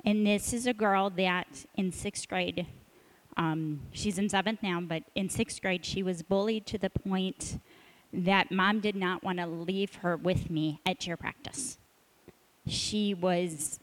And 0.04 0.26
this 0.26 0.52
is 0.52 0.66
a 0.66 0.74
girl 0.74 1.10
that 1.10 1.46
in 1.76 1.92
sixth 1.92 2.28
grade, 2.28 2.66
um, 3.36 3.80
she's 3.92 4.18
in 4.18 4.28
seventh 4.28 4.62
now, 4.62 4.80
but 4.80 5.04
in 5.14 5.28
sixth 5.28 5.62
grade, 5.62 5.84
she 5.84 6.02
was 6.02 6.22
bullied 6.22 6.66
to 6.66 6.78
the 6.78 6.90
point 6.90 7.60
that 8.12 8.50
mom 8.50 8.80
did 8.80 8.96
not 8.96 9.22
want 9.22 9.38
to 9.38 9.46
leave 9.46 9.94
her 9.96 10.16
with 10.16 10.50
me 10.50 10.80
at 10.84 10.98
cheer 10.98 11.16
practice. 11.16 11.78
She 12.66 13.14
was 13.14 13.80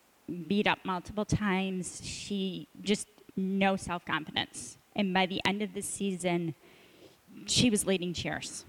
beat 0.48 0.68
up 0.68 0.80
multiple 0.84 1.26
times. 1.26 2.02
She 2.04 2.68
just 2.82 3.08
no 3.36 3.76
self 3.76 4.06
confidence. 4.06 4.78
And 4.96 5.14
by 5.14 5.26
the 5.26 5.42
end 5.46 5.62
of 5.62 5.74
the 5.74 5.82
season, 5.82 6.56
she 7.46 7.70
was 7.70 7.86
leading 7.86 8.14
cheers. 8.14 8.66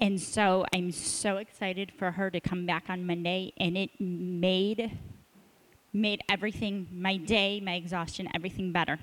And 0.00 0.18
so 0.18 0.64
I'm 0.74 0.92
so 0.92 1.36
excited 1.36 1.92
for 1.98 2.12
her 2.12 2.30
to 2.30 2.40
come 2.40 2.64
back 2.64 2.84
on 2.88 3.06
Monday, 3.06 3.52
and 3.58 3.76
it 3.76 3.90
made 4.00 4.98
made 5.92 6.22
everything 6.28 6.86
my 6.92 7.16
day, 7.16 7.60
my 7.60 7.74
exhaustion, 7.74 8.28
everything 8.34 8.72
better. 8.72 8.98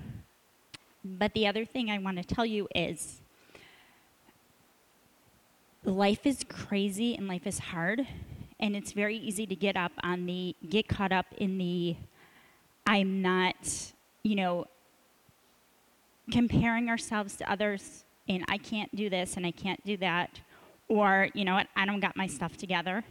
But 1.04 1.34
the 1.34 1.46
other 1.46 1.64
thing 1.64 1.90
I 1.90 1.98
want 1.98 2.16
to 2.16 2.24
tell 2.24 2.46
you 2.46 2.66
is 2.74 3.20
life 5.84 6.26
is 6.26 6.44
crazy 6.48 7.14
and 7.14 7.28
life 7.28 7.46
is 7.46 7.58
hard, 7.58 8.04
and 8.58 8.74
it's 8.74 8.90
very 8.90 9.16
easy 9.16 9.46
to 9.46 9.54
get 9.54 9.76
up 9.76 9.92
on 10.02 10.26
the 10.26 10.56
get 10.68 10.88
caught 10.88 11.12
up 11.12 11.26
in 11.36 11.58
the 11.58 11.96
I'm 12.86 13.22
not, 13.22 13.92
you 14.24 14.34
know, 14.34 14.66
comparing 16.32 16.88
ourselves 16.88 17.36
to 17.36 17.50
others 17.50 18.04
and 18.28 18.44
I 18.48 18.58
can't 18.58 18.94
do 18.96 19.08
this 19.08 19.36
and 19.36 19.46
I 19.46 19.50
can't 19.50 19.84
do 19.84 19.96
that 19.98 20.40
or 20.88 21.28
you 21.34 21.44
know 21.44 21.54
what, 21.54 21.68
I 21.76 21.86
don't 21.86 22.00
got 22.00 22.16
my 22.16 22.26
stuff 22.26 22.56
together. 22.56 23.04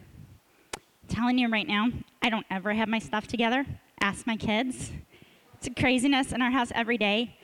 telling 1.08 1.38
you 1.38 1.48
right 1.48 1.66
now, 1.66 1.88
I 2.22 2.28
don't 2.28 2.46
ever 2.50 2.74
have 2.74 2.88
my 2.88 2.98
stuff 2.98 3.26
together. 3.26 3.64
Ask 4.00 4.26
my 4.26 4.36
kids. 4.36 4.92
It's 5.54 5.66
a 5.66 5.70
craziness 5.70 6.32
in 6.32 6.42
our 6.42 6.50
house 6.50 6.70
every 6.74 6.98
day, 6.98 7.36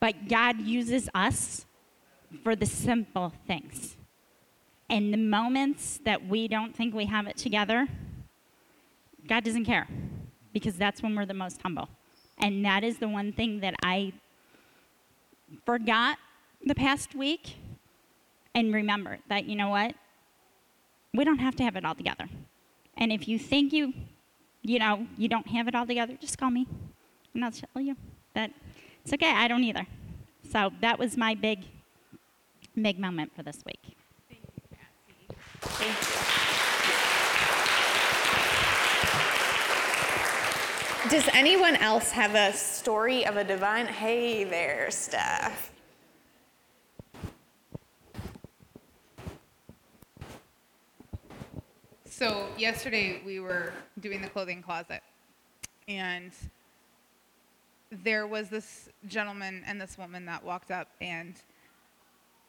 but 0.00 0.28
God 0.28 0.60
uses 0.60 1.08
us 1.14 1.64
for 2.42 2.56
the 2.56 2.66
simple 2.66 3.32
things. 3.46 3.96
And 4.90 5.12
the 5.12 5.18
moments 5.18 6.00
that 6.04 6.26
we 6.26 6.48
don't 6.48 6.74
think 6.74 6.94
we 6.94 7.06
have 7.06 7.26
it 7.26 7.36
together, 7.36 7.86
God 9.28 9.44
doesn't 9.44 9.64
care 9.64 9.86
because 10.52 10.76
that's 10.76 11.02
when 11.02 11.14
we're 11.14 11.26
the 11.26 11.34
most 11.34 11.60
humble. 11.62 11.88
And 12.38 12.64
that 12.64 12.84
is 12.84 12.98
the 12.98 13.08
one 13.08 13.32
thing 13.32 13.60
that 13.60 13.74
I 13.82 14.12
forgot 15.64 16.18
the 16.64 16.74
past 16.74 17.14
week 17.14 17.56
and 18.54 18.74
remember 18.74 19.18
that, 19.28 19.44
you 19.44 19.56
know 19.56 19.68
what? 19.68 19.94
We 21.14 21.24
don't 21.24 21.38
have 21.38 21.56
to 21.56 21.62
have 21.62 21.76
it 21.76 21.84
all 21.84 21.94
together. 21.94 22.28
And 22.96 23.12
if 23.12 23.28
you 23.28 23.38
think 23.38 23.72
you, 23.72 23.94
you 24.62 24.78
know, 24.78 25.06
you 25.16 25.28
don't 25.28 25.46
have 25.48 25.68
it 25.68 25.74
all 25.74 25.86
together, 25.86 26.14
just 26.20 26.38
call 26.38 26.50
me 26.50 26.66
and 27.34 27.44
I'll 27.44 27.52
tell 27.52 27.82
you 27.82 27.96
that 28.34 28.50
it's 29.04 29.12
okay. 29.12 29.30
I 29.30 29.48
don't 29.48 29.64
either. 29.64 29.86
So 30.50 30.72
that 30.80 30.98
was 30.98 31.16
my 31.16 31.34
big, 31.34 31.60
big 32.80 32.98
moment 32.98 33.34
for 33.34 33.42
this 33.42 33.58
week. 33.64 33.96
Does 41.10 41.28
anyone 41.32 41.76
else 41.76 42.10
have 42.10 42.34
a 42.34 42.52
story 42.52 43.24
of 43.24 43.36
a 43.36 43.44
divine? 43.44 43.86
Hey 43.86 44.44
there, 44.44 44.90
Steph. 44.90 45.72
So 52.18 52.48
yesterday 52.58 53.22
we 53.24 53.38
were 53.38 53.72
doing 54.00 54.20
the 54.20 54.28
clothing 54.28 54.60
closet, 54.60 55.02
and 55.86 56.32
there 57.92 58.26
was 58.26 58.48
this 58.48 58.88
gentleman 59.06 59.62
and 59.64 59.80
this 59.80 59.96
woman 59.96 60.24
that 60.24 60.42
walked 60.42 60.72
up, 60.72 60.88
and 61.00 61.36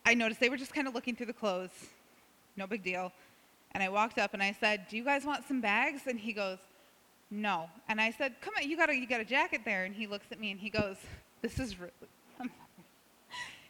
I 0.07 0.15
noticed 0.15 0.39
they 0.39 0.49
were 0.49 0.57
just 0.57 0.74
kind 0.74 0.88
of 0.88 0.95
looking 0.95 1.15
through 1.15 1.28
the 1.28 1.34
clothes, 1.34 1.70
no 2.57 2.65
big 2.65 2.82
deal. 2.82 3.11
And 3.74 3.84
I 3.84 3.89
walked 3.89 4.17
up 4.17 4.34
and 4.34 4.41
I 4.41 4.57
said, 4.59 4.88
"Do 4.89 4.97
you 4.97 5.03
guys 5.03 5.24
want 5.24 5.47
some 5.47 5.61
bags?" 5.61 6.07
And 6.07 6.20
he 6.20 6.34
goes, 6.34 6.57
"No." 7.30 7.70
And 7.88 8.01
I 8.01 8.09
said, 8.09 8.41
"Come 8.41 8.55
on, 8.57 8.67
you 8.67 8.76
got 8.76 8.89
a 8.89 8.95
you 8.95 9.05
got 9.05 9.22
a 9.22 9.26
jacket 9.26 9.61
there." 9.65 9.86
And 9.86 9.93
he 9.93 10.07
looks 10.07 10.26
at 10.32 10.39
me 10.39 10.49
and 10.49 10.59
he 10.59 10.72
goes, 10.72 10.97
"This 11.43 11.59
is 11.59 11.80
really." 11.80 11.93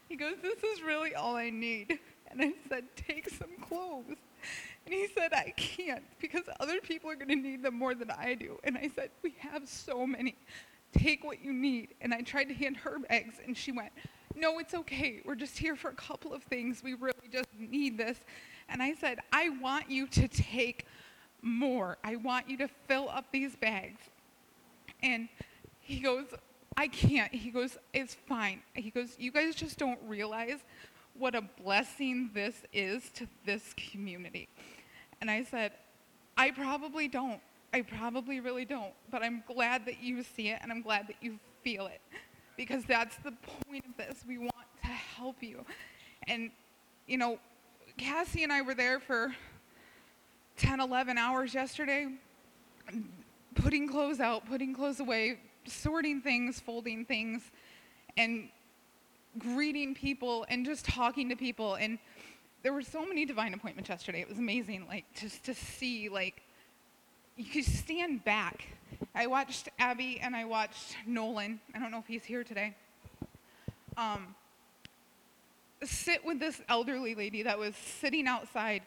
he 0.07 0.15
goes, 0.15 0.35
"This 0.41 0.63
is 0.63 0.81
really 0.81 1.13
all 1.13 1.35
I 1.35 1.49
need." 1.49 1.99
And 2.31 2.41
I 2.41 2.53
said, 2.69 2.85
"Take 2.95 3.27
some 3.27 3.57
clothes." 3.59 4.15
And 4.89 4.97
he 4.97 5.07
said, 5.15 5.33
I 5.33 5.53
can't 5.55 6.03
because 6.19 6.45
other 6.59 6.81
people 6.81 7.11
are 7.11 7.15
going 7.15 7.27
to 7.27 7.35
need 7.35 7.61
them 7.61 7.77
more 7.77 7.93
than 7.93 8.09
I 8.09 8.33
do. 8.33 8.57
And 8.63 8.75
I 8.75 8.89
said, 8.95 9.11
We 9.21 9.35
have 9.37 9.69
so 9.69 10.07
many. 10.07 10.35
Take 10.93 11.23
what 11.23 11.43
you 11.43 11.53
need. 11.53 11.89
And 12.01 12.11
I 12.11 12.21
tried 12.21 12.45
to 12.45 12.55
hand 12.55 12.75
her 12.77 12.97
bags, 12.97 13.35
and 13.45 13.55
she 13.55 13.71
went, 13.71 13.91
No, 14.35 14.57
it's 14.57 14.73
okay. 14.73 15.21
We're 15.23 15.35
just 15.35 15.59
here 15.59 15.75
for 15.75 15.89
a 15.89 15.93
couple 15.93 16.33
of 16.33 16.41
things. 16.41 16.81
We 16.83 16.95
really 16.95 17.29
just 17.31 17.49
need 17.59 17.99
this. 17.99 18.17
And 18.67 18.81
I 18.81 18.95
said, 18.95 19.19
I 19.31 19.49
want 19.61 19.91
you 19.91 20.07
to 20.07 20.27
take 20.27 20.87
more. 21.43 21.99
I 22.03 22.15
want 22.15 22.49
you 22.49 22.57
to 22.57 22.67
fill 22.87 23.09
up 23.09 23.25
these 23.31 23.55
bags. 23.55 24.01
And 25.03 25.29
he 25.81 25.99
goes, 25.99 26.25
I 26.75 26.87
can't. 26.87 27.31
He 27.31 27.51
goes, 27.51 27.77
It's 27.93 28.15
fine. 28.27 28.63
He 28.73 28.89
goes, 28.89 29.17
You 29.19 29.31
guys 29.31 29.53
just 29.53 29.77
don't 29.77 29.99
realize 30.07 30.57
what 31.13 31.35
a 31.35 31.41
blessing 31.41 32.31
this 32.33 32.63
is 32.73 33.11
to 33.11 33.27
this 33.45 33.75
community. 33.91 34.47
And 35.21 35.29
I 35.29 35.43
said, 35.43 35.71
I 36.37 36.51
probably 36.51 37.07
don't. 37.07 37.41
I 37.73 37.81
probably 37.81 38.39
really 38.39 38.65
don't. 38.65 38.93
But 39.11 39.23
I'm 39.23 39.43
glad 39.47 39.85
that 39.85 40.01
you 40.01 40.23
see 40.23 40.49
it 40.49 40.59
and 40.61 40.71
I'm 40.71 40.81
glad 40.81 41.07
that 41.07 41.17
you 41.21 41.39
feel 41.63 41.87
it. 41.87 42.01
Because 42.57 42.83
that's 42.85 43.15
the 43.17 43.31
point 43.31 43.85
of 43.85 43.97
this. 43.97 44.23
We 44.27 44.37
want 44.37 44.53
to 44.81 44.87
help 44.87 45.41
you. 45.41 45.65
And, 46.27 46.51
you 47.07 47.17
know, 47.17 47.39
Cassie 47.97 48.43
and 48.43 48.51
I 48.51 48.61
were 48.61 48.73
there 48.73 48.99
for 48.99 49.33
10, 50.57 50.79
11 50.79 51.17
hours 51.17 51.53
yesterday, 51.53 52.07
putting 53.55 53.87
clothes 53.87 54.19
out, 54.19 54.45
putting 54.45 54.73
clothes 54.73 54.99
away, 54.99 55.39
sorting 55.65 56.21
things, 56.21 56.59
folding 56.59 57.05
things, 57.05 57.43
and 58.17 58.49
greeting 59.37 59.93
people 59.93 60.45
and 60.49 60.65
just 60.65 60.85
talking 60.85 61.29
to 61.29 61.35
people. 61.35 61.75
And 61.75 61.99
there 62.61 62.73
were 62.73 62.81
so 62.81 63.05
many 63.05 63.25
divine 63.25 63.53
appointments 63.53 63.89
yesterday. 63.89 64.21
It 64.21 64.29
was 64.29 64.37
amazing, 64.37 64.85
like 64.87 65.05
just 65.15 65.43
to 65.45 65.53
see, 65.53 66.09
like 66.09 66.41
you 67.37 67.45
could 67.45 67.65
stand 67.65 68.23
back. 68.25 68.67
I 69.15 69.27
watched 69.27 69.69
Abby 69.79 70.19
and 70.21 70.35
I 70.35 70.45
watched 70.45 70.95
Nolan. 71.05 71.59
I 71.73 71.79
don't 71.79 71.91
know 71.91 71.99
if 71.99 72.07
he's 72.07 72.23
here 72.23 72.43
today. 72.43 72.75
Um, 73.95 74.35
sit 75.83 76.25
with 76.25 76.39
this 76.39 76.61
elderly 76.67 77.15
lady 77.15 77.43
that 77.43 77.57
was 77.57 77.75
sitting 77.75 78.27
outside 78.27 78.81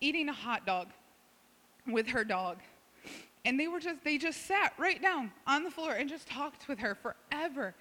eating 0.00 0.28
a 0.28 0.32
hot 0.32 0.66
dog 0.66 0.88
with 1.86 2.08
her 2.08 2.24
dog. 2.24 2.58
And 3.44 3.58
they 3.58 3.68
were 3.68 3.80
just 3.80 4.02
they 4.04 4.18
just 4.18 4.46
sat 4.46 4.72
right 4.78 5.00
down 5.00 5.32
on 5.46 5.64
the 5.64 5.70
floor 5.70 5.92
and 5.92 6.08
just 6.08 6.28
talked 6.28 6.68
with 6.68 6.78
her 6.80 6.96
forever. 6.96 7.74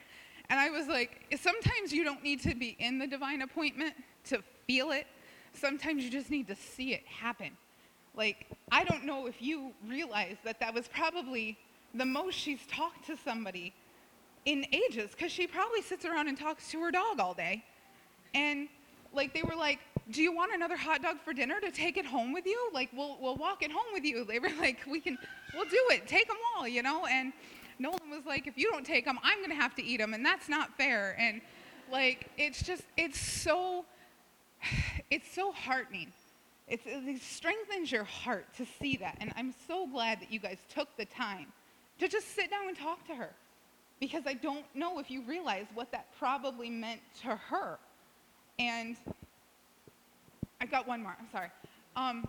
And 0.49 0.59
I 0.59 0.69
was 0.69 0.87
like, 0.87 1.35
sometimes 1.39 1.93
you 1.93 2.03
don't 2.03 2.23
need 2.23 2.41
to 2.41 2.53
be 2.55 2.75
in 2.79 2.99
the 2.99 3.07
divine 3.07 3.41
appointment 3.41 3.95
to 4.25 4.43
feel 4.67 4.91
it. 4.91 5.07
Sometimes 5.53 6.03
you 6.03 6.09
just 6.09 6.29
need 6.29 6.47
to 6.47 6.55
see 6.55 6.93
it 6.93 7.05
happen. 7.05 7.51
Like, 8.15 8.47
I 8.71 8.83
don't 8.83 9.05
know 9.05 9.27
if 9.27 9.41
you 9.41 9.71
realize 9.87 10.37
that 10.43 10.59
that 10.59 10.73
was 10.73 10.87
probably 10.87 11.57
the 11.93 12.05
most 12.05 12.35
she's 12.37 12.65
talked 12.67 13.05
to 13.07 13.17
somebody 13.17 13.73
in 14.45 14.65
ages, 14.71 15.11
because 15.11 15.31
she 15.31 15.45
probably 15.45 15.81
sits 15.81 16.03
around 16.03 16.27
and 16.27 16.37
talks 16.37 16.71
to 16.71 16.79
her 16.81 16.91
dog 16.91 17.19
all 17.19 17.33
day. 17.33 17.63
And 18.33 18.69
like 19.13 19.33
they 19.33 19.43
were 19.43 19.55
like, 19.55 19.79
"Do 20.09 20.21
you 20.21 20.33
want 20.33 20.53
another 20.53 20.77
hot 20.77 21.01
dog 21.01 21.17
for 21.23 21.33
dinner 21.33 21.59
to 21.59 21.71
take 21.71 21.97
it 21.97 22.05
home 22.05 22.33
with 22.33 22.45
you? 22.45 22.69
Like 22.73 22.89
we'll 22.93 23.17
we'll 23.19 23.35
walk 23.35 23.61
it 23.61 23.71
home 23.71 23.93
with 23.93 24.03
you." 24.03 24.25
They 24.31 24.39
were 24.39 24.49
like, 24.59 24.79
"We 24.89 24.99
can, 24.99 25.17
we'll 25.53 25.65
do 25.65 25.83
it. 25.89 26.07
Take 26.07 26.27
them 26.27 26.37
all, 26.55 26.67
you 26.67 26.81
know." 26.81 27.05
And 27.05 27.33
Nolan 27.79 28.09
was 28.09 28.25
like, 28.25 28.47
"If 28.47 28.57
you 28.57 28.71
don't 28.71 28.85
take 28.85 29.05
them, 29.05 29.19
I'm 29.23 29.41
gonna 29.41 29.55
have 29.55 29.75
to 29.75 29.83
eat 29.83 29.97
them, 29.97 30.13
and 30.13 30.25
that's 30.25 30.49
not 30.49 30.75
fair." 30.77 31.15
And 31.19 31.41
like 31.91 32.29
it's 32.37 32.63
just 32.63 32.83
it's 32.97 33.19
so 33.19 33.85
it's 35.09 35.31
so 35.33 35.51
heartening. 35.51 36.11
It's, 36.67 36.83
it 36.85 37.21
strengthens 37.21 37.91
your 37.91 38.05
heart 38.05 38.45
to 38.57 38.65
see 38.79 38.97
that. 38.97 39.17
And 39.19 39.33
I'm 39.35 39.53
so 39.67 39.87
glad 39.87 40.21
that 40.21 40.31
you 40.31 40.39
guys 40.39 40.57
took 40.73 40.95
the 40.97 41.05
time 41.05 41.47
to 41.99 42.07
just 42.07 42.33
sit 42.35 42.49
down 42.49 42.67
and 42.67 42.77
talk 42.77 43.05
to 43.07 43.15
her. 43.15 43.31
Because 43.99 44.23
I 44.25 44.33
don't 44.33 44.65
know 44.73 44.97
if 44.99 45.11
you 45.11 45.21
realize 45.23 45.65
what 45.73 45.91
that 45.91 46.07
probably 46.17 46.69
meant 46.69 47.01
to 47.21 47.35
her. 47.35 47.77
And 48.57 48.95
I 50.59 50.65
got 50.65 50.87
one 50.87 51.03
more, 51.03 51.15
I'm 51.19 51.29
sorry. 51.31 51.49
Um, 51.95 52.27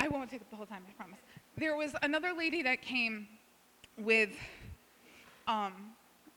I 0.00 0.08
won't 0.08 0.30
take 0.30 0.40
up 0.40 0.50
the 0.50 0.56
whole 0.56 0.66
time, 0.66 0.82
I 0.88 0.92
promise. 0.92 1.18
There 1.56 1.76
was 1.76 1.94
another 2.02 2.32
lady 2.36 2.62
that 2.62 2.82
came 2.82 3.28
with 3.98 4.30
um, 5.46 5.72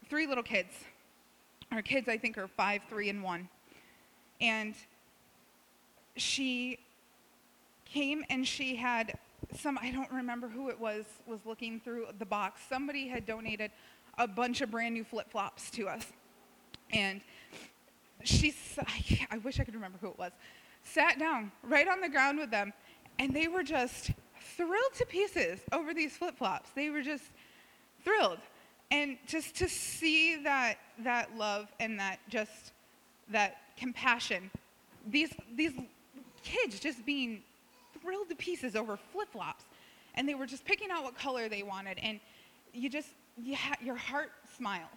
three 0.10 0.28
little 0.28 0.44
kids. 0.44 0.74
Her 1.72 1.82
kids, 1.82 2.08
I 2.08 2.18
think, 2.18 2.38
are 2.38 2.48
five, 2.48 2.82
three, 2.90 3.10
and 3.10 3.24
one. 3.24 3.50
And 4.42 4.76
she 6.18 6.80
came 7.86 8.24
and 8.30 8.46
she 8.48 8.76
had 8.76 9.18
some 9.56 9.78
I 9.82 9.92
don't 9.92 10.12
remember 10.12 10.48
who 10.48 10.70
it 10.70 10.80
was 10.80 11.06
was 11.26 11.40
looking 11.46 11.80
through 11.80 12.08
the 12.20 12.26
box. 12.26 12.62
Somebody 12.68 13.08
had 13.08 13.26
donated 13.26 13.72
a 14.18 14.28
bunch 14.28 14.62
of 14.62 14.72
brand 14.72 14.94
new 14.94 15.04
flip 15.04 15.30
flops 15.30 15.70
to 15.72 15.88
us, 15.88 16.06
and 16.92 17.22
she 18.24 18.54
I, 19.32 19.38
wish 19.38 19.60
I 19.60 19.64
could 19.64 19.76
remember 19.76 19.98
who 20.02 20.08
it 20.08 20.18
was. 20.18 20.32
Sat 20.84 21.20
down 21.20 21.52
right 21.64 21.88
on 21.88 22.02
the 22.02 22.10
ground 22.10 22.40
with 22.40 22.50
them, 22.50 22.74
and 23.20 23.34
they 23.34 23.48
were 23.48 23.64
just 23.64 24.12
thrilled 24.56 24.94
to 24.96 25.06
pieces 25.06 25.60
over 25.72 25.94
these 25.94 26.16
flip 26.18 26.38
flops. 26.38 26.72
They 26.72 26.90
were 26.90 27.02
just 27.02 27.26
thrilled, 28.04 28.40
and 28.92 29.18
just 29.28 29.56
to 29.58 29.70
see 29.70 30.38
that 30.44 30.78
that 31.00 31.38
love 31.38 31.68
and 31.80 32.00
that 32.00 32.20
just 32.28 32.72
that 33.30 33.58
compassion, 33.78 34.50
these 35.06 35.34
these 35.56 35.74
kids 36.48 36.80
just 36.80 37.06
being 37.06 37.42
thrilled 38.02 38.30
to 38.30 38.36
pieces 38.36 38.76
over 38.76 38.98
flip 39.12 39.30
flops, 39.32 39.66
and 40.16 40.28
they 40.28 40.36
were 40.36 40.46
just 40.46 40.66
picking 40.66 40.90
out 40.92 41.04
what 41.04 41.18
color 41.18 41.50
they 41.50 41.64
wanted, 41.64 41.98
and 42.02 42.20
you 42.74 42.90
just 42.90 43.10
you 43.38 43.56
ha- 43.56 43.78
your 43.82 43.96
heart 43.96 44.32
smiles 44.56 44.90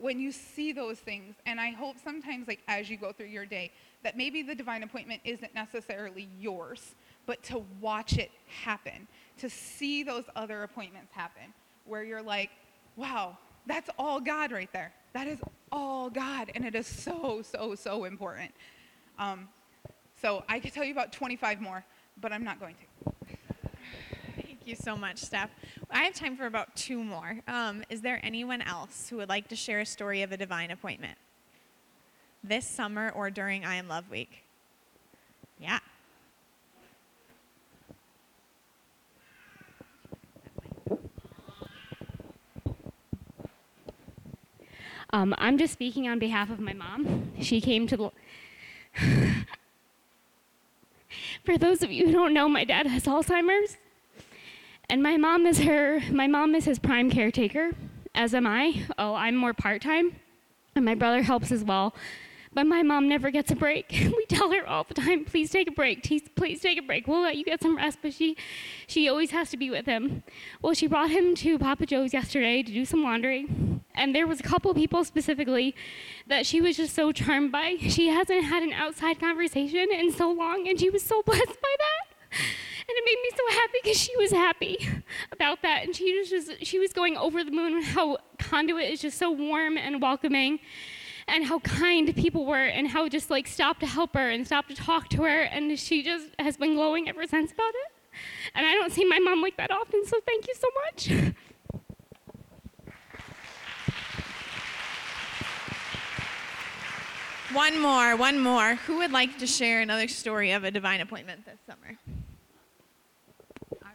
when 0.00 0.18
you 0.18 0.32
see 0.32 0.72
those 0.72 0.98
things. 0.98 1.34
And 1.46 1.60
I 1.60 1.70
hope 1.70 1.96
sometimes, 2.02 2.48
like 2.48 2.60
as 2.68 2.88
you 2.88 2.96
go 2.96 3.12
through 3.12 3.26
your 3.26 3.46
day, 3.46 3.72
that 4.02 4.16
maybe 4.16 4.42
the 4.42 4.54
divine 4.54 4.82
appointment 4.82 5.20
isn't 5.24 5.54
necessarily 5.54 6.28
yours, 6.38 6.94
but 7.26 7.42
to 7.44 7.64
watch 7.80 8.18
it 8.18 8.30
happen, 8.64 9.06
to 9.38 9.50
see 9.50 10.02
those 10.02 10.24
other 10.36 10.62
appointments 10.62 11.12
happen, 11.12 11.52
where 11.86 12.04
you're 12.04 12.22
like, 12.22 12.50
wow, 12.96 13.36
that's 13.66 13.90
all 13.98 14.20
God 14.20 14.52
right 14.52 14.72
there. 14.72 14.92
That 15.12 15.26
is 15.26 15.38
all 15.72 16.10
God, 16.10 16.50
and 16.54 16.64
it 16.64 16.74
is 16.74 16.86
so 16.86 17.42
so 17.42 17.74
so 17.74 18.04
important. 18.04 18.52
Um, 19.18 19.48
so 20.24 20.42
I 20.48 20.58
could 20.58 20.72
tell 20.72 20.84
you 20.84 20.92
about 20.92 21.12
25 21.12 21.60
more, 21.60 21.84
but 22.18 22.32
I'm 22.32 22.44
not 22.44 22.58
going 22.58 22.76
to. 22.76 23.12
Thank 24.36 24.60
you 24.64 24.74
so 24.74 24.96
much, 24.96 25.18
Steph. 25.18 25.50
I 25.90 25.98
have 25.98 26.14
time 26.14 26.34
for 26.34 26.46
about 26.46 26.74
two 26.74 27.04
more. 27.04 27.40
Um, 27.46 27.84
is 27.90 28.00
there 28.00 28.20
anyone 28.22 28.62
else 28.62 29.10
who 29.10 29.18
would 29.18 29.28
like 29.28 29.48
to 29.48 29.56
share 29.56 29.80
a 29.80 29.84
story 29.84 30.22
of 30.22 30.32
a 30.32 30.38
divine 30.38 30.70
appointment? 30.70 31.18
This 32.42 32.66
summer 32.66 33.10
or 33.10 33.28
during 33.28 33.66
I 33.66 33.74
Am 33.74 33.86
Love 33.86 34.08
Week? 34.08 34.46
Yeah. 35.60 35.80
Um, 45.10 45.34
I'm 45.36 45.58
just 45.58 45.74
speaking 45.74 46.08
on 46.08 46.18
behalf 46.18 46.48
of 46.48 46.60
my 46.60 46.72
mom. 46.72 47.32
She 47.42 47.60
came 47.60 47.86
to 47.88 47.96
the. 47.98 49.50
For 51.44 51.58
those 51.58 51.82
of 51.82 51.92
you 51.92 52.06
who 52.06 52.12
don't 52.12 52.32
know, 52.32 52.48
my 52.48 52.64
dad 52.64 52.86
has 52.86 53.04
Alzheimer's, 53.04 53.76
and 54.88 55.02
my 55.02 55.18
mom 55.18 55.44
is 55.46 55.58
her. 55.60 56.00
My 56.10 56.26
mom 56.26 56.54
is 56.54 56.64
his 56.64 56.78
prime 56.78 57.10
caretaker, 57.10 57.72
as 58.14 58.34
am 58.34 58.46
I. 58.46 58.86
Oh, 58.98 59.14
I'm 59.14 59.36
more 59.36 59.52
part 59.52 59.82
time, 59.82 60.16
and 60.74 60.86
my 60.86 60.94
brother 60.94 61.22
helps 61.22 61.52
as 61.52 61.62
well. 61.62 61.94
But 62.54 62.66
my 62.66 62.82
mom 62.82 63.08
never 63.08 63.30
gets 63.30 63.50
a 63.50 63.56
break. 63.56 63.90
We 64.14 64.26
tell 64.26 64.52
her 64.52 64.66
all 64.66 64.84
the 64.84 64.94
time, 64.94 65.24
"Please 65.24 65.50
take 65.50 65.68
a 65.68 65.72
break. 65.72 66.02
Please, 66.02 66.60
take 66.60 66.78
a 66.78 66.82
break. 66.82 67.06
We'll 67.06 67.22
let 67.22 67.36
you 67.36 67.44
get 67.44 67.60
some 67.62 67.76
rest." 67.76 67.98
But 68.00 68.14
she, 68.14 68.36
she 68.86 69.08
always 69.08 69.32
has 69.32 69.50
to 69.50 69.56
be 69.56 69.70
with 69.70 69.86
him. 69.86 70.22
Well, 70.62 70.72
she 70.72 70.86
brought 70.86 71.10
him 71.10 71.34
to 71.36 71.58
Papa 71.58 71.84
Joe's 71.86 72.12
yesterday 72.12 72.62
to 72.62 72.72
do 72.72 72.84
some 72.84 73.02
laundry, 73.02 73.46
and 73.94 74.14
there 74.14 74.26
was 74.26 74.40
a 74.40 74.42
couple 74.42 74.72
people 74.72 75.04
specifically 75.04 75.74
that 76.26 76.46
she 76.46 76.60
was 76.60 76.76
just 76.76 76.94
so 76.94 77.12
charmed 77.12 77.52
by. 77.52 77.76
She 77.80 78.08
hasn't 78.08 78.44
had 78.44 78.62
an 78.62 78.72
outside 78.72 79.20
conversation 79.20 79.88
in 79.92 80.12
so 80.12 80.30
long, 80.30 80.66
and 80.68 80.78
she 80.78 80.90
was 80.90 81.02
so 81.02 81.22
blessed 81.26 81.60
by 81.60 81.74
that. 81.78 82.14
And 82.86 82.96
it 82.96 83.04
made 83.04 83.18
me 83.22 83.30
so 83.36 83.60
happy 83.60 83.78
because 83.82 83.98
she 83.98 84.16
was 84.16 84.30
happy 84.30 84.88
about 85.32 85.62
that, 85.62 85.84
and 85.84 85.94
she 85.94 86.18
was 86.18 86.30
just 86.30 86.64
she 86.64 86.78
was 86.78 86.92
going 86.92 87.16
over 87.16 87.42
the 87.42 87.50
moon. 87.50 87.82
How 87.82 88.18
Conduit 88.38 88.90
is 88.90 89.00
just 89.00 89.18
so 89.18 89.30
warm 89.30 89.76
and 89.78 90.00
welcoming, 90.02 90.60
and 91.26 91.44
how 91.44 91.58
kind 91.60 92.14
people 92.16 92.46
were, 92.46 92.64
and 92.64 92.88
how 92.88 93.08
just 93.08 93.30
like 93.30 93.46
stopped 93.46 93.80
to 93.80 93.86
help 93.86 94.14
her 94.14 94.30
and 94.30 94.46
stopped 94.46 94.68
to 94.70 94.74
talk 94.74 95.08
to 95.10 95.22
her, 95.22 95.42
and 95.42 95.78
she 95.78 96.02
just 96.02 96.28
has 96.38 96.56
been 96.56 96.74
glowing 96.74 97.08
ever 97.08 97.26
since 97.26 97.52
about 97.52 97.72
it. 97.74 97.92
And 98.54 98.66
I 98.66 98.72
don't 98.72 98.92
see 98.92 99.04
my 99.04 99.18
mom 99.18 99.42
like 99.42 99.56
that 99.56 99.70
often, 99.70 100.04
so 100.06 100.18
thank 100.26 100.46
you 100.46 100.54
so 100.54 100.68
much. 100.86 101.34
One 107.54 107.80
more, 107.80 108.16
one 108.16 108.40
more. 108.40 108.74
Who 108.74 108.96
would 108.96 109.12
like 109.12 109.38
to 109.38 109.46
share 109.46 109.80
another 109.80 110.08
story 110.08 110.50
of 110.50 110.64
a 110.64 110.72
divine 110.72 111.00
appointment 111.00 111.44
this 111.46 111.58
summer? 111.68 111.96
All 113.80 113.92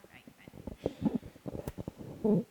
right, 2.23 2.45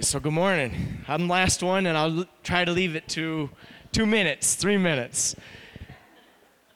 so 0.00 0.18
good 0.18 0.32
morning. 0.32 1.04
I'm 1.08 1.26
the 1.26 1.32
last 1.34 1.62
one, 1.62 1.84
and 1.84 1.98
I'll 1.98 2.24
try 2.42 2.64
to 2.64 2.72
leave 2.72 2.96
it 2.96 3.06
to 3.08 3.50
two 3.92 4.06
minutes, 4.06 4.54
three 4.54 4.78
minutes. 4.78 5.36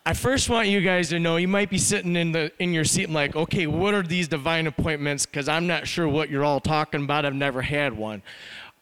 I 0.04 0.12
first 0.12 0.50
want 0.50 0.68
you 0.68 0.82
guys 0.82 1.08
to 1.08 1.18
know 1.18 1.38
you 1.38 1.48
might 1.48 1.70
be 1.70 1.78
sitting 1.78 2.16
in 2.16 2.32
the 2.32 2.52
in 2.58 2.74
your 2.74 2.84
seat 2.84 3.04
and 3.04 3.14
like, 3.14 3.34
okay, 3.34 3.66
what 3.66 3.94
are 3.94 4.02
these 4.02 4.28
divine 4.28 4.66
appointments? 4.66 5.24
Because 5.24 5.48
I'm 5.48 5.66
not 5.66 5.88
sure 5.88 6.06
what 6.06 6.28
you're 6.28 6.44
all 6.44 6.60
talking 6.60 7.04
about. 7.04 7.24
I've 7.24 7.34
never 7.34 7.62
had 7.62 7.96
one. 7.96 8.22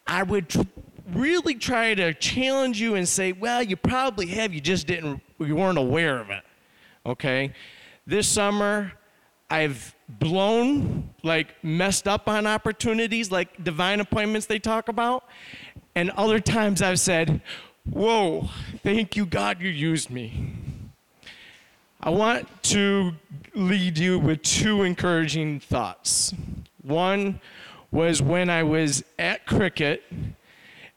I 0.09 0.25
would 0.25 0.49
tr- 0.49 0.63
really 1.13 1.55
try 1.55 1.95
to 1.95 2.13
challenge 2.13 2.81
you 2.81 2.97
and 2.97 3.07
say, 3.07 3.31
well, 3.31 3.63
you 3.63 3.77
probably 3.77 4.27
have. 4.27 4.53
You 4.53 4.61
just 4.61 4.89
didn't. 4.89 5.23
You 5.39 5.55
weren't 5.55 5.79
aware 5.79 6.19
of 6.19 6.31
it. 6.31 6.43
Okay. 7.07 7.53
This 8.09 8.27
summer, 8.27 8.91
I've 9.51 9.95
blown, 10.09 11.11
like 11.23 11.63
messed 11.65 12.07
up 12.07 12.29
on 12.29 12.47
opportunities, 12.47 13.31
like 13.31 13.63
divine 13.63 14.01
appointments 14.01 14.47
they 14.47 14.59
talk 14.59 14.89
about. 14.89 15.25
And 15.95 16.11
other 16.11 16.39
times 16.39 16.81
I've 16.81 17.01
said, 17.01 17.43
Whoa, 17.85 18.49
thank 18.83 19.17
you, 19.17 19.27
God, 19.27 19.61
you 19.61 19.69
used 19.69 20.11
me. 20.11 20.53
I 22.01 22.11
want 22.11 22.63
to 22.65 23.13
lead 23.55 23.99
you 23.99 24.19
with 24.19 24.43
two 24.43 24.83
encouraging 24.83 25.61
thoughts. 25.61 26.33
One 26.83 27.41
was 27.91 28.23
when 28.23 28.49
I 28.49 28.63
was 28.63 29.03
at 29.19 29.47
cricket 29.47 30.03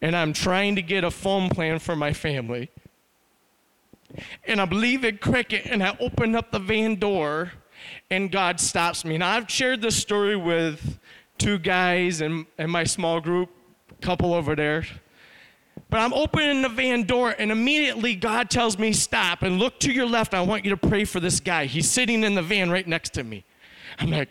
and 0.02 0.16
I'm 0.16 0.34
trying 0.34 0.76
to 0.76 0.82
get 0.82 1.04
a 1.04 1.12
phone 1.12 1.50
plan 1.50 1.80
for 1.80 1.96
my 1.96 2.14
family. 2.14 2.70
And 4.46 4.62
I'm 4.62 4.70
leaving 4.70 5.18
cricket 5.18 5.66
and 5.66 5.82
I 5.82 5.98
open 6.00 6.36
up 6.36 6.52
the 6.52 6.60
van 6.60 6.96
door 6.96 7.54
and 8.10 8.32
God 8.32 8.60
stops 8.60 9.06
me. 9.06 9.18
Now, 9.18 9.32
I've 9.32 9.50
shared 9.50 9.82
this 9.82 9.96
story 9.96 10.36
with 10.36 11.00
two 11.38 11.58
guys 11.58 12.22
in, 12.22 12.46
in 12.58 12.70
my 12.70 12.84
small 12.84 13.20
group, 13.20 13.50
couple 14.02 14.34
over 14.34 14.56
there. 14.56 14.86
But 15.90 16.00
I'm 16.00 16.14
opening 16.14 16.62
the 16.62 16.70
van 16.70 17.04
door, 17.04 17.36
and 17.38 17.52
immediately 17.52 18.16
God 18.16 18.50
tells 18.50 18.78
me, 18.78 18.94
Stop 18.94 19.44
and 19.44 19.60
look 19.60 19.80
to 19.82 19.92
your 19.92 20.06
left. 20.06 20.34
I 20.34 20.42
want 20.42 20.64
you 20.66 20.72
to 20.72 20.78
pray 20.78 21.06
for 21.06 21.20
this 21.20 21.40
guy. 21.40 21.66
He's 21.66 21.90
sitting 21.90 22.24
in 22.24 22.36
the 22.36 22.42
van 22.42 22.72
right 22.72 22.88
next 22.88 23.14
to 23.14 23.24
me. 23.24 23.44
I'm 24.00 24.12
like, 24.12 24.30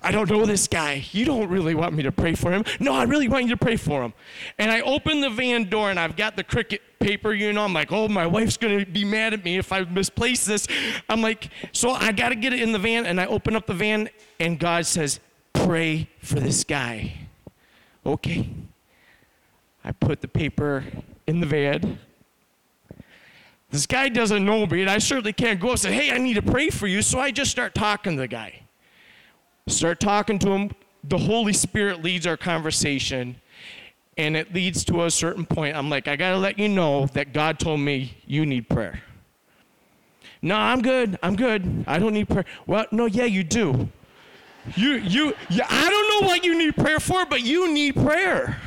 I 0.00 0.10
don't 0.10 0.30
know 0.30 0.44
this 0.46 0.66
guy. 0.68 1.04
You 1.12 1.24
don't 1.24 1.48
really 1.48 1.74
want 1.74 1.94
me 1.94 2.02
to 2.02 2.12
pray 2.12 2.34
for 2.34 2.52
him. 2.52 2.64
No, 2.80 2.92
I 2.92 3.04
really 3.04 3.28
want 3.28 3.44
you 3.44 3.50
to 3.50 3.56
pray 3.56 3.76
for 3.76 4.02
him. 4.02 4.12
And 4.58 4.70
I 4.70 4.80
open 4.80 5.20
the 5.20 5.30
van 5.30 5.68
door 5.68 5.90
and 5.90 5.98
I've 5.98 6.16
got 6.16 6.36
the 6.36 6.44
cricket 6.44 6.82
paper, 6.98 7.32
you 7.32 7.52
know. 7.52 7.64
I'm 7.64 7.72
like, 7.72 7.92
oh, 7.92 8.08
my 8.08 8.26
wife's 8.26 8.56
going 8.56 8.78
to 8.78 8.90
be 8.90 9.04
mad 9.04 9.34
at 9.34 9.44
me 9.44 9.58
if 9.58 9.72
I 9.72 9.82
misplace 9.84 10.44
this. 10.44 10.66
I'm 11.08 11.22
like, 11.22 11.50
so 11.72 11.90
I 11.90 12.12
got 12.12 12.30
to 12.30 12.34
get 12.34 12.52
it 12.52 12.60
in 12.60 12.72
the 12.72 12.78
van. 12.78 13.06
And 13.06 13.20
I 13.20 13.26
open 13.26 13.56
up 13.56 13.66
the 13.66 13.74
van 13.74 14.08
and 14.40 14.58
God 14.58 14.86
says, 14.86 15.20
pray 15.52 16.08
for 16.20 16.40
this 16.40 16.64
guy. 16.64 17.14
Okay. 18.04 18.48
I 19.84 19.92
put 19.92 20.20
the 20.20 20.28
paper 20.28 20.84
in 21.26 21.40
the 21.40 21.46
van. 21.46 21.98
This 23.70 23.86
guy 23.86 24.08
doesn't 24.08 24.44
know 24.44 24.66
me, 24.66 24.82
and 24.82 24.90
I 24.90 24.98
certainly 24.98 25.32
can't 25.32 25.58
go 25.58 25.70
and 25.70 25.80
say, 25.80 25.92
hey, 25.92 26.12
I 26.12 26.18
need 26.18 26.34
to 26.34 26.42
pray 26.42 26.70
for 26.70 26.86
you. 26.86 27.02
So 27.02 27.18
I 27.18 27.32
just 27.32 27.50
start 27.50 27.74
talking 27.74 28.14
to 28.14 28.20
the 28.20 28.28
guy. 28.28 28.60
Start 29.66 29.98
talking 29.98 30.38
to 30.40 30.50
him. 30.50 30.70
The 31.04 31.16
Holy 31.16 31.54
Spirit 31.54 32.02
leads 32.02 32.26
our 32.26 32.36
conversation, 32.36 33.36
and 34.18 34.36
it 34.36 34.52
leads 34.52 34.84
to 34.84 35.04
a 35.04 35.10
certain 35.10 35.46
point. 35.46 35.74
I'm 35.74 35.88
like, 35.88 36.06
I 36.06 36.16
got 36.16 36.32
to 36.32 36.38
let 36.38 36.58
you 36.58 36.68
know 36.68 37.06
that 37.14 37.32
God 37.32 37.58
told 37.58 37.80
me 37.80 38.14
you 38.26 38.44
need 38.44 38.68
prayer. 38.68 39.02
No, 40.42 40.56
I'm 40.56 40.82
good. 40.82 41.18
I'm 41.22 41.36
good. 41.36 41.84
I 41.86 41.98
don't 41.98 42.12
need 42.12 42.28
prayer. 42.28 42.44
Well, 42.66 42.84
no, 42.92 43.06
yeah, 43.06 43.24
you 43.24 43.42
do. 43.42 43.88
You, 44.76 44.92
you, 44.96 45.34
yeah, 45.48 45.66
I 45.68 45.88
don't 45.88 46.20
know 46.20 46.28
what 46.28 46.44
you 46.44 46.58
need 46.58 46.76
prayer 46.76 47.00
for, 47.00 47.24
but 47.24 47.42
you 47.42 47.72
need 47.72 47.94
prayer. 47.94 48.60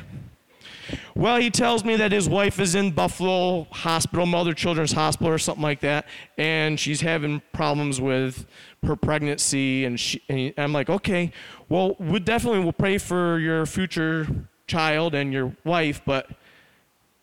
Well, 1.15 1.37
he 1.37 1.49
tells 1.49 1.83
me 1.83 1.95
that 1.95 2.11
his 2.11 2.29
wife 2.29 2.59
is 2.59 2.75
in 2.75 2.91
Buffalo 2.91 3.67
Hospital, 3.71 4.25
Mother 4.25 4.53
Children's 4.53 4.91
Hospital, 4.91 5.31
or 5.31 5.37
something 5.37 5.63
like 5.63 5.79
that, 5.81 6.07
and 6.37 6.79
she's 6.79 7.01
having 7.01 7.41
problems 7.53 7.99
with 7.99 8.45
her 8.85 8.95
pregnancy. 8.95 9.85
And, 9.85 9.99
she, 9.99 10.21
and 10.29 10.53
I'm 10.57 10.73
like, 10.73 10.89
okay, 10.89 11.31
well, 11.69 11.95
we 11.99 12.19
definitely 12.19 12.59
will 12.59 12.73
pray 12.73 12.97
for 12.97 13.39
your 13.39 13.65
future 13.65 14.27
child 14.67 15.15
and 15.15 15.31
your 15.31 15.55
wife, 15.63 16.01
but 16.05 16.29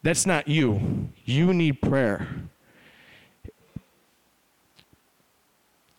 that's 0.02 0.26
not 0.26 0.48
you. 0.48 1.10
You 1.24 1.52
need 1.52 1.80
prayer. 1.80 2.28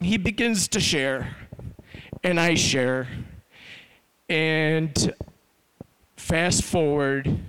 he 0.06 0.18
begins 0.18 0.68
to 0.70 0.80
share, 0.80 1.36
and 2.24 2.40
I 2.40 2.56
share. 2.56 3.08
And 4.30 5.14
fast 6.16 6.64
forward, 6.64 7.40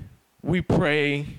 we 0.42 0.62
pray. 0.62 1.38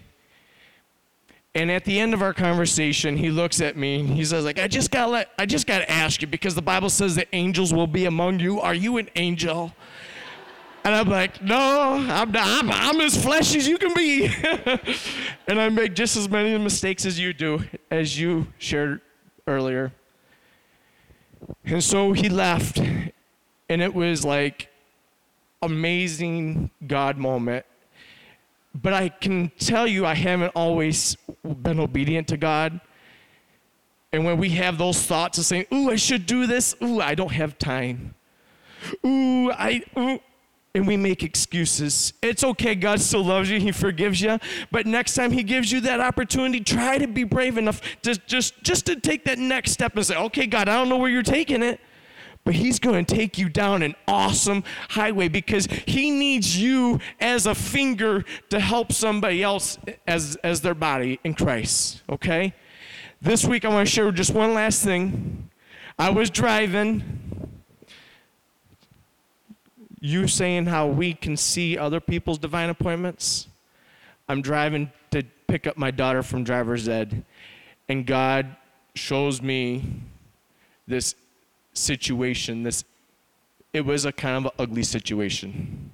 And 1.58 1.72
at 1.72 1.86
the 1.86 2.00
end 2.00 2.14
of 2.14 2.22
our 2.22 2.36
conversation, 2.36 3.18
he 3.18 3.32
looks 3.32 3.62
at 3.62 3.76
me 3.76 4.00
and 4.00 4.10
he 4.10 4.24
says, 4.24 4.46
like, 4.46 4.60
I 4.60 4.68
just 4.68 4.92
gotta 4.92 5.12
let, 5.12 5.32
I 5.40 5.48
just 5.48 5.66
gotta 5.66 5.90
ask 5.92 6.22
you, 6.22 6.28
because 6.28 6.54
the 6.54 6.62
Bible 6.62 6.88
says 6.88 7.16
that 7.16 7.30
angels 7.34 7.74
will 7.74 7.88
be 7.88 8.06
among 8.06 8.40
you. 8.40 8.62
Are 8.62 8.76
you 8.76 8.98
an 8.98 9.10
angel? 9.16 9.74
And 10.84 10.94
I'm 10.94 11.10
like, 11.10 11.42
no, 11.42 11.94
I'm 11.94 12.32
not. 12.32 12.48
I'm, 12.48 12.72
I'm 12.72 13.02
as 13.02 13.20
flesh 13.20 13.56
as 13.56 13.68
you 13.68 13.80
can 13.80 13.92
be. 13.96 14.28
and 15.48 15.60
I 15.60 15.68
make 15.70 15.96
just 15.96 16.16
as 16.16 16.30
many 16.30 16.56
mistakes 16.60 17.08
as 17.08 17.20
you 17.20 17.34
do, 17.34 17.64
as 17.90 18.20
you 18.20 18.46
shared 18.60 19.02
earlier. 19.48 19.92
And 21.66 21.84
so 21.84 22.14
he 22.14 22.30
left, 22.30 22.78
and 22.78 23.82
it 23.82 23.96
was 23.96 24.24
like 24.24 24.70
amazing 25.64 26.70
God 26.86 27.18
moment. 27.18 27.66
But 28.82 28.94
I 28.94 29.10
can 29.10 29.52
tell 29.60 29.88
you, 29.88 30.06
I 30.06 30.14
haven't 30.14 30.52
always 30.56 31.16
been 31.44 31.80
obedient 31.80 32.28
to 32.30 32.38
God. 32.38 32.80
And 34.12 34.24
when 34.24 34.38
we 34.38 34.50
have 34.52 34.78
those 34.78 35.02
thoughts 35.02 35.38
of 35.38 35.46
saying, 35.46 35.66
"Ooh, 35.74 35.90
I 35.92 35.96
should 35.96 36.26
do 36.26 36.48
this," 36.48 36.76
"Ooh, 36.82 37.02
I 37.02 37.16
don't 37.16 37.32
have 37.32 37.58
time," 37.58 38.14
"Ooh, 39.06 39.52
I," 39.52 39.84
ooh, 39.98 40.20
and 40.76 40.88
we 40.88 40.96
make 40.96 41.24
excuses. 41.24 42.14
It's 42.22 42.44
okay. 42.44 42.76
God 42.76 43.02
still 43.02 43.24
loves 43.24 43.50
you. 43.50 43.60
He 43.60 43.72
forgives 43.72 44.22
you. 44.22 44.40
But 44.72 44.86
next 44.86 45.16
time 45.16 45.32
He 45.32 45.44
gives 45.44 45.72
you 45.72 45.82
that 45.82 46.00
opportunity, 46.00 46.60
try 46.62 46.98
to 46.98 47.08
be 47.08 47.24
brave 47.24 47.58
enough 47.58 47.82
to 48.04 48.16
just 48.28 48.62
just 48.64 48.86
to 48.86 48.96
take 48.96 49.26
that 49.26 49.40
next 49.40 49.72
step 49.72 49.96
and 49.96 50.06
say, 50.06 50.16
"Okay, 50.16 50.46
God, 50.46 50.70
I 50.70 50.76
don't 50.76 50.90
know 50.90 50.98
where 50.98 51.10
you're 51.10 51.24
taking 51.24 51.64
it." 51.64 51.80
But 52.48 52.56
he's 52.56 52.80
going 52.80 53.04
to 53.04 53.16
take 53.16 53.38
you 53.38 53.50
down 53.50 53.82
an 53.84 53.94
awesome 54.08 54.64
highway 54.92 55.28
because 55.28 55.66
he 55.86 56.12
needs 56.12 56.58
you 56.58 57.02
as 57.20 57.46
a 57.46 57.54
finger 57.54 58.24
to 58.52 58.62
help 58.62 58.94
somebody 58.94 59.44
else 59.44 59.78
as, 60.08 60.38
as 60.46 60.62
their 60.62 60.74
body 60.74 61.20
in 61.26 61.34
Christ. 61.34 62.04
Okay? 62.10 62.54
This 63.22 63.44
week, 63.44 63.66
I 63.66 63.68
want 63.68 63.86
to 63.86 63.94
share 63.94 64.10
just 64.14 64.34
one 64.34 64.54
last 64.54 64.82
thing. 64.82 65.50
I 66.00 66.10
was 66.10 66.30
driving. 66.30 67.52
You 70.00 70.30
saying 70.30 70.68
how 70.68 70.88
we 70.88 71.16
can 71.16 71.36
see 71.36 71.78
other 71.78 72.00
people's 72.00 72.38
divine 72.38 72.70
appointments? 72.70 73.50
I'm 74.30 74.42
driving 74.42 74.90
to 75.12 75.24
pick 75.48 75.68
up 75.68 75.76
my 75.76 75.92
daughter 75.92 76.24
from 76.24 76.46
driver's 76.46 76.88
ed, 76.88 77.26
and 77.90 78.06
God 78.06 78.56
shows 78.96 79.42
me 79.42 79.84
this 80.88 81.14
situation. 81.78 82.64
This 82.64 82.84
it 83.74 83.86
was 83.86 84.06
a 84.06 84.12
kind 84.12 84.46
of 84.46 84.52
ugly 84.58 84.84
situation. 84.84 85.92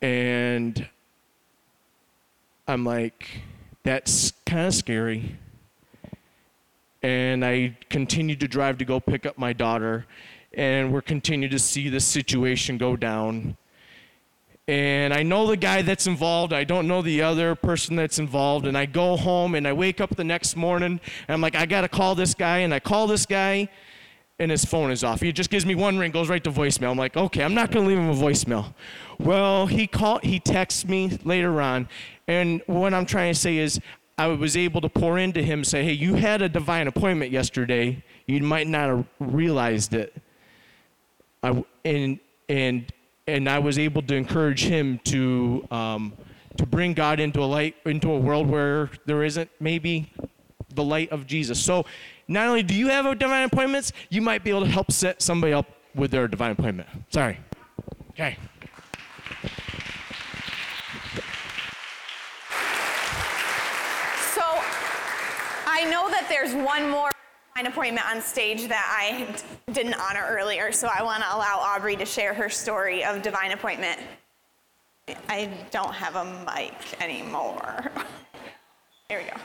And 0.00 0.88
I'm 2.68 2.84
like, 2.84 3.42
that's 3.82 4.32
kind 4.44 4.68
of 4.68 4.74
scary. 4.74 5.36
And 7.02 7.44
I 7.44 7.76
continued 7.90 8.40
to 8.40 8.48
drive 8.48 8.78
to 8.78 8.84
go 8.84 8.98
pick 9.00 9.26
up 9.26 9.38
my 9.38 9.52
daughter, 9.52 10.06
and 10.54 10.92
we're 10.92 11.02
continuing 11.02 11.50
to 11.50 11.58
see 11.58 11.88
this 11.88 12.04
situation 12.04 12.78
go 12.78 12.96
down. 12.96 13.56
And 14.68 15.14
I 15.14 15.22
know 15.22 15.46
the 15.46 15.56
guy 15.56 15.82
that's 15.82 16.06
involved. 16.06 16.52
I 16.52 16.64
don't 16.64 16.88
know 16.88 17.00
the 17.00 17.22
other 17.22 17.54
person 17.54 17.94
that's 17.94 18.18
involved. 18.18 18.66
And 18.66 18.76
I 18.76 18.86
go 18.86 19.16
home 19.16 19.54
and 19.54 19.66
I 19.66 19.72
wake 19.72 20.00
up 20.00 20.16
the 20.16 20.24
next 20.24 20.56
morning 20.56 21.00
and 21.28 21.34
I'm 21.34 21.40
like, 21.40 21.54
I 21.54 21.66
got 21.66 21.82
to 21.82 21.88
call 21.88 22.14
this 22.16 22.34
guy. 22.34 22.58
And 22.58 22.74
I 22.74 22.80
call 22.80 23.06
this 23.06 23.26
guy 23.26 23.68
and 24.38 24.50
his 24.50 24.64
phone 24.64 24.90
is 24.90 25.04
off. 25.04 25.20
He 25.20 25.32
just 25.32 25.50
gives 25.50 25.64
me 25.64 25.74
one 25.74 25.98
ring, 25.98 26.10
goes 26.10 26.28
right 26.28 26.42
to 26.42 26.50
voicemail. 26.50 26.90
I'm 26.90 26.98
like, 26.98 27.16
okay, 27.16 27.42
I'm 27.42 27.54
not 27.54 27.70
going 27.70 27.84
to 27.84 27.88
leave 27.88 27.98
him 27.98 28.10
a 28.10 28.14
voicemail. 28.14 28.74
Well, 29.18 29.66
he 29.66 29.86
called, 29.86 30.24
he 30.24 30.40
texts 30.40 30.84
me 30.84 31.18
later 31.24 31.60
on. 31.60 31.88
And 32.26 32.60
what 32.66 32.92
I'm 32.92 33.06
trying 33.06 33.32
to 33.32 33.38
say 33.38 33.58
is, 33.58 33.80
I 34.18 34.28
was 34.28 34.56
able 34.56 34.80
to 34.80 34.88
pour 34.88 35.18
into 35.18 35.42
him, 35.42 35.62
say, 35.62 35.84
hey, 35.84 35.92
you 35.92 36.14
had 36.14 36.40
a 36.40 36.48
divine 36.48 36.86
appointment 36.86 37.30
yesterday. 37.32 38.02
You 38.26 38.42
might 38.42 38.66
not 38.66 38.88
have 38.88 39.04
realized 39.20 39.92
it. 39.92 40.16
I, 41.42 41.62
and, 41.84 42.18
and 42.48 42.90
and 43.26 43.48
I 43.48 43.58
was 43.58 43.78
able 43.78 44.02
to 44.02 44.14
encourage 44.14 44.64
him 44.64 45.00
to 45.04 45.66
um, 45.70 46.12
to 46.56 46.66
bring 46.66 46.94
God 46.94 47.20
into 47.20 47.40
a 47.40 47.44
light 47.44 47.76
into 47.84 48.10
a 48.10 48.18
world 48.18 48.46
where 48.46 48.90
there 49.04 49.24
isn't 49.24 49.50
maybe 49.60 50.12
the 50.74 50.84
light 50.84 51.10
of 51.10 51.26
Jesus. 51.26 51.62
So 51.62 51.84
not 52.28 52.48
only 52.48 52.62
do 52.62 52.74
you 52.74 52.88
have 52.88 53.06
a 53.06 53.14
divine 53.14 53.44
appointments, 53.44 53.92
you 54.10 54.22
might 54.22 54.44
be 54.44 54.50
able 54.50 54.62
to 54.62 54.70
help 54.70 54.92
set 54.92 55.22
somebody 55.22 55.52
up 55.52 55.66
with 55.94 56.10
their 56.10 56.28
divine 56.28 56.52
appointment. 56.52 56.88
Sorry. 57.10 57.38
Okay. 58.10 58.36
So 64.34 64.42
I 65.66 65.86
know 65.90 66.10
that 66.10 66.26
there's 66.28 66.54
one 66.54 66.88
more 66.88 67.10
divine 67.56 67.72
appointment 67.72 68.06
on 68.10 68.20
stage 68.20 68.68
that 68.68 68.86
I 69.00 69.32
d- 69.32 69.72
didn't 69.72 69.94
honor 69.94 70.26
earlier, 70.28 70.72
so 70.72 70.88
I 70.94 71.02
want 71.02 71.22
to 71.22 71.34
allow 71.34 71.58
Aubrey 71.58 71.96
to 71.96 72.04
share 72.04 72.34
her 72.34 72.50
story 72.50 73.02
of 73.02 73.22
divine 73.22 73.52
appointment. 73.52 73.98
I 75.28 75.48
don't 75.70 75.94
have 75.94 76.16
a 76.16 76.24
mic 76.44 76.74
anymore. 77.00 77.90
Here 79.08 79.20
we 79.20 79.24
go. 79.24 79.36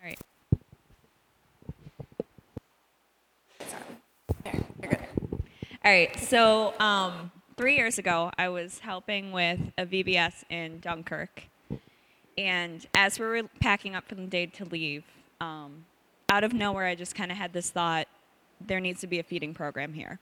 All 0.00 0.04
right. 0.04 0.18
There, 4.44 4.54
you're 4.82 4.90
good. 4.92 5.06
All 5.84 5.92
right. 5.92 6.18
So 6.20 6.72
um, 6.80 7.30
three 7.58 7.76
years 7.76 7.98
ago, 7.98 8.30
I 8.38 8.48
was 8.48 8.78
helping 8.78 9.32
with 9.32 9.60
a 9.76 9.84
VBS 9.84 10.44
in 10.48 10.80
Dunkirk, 10.80 11.42
and 12.38 12.86
as 12.94 13.18
we 13.18 13.26
were 13.26 13.42
packing 13.60 13.94
up 13.94 14.08
for 14.08 14.14
the 14.14 14.26
day 14.26 14.46
to 14.46 14.64
leave, 14.64 15.04
um, 15.40 15.84
out 16.28 16.44
of 16.44 16.52
nowhere, 16.52 16.86
I 16.86 16.94
just 16.94 17.14
kind 17.14 17.30
of 17.30 17.38
had 17.38 17.52
this 17.52 17.70
thought: 17.70 18.08
there 18.60 18.80
needs 18.80 19.00
to 19.00 19.06
be 19.06 19.18
a 19.18 19.22
feeding 19.22 19.54
program 19.54 19.92
here. 19.92 20.18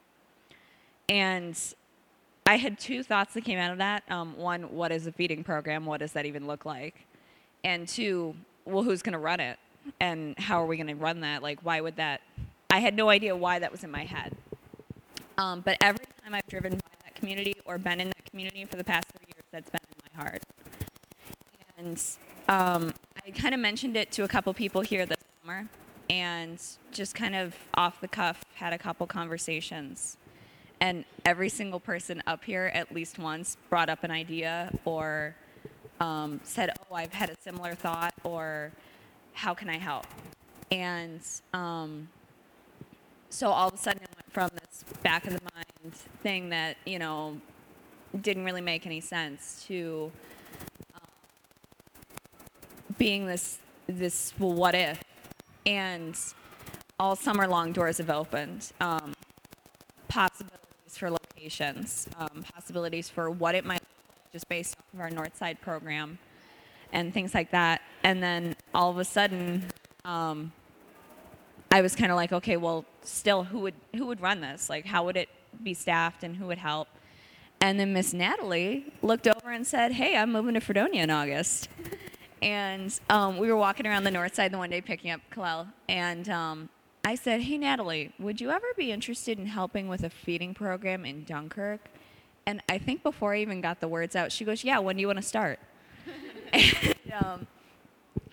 And 1.09 1.59
I 2.47 2.57
had 2.57 2.79
two 2.79 3.03
thoughts 3.03 3.35
that 3.35 3.45
came 3.45 3.59
out 3.59 3.73
of 3.73 3.79
that. 3.79 4.05
Um, 4.11 4.37
one, 4.37 4.75
what 4.75 4.93
is 4.93 5.07
a 5.07 5.13
feeding 5.13 5.45
program? 5.45 5.87
What 5.87 6.01
does 6.01 6.13
that 6.13 6.27
even 6.27 6.47
look 6.47 6.65
like? 6.65 7.07
And 7.63 7.89
two, 7.89 8.35
well, 8.65 8.83
who's 8.83 9.03
going 9.03 9.15
to 9.15 9.19
run 9.19 9.41
it? 9.41 9.59
And 10.01 10.39
how 10.39 10.63
are 10.63 10.67
we 10.67 10.77
going 10.77 10.87
to 10.89 10.95
run 10.95 11.21
that? 11.21 11.43
Like, 11.43 11.61
why 11.63 11.81
would 11.81 11.97
that? 11.97 12.21
I 12.71 12.81
had 12.81 12.95
no 12.95 13.09
idea 13.09 13.37
why 13.37 13.59
that 13.59 13.71
was 13.71 13.85
in 13.85 13.91
my 13.91 14.05
head. 14.05 14.35
Um, 15.39 15.61
but 15.61 15.77
every 15.81 16.05
time 16.23 16.35
I've 16.35 16.47
driven 16.47 16.73
by 16.73 16.79
that 17.05 17.15
community 17.15 17.55
or 17.65 17.79
been 17.79 18.01
in 18.01 18.09
that 18.09 18.25
community 18.31 18.65
for 18.65 18.77
the 18.77 18.85
past 18.85 19.09
three 19.09 19.27
years, 19.35 19.45
that's 19.51 19.71
been 19.71 19.81
in 19.89 20.17
my 20.17 20.23
heart. 20.23 20.43
And 21.77 22.01
um, 22.49 22.95
I 23.27 23.31
kind 23.31 23.55
of 23.55 23.61
mentioned 23.61 23.97
it 23.97 24.13
to 24.13 24.25
a 24.25 24.29
couple 24.29 24.53
people 24.55 24.81
here 24.81 25.07
this 25.07 25.19
summer 25.43 25.69
and 26.11 26.61
just 26.93 27.15
kind 27.15 27.35
of 27.35 27.55
off 27.75 28.01
the 28.01 28.09
cuff 28.09 28.45
had 28.55 28.73
a 28.73 28.79
couple 28.79 29.07
conversations. 29.07 30.17
And 30.81 31.05
every 31.25 31.49
single 31.49 31.81
person 31.81 32.23
up 32.27 32.45
here, 32.45 32.71
at 32.75 32.95
least 32.95 33.19
once, 33.19 33.57
brought 33.71 33.89
up 33.89 34.05
an 34.05 34.11
idea 34.11 34.71
or 34.85 35.35
um, 36.01 36.41
said, 36.45 36.71
Oh, 36.91 36.95
I've 36.95 37.13
had 37.13 37.31
a 37.31 37.37
similar 37.41 37.75
thought, 37.75 38.15
or 38.23 38.73
how 39.33 39.55
can 39.55 39.69
I 39.69 39.79
help? 39.79 40.07
And 40.71 41.21
um, 41.53 42.09
so 43.31 43.49
all 43.51 43.69
of 43.69 43.75
a 43.75 43.79
sudden 43.79 44.03
it 44.03 44.11
went 44.15 44.33
from 44.33 44.51
this 44.55 44.85
back 45.03 45.27
of 45.27 45.33
the 45.33 45.41
mind 45.55 45.95
thing 46.23 46.51
that, 46.51 46.77
you 46.85 46.99
know, 46.99 47.41
didn't 48.21 48.45
really 48.45 48.61
make 48.61 48.87
any 48.87 49.01
sense 49.01 49.65
to 49.67 50.11
being 52.99 53.27
this, 53.27 53.59
this, 53.87 54.33
well, 54.39 54.53
what 54.53 54.75
if? 54.75 55.03
And 55.67 56.19
all 56.99 57.17
summer 57.17 57.47
long 57.47 57.73
doors 57.73 57.99
have 57.99 58.11
opened. 58.11 58.73
Um, 58.81 59.15
possibilities 60.09 60.97
for 60.97 61.11
locations, 61.11 62.09
um, 62.19 62.45
possibilities 62.55 63.09
for 63.09 63.31
what 63.31 63.55
it 63.55 63.65
might 63.65 63.81
look 63.81 64.33
just 64.33 64.49
based 64.49 64.77
off 64.79 64.85
of 64.95 65.01
our 65.01 65.11
North 65.11 65.37
Side 65.37 65.61
program 65.61 66.19
and 66.93 67.15
things 67.15 67.35
like 67.35 67.51
that. 67.53 67.83
And 68.03 68.23
then 68.23 68.57
all 68.75 68.91
of 68.91 68.99
a 68.99 69.05
sudden, 69.05 69.65
um, 70.05 70.53
I 71.71 71.83
was 71.83 71.97
kind 71.97 72.11
of 72.13 72.17
like, 72.17 72.33
okay, 72.33 72.57
well, 72.57 72.85
still, 73.03 73.45
who 73.45 73.61
would 73.61 73.75
who 73.95 74.07
would 74.07 74.21
run 74.21 74.41
this? 74.41 74.71
Like, 74.71 74.87
how 74.87 75.05
would 75.05 75.17
it 75.17 75.29
be 75.63 75.75
staffed, 75.75 76.23
and 76.23 76.37
who 76.37 76.47
would 76.47 76.59
help? 76.59 76.89
And 77.61 77.81
then 77.81 77.93
Miss 77.93 78.13
Natalie 78.13 78.93
looked 79.03 79.27
over 79.27 79.51
and 79.51 79.67
said, 79.67 79.93
"Hey, 79.93 80.17
I'm 80.17 80.31
moving 80.33 80.55
to 80.55 80.61
Fredonia 80.61 81.03
in 81.03 81.11
August." 81.11 81.69
and 82.45 83.01
um, 83.09 83.39
we 83.39 83.49
were 83.49 83.57
walking 83.57 83.87
around 83.87 84.05
the 84.05 84.11
north 84.11 84.35
side 84.35 84.53
the 84.53 84.59
one 84.59 84.69
day 84.69 84.83
picking 84.83 85.11
up 85.11 85.21
Kalel, 85.33 85.67
and 85.89 86.29
um, 86.29 86.69
I 87.03 87.15
said, 87.15 87.41
"Hey, 87.41 87.57
Natalie, 87.57 88.13
would 88.19 88.41
you 88.41 88.51
ever 88.51 88.67
be 88.77 88.93
interested 88.93 89.39
in 89.39 89.47
helping 89.47 89.89
with 89.89 90.05
a 90.05 90.11
feeding 90.11 90.53
program 90.53 91.07
in 91.07 91.25
Dunkirk?" 91.25 91.81
And 92.47 92.63
I 92.69 92.77
think 92.77 93.03
before 93.03 93.33
I 93.33 93.41
even 93.41 93.63
got 93.63 93.81
the 93.81 93.89
words 93.89 94.15
out, 94.15 94.31
she 94.31 94.45
goes, 94.45 94.63
"Yeah, 94.63 94.79
when 94.79 94.97
do 94.97 95.01
you 95.01 95.07
want 95.07 95.17
to 95.17 95.23
start?" 95.23 95.59
um, 97.19 97.47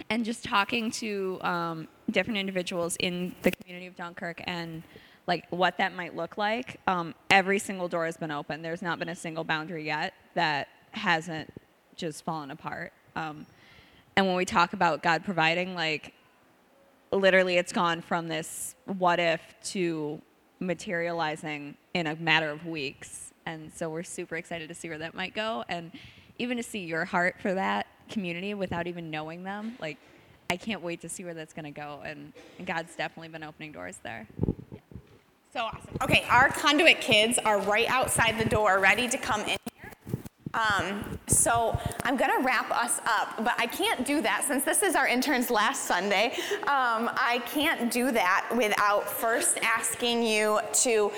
and 0.09 0.25
just 0.25 0.43
talking 0.43 0.91
to 0.91 1.39
um, 1.41 1.87
different 2.09 2.37
individuals 2.37 2.97
in 2.97 3.33
the 3.43 3.51
community 3.51 3.87
of 3.87 3.95
Dunkirk 3.95 4.41
and 4.43 4.83
like 5.25 5.47
what 5.51 5.77
that 5.77 5.95
might 5.95 6.17
look 6.17 6.37
like. 6.37 6.81
Um, 6.85 7.15
every 7.29 7.59
single 7.59 7.87
door 7.87 8.05
has 8.05 8.17
been 8.17 8.31
open. 8.31 8.61
There's 8.61 8.81
not 8.81 8.99
been 8.99 9.07
a 9.07 9.15
single 9.15 9.45
boundary 9.45 9.85
yet 9.85 10.13
that 10.33 10.67
hasn't 10.91 11.53
just 11.95 12.25
fallen 12.25 12.51
apart. 12.51 12.91
Um, 13.15 13.45
and 14.15 14.25
when 14.27 14.35
we 14.35 14.45
talk 14.45 14.73
about 14.73 15.01
God 15.01 15.23
providing, 15.23 15.75
like 15.75 16.13
literally, 17.11 17.57
it's 17.57 17.71
gone 17.71 18.01
from 18.01 18.27
this 18.27 18.75
what 18.85 19.19
if 19.19 19.41
to 19.63 20.21
materializing 20.59 21.75
in 21.93 22.07
a 22.07 22.15
matter 22.15 22.49
of 22.49 22.65
weeks. 22.65 23.33
And 23.45 23.71
so 23.73 23.89
we're 23.89 24.03
super 24.03 24.35
excited 24.35 24.69
to 24.69 24.75
see 24.75 24.89
where 24.89 24.99
that 24.99 25.15
might 25.15 25.33
go. 25.33 25.63
And 25.67 25.91
even 26.37 26.57
to 26.57 26.63
see 26.63 26.79
your 26.79 27.05
heart 27.05 27.35
for 27.41 27.53
that 27.53 27.87
community 28.09 28.53
without 28.53 28.87
even 28.87 29.09
knowing 29.09 29.43
them, 29.43 29.75
like, 29.79 29.97
I 30.49 30.57
can't 30.57 30.81
wait 30.81 31.01
to 31.01 31.09
see 31.09 31.23
where 31.23 31.33
that's 31.33 31.53
going 31.53 31.65
to 31.65 31.71
go. 31.71 32.01
And, 32.03 32.33
and 32.57 32.67
God's 32.67 32.95
definitely 32.95 33.29
been 33.29 33.43
opening 33.43 33.71
doors 33.71 33.99
there. 34.03 34.27
So 35.53 35.61
awesome. 35.61 35.97
Okay, 36.01 36.25
our 36.29 36.49
conduit 36.49 37.01
kids 37.01 37.39
are 37.39 37.59
right 37.59 37.89
outside 37.89 38.37
the 38.37 38.45
door, 38.45 38.79
ready 38.79 39.07
to 39.07 39.17
come 39.17 39.41
in 39.41 39.57
um, 40.53 41.19
so 41.27 41.79
I'm 42.03 42.17
going 42.17 42.31
to 42.31 42.45
wrap 42.45 42.69
us 42.71 42.99
up, 43.05 43.37
but 43.37 43.53
I 43.57 43.67
can't 43.67 44.05
do 44.05 44.21
that 44.21 44.43
since 44.43 44.63
this 44.63 44.83
is 44.83 44.95
our 44.95 45.07
intern's 45.07 45.49
last 45.49 45.85
Sunday. 45.85 46.33
Um, 46.63 47.09
I 47.15 47.41
can't 47.45 47.91
do 47.91 48.11
that 48.11 48.47
without 48.55 49.09
first 49.09 49.59
asking 49.63 50.23
you 50.23 50.59
to 50.73 51.11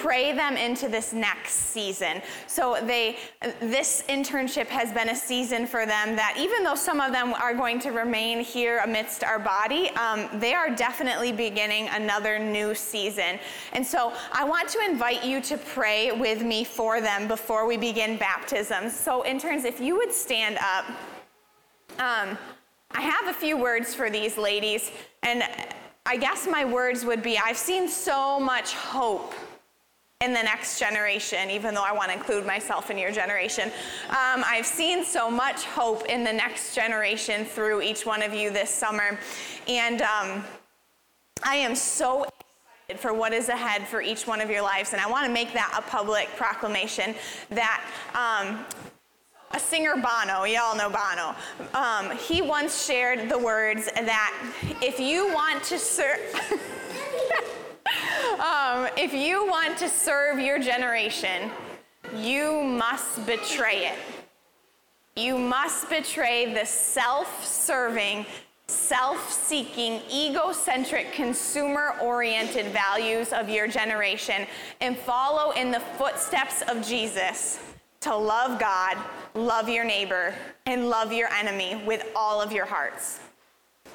pray 0.00 0.32
them 0.32 0.56
into 0.56 0.88
this 0.88 1.12
next 1.12 1.52
season. 1.52 2.22
So 2.46 2.78
they, 2.82 3.18
this 3.60 4.04
internship 4.08 4.66
has 4.68 4.92
been 4.92 5.10
a 5.10 5.16
season 5.16 5.66
for 5.66 5.84
them 5.84 6.16
that 6.16 6.36
even 6.38 6.64
though 6.64 6.74
some 6.74 7.00
of 7.00 7.12
them 7.12 7.34
are 7.34 7.54
going 7.54 7.80
to 7.80 7.90
remain 7.90 8.40
here 8.40 8.78
amidst 8.84 9.22
our 9.22 9.38
body, 9.38 9.90
um, 9.90 10.28
they 10.40 10.54
are 10.54 10.74
definitely 10.74 11.32
beginning 11.32 11.88
another 11.88 12.38
new 12.38 12.74
season. 12.74 13.38
And 13.72 13.86
so 13.86 14.12
I 14.32 14.44
want 14.44 14.68
to 14.70 14.80
invite 14.80 15.24
you 15.24 15.40
to 15.42 15.58
pray 15.58 16.12
with 16.12 16.42
me 16.42 16.64
for 16.64 17.00
them 17.00 17.28
before 17.28 17.66
we 17.66 17.76
begin 17.76 18.16
baptism. 18.16 18.77
So, 18.88 19.24
interns, 19.24 19.64
if 19.64 19.80
you 19.80 19.96
would 19.96 20.12
stand 20.12 20.58
up. 20.58 20.84
Um, 21.98 22.38
I 22.92 23.00
have 23.00 23.26
a 23.26 23.32
few 23.32 23.56
words 23.56 23.94
for 23.94 24.08
these 24.08 24.38
ladies, 24.38 24.90
and 25.22 25.42
I 26.06 26.16
guess 26.16 26.46
my 26.46 26.64
words 26.64 27.04
would 27.04 27.22
be 27.22 27.38
I've 27.38 27.58
seen 27.58 27.88
so 27.88 28.38
much 28.38 28.74
hope 28.74 29.34
in 30.20 30.32
the 30.32 30.42
next 30.42 30.78
generation, 30.78 31.50
even 31.50 31.74
though 31.74 31.84
I 31.84 31.92
want 31.92 32.10
to 32.10 32.16
include 32.16 32.46
myself 32.46 32.90
in 32.90 32.98
your 32.98 33.12
generation. 33.12 33.70
Um, 34.08 34.42
I've 34.44 34.66
seen 34.66 35.04
so 35.04 35.30
much 35.30 35.64
hope 35.64 36.06
in 36.06 36.24
the 36.24 36.32
next 36.32 36.74
generation 36.74 37.44
through 37.44 37.82
each 37.82 38.04
one 38.06 38.22
of 38.22 38.34
you 38.34 38.50
this 38.50 38.70
summer. 38.70 39.18
And 39.68 40.02
um, 40.02 40.44
I 41.44 41.56
am 41.56 41.74
so 41.74 42.26
for 42.96 43.12
what 43.12 43.34
is 43.34 43.50
ahead 43.50 43.86
for 43.86 44.00
each 44.00 44.26
one 44.26 44.40
of 44.40 44.48
your 44.48 44.62
lives. 44.62 44.94
And 44.94 45.02
I 45.02 45.06
want 45.06 45.26
to 45.26 45.32
make 45.32 45.52
that 45.52 45.74
a 45.76 45.82
public 45.90 46.28
proclamation 46.36 47.14
that 47.50 47.84
um, 48.14 48.64
a 49.50 49.60
singer, 49.60 49.94
Bono, 49.94 50.44
y'all 50.44 50.74
know 50.74 50.88
Bono, 50.88 51.34
um, 51.74 52.16
he 52.16 52.40
once 52.40 52.86
shared 52.86 53.28
the 53.28 53.38
words 53.38 53.90
that 53.92 54.52
if 54.80 54.98
you 54.98 55.30
want 55.34 55.62
to 55.64 55.78
serve, 55.78 56.18
um, 58.40 58.88
if 58.96 59.12
you 59.12 59.46
want 59.46 59.76
to 59.78 59.88
serve 59.88 60.38
your 60.38 60.58
generation, 60.58 61.50
you 62.16 62.62
must 62.62 63.26
betray 63.26 63.88
it. 63.88 63.98
You 65.14 65.36
must 65.36 65.90
betray 65.90 66.54
the 66.54 66.64
self 66.64 67.44
serving, 67.44 68.24
self 68.68 69.32
seeking, 69.32 70.00
egocentric, 70.12 71.12
consumer 71.12 71.94
oriented 72.00 72.66
values 72.66 73.32
of 73.32 73.48
your 73.48 73.66
generation 73.66 74.46
and 74.80 74.96
follow 74.96 75.50
in 75.52 75.70
the 75.70 75.80
footsteps 75.80 76.62
of 76.62 76.86
Jesus 76.86 77.60
to 78.00 78.14
love 78.14 78.60
God, 78.60 78.96
love 79.34 79.68
your 79.68 79.84
neighbor, 79.84 80.34
and 80.66 80.88
love 80.88 81.12
your 81.12 81.28
enemy 81.28 81.82
with 81.86 82.06
all 82.14 82.40
of 82.40 82.52
your 82.52 82.64
hearts. 82.64 83.20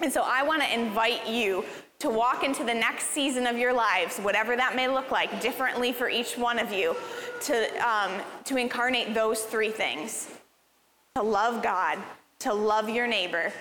And 0.02 0.12
so 0.12 0.24
I 0.26 0.44
want 0.44 0.62
to 0.62 0.74
invite 0.74 1.28
you 1.28 1.64
to 2.00 2.10
walk 2.10 2.44
into 2.44 2.64
the 2.64 2.74
next 2.74 3.06
season 3.12 3.48
of 3.48 3.58
your 3.58 3.72
lives, 3.72 4.18
whatever 4.18 4.58
that 4.58 4.76
may 4.76 4.90
look 4.90 5.10
like, 5.10 5.42
differently 5.42 5.94
for 5.94 6.10
each 6.10 6.38
one 6.38 6.60
of 6.60 6.74
you, 6.74 6.96
to, 7.42 7.88
um, 7.88 8.12
to 8.44 8.58
incarnate 8.58 9.14
those 9.14 9.44
three 9.44 9.72
things 9.72 10.30
to 11.16 11.22
love 11.22 11.62
God, 11.62 12.00
to 12.40 12.54
love 12.54 12.90
your 12.90 13.06
neighbor, 13.06 13.54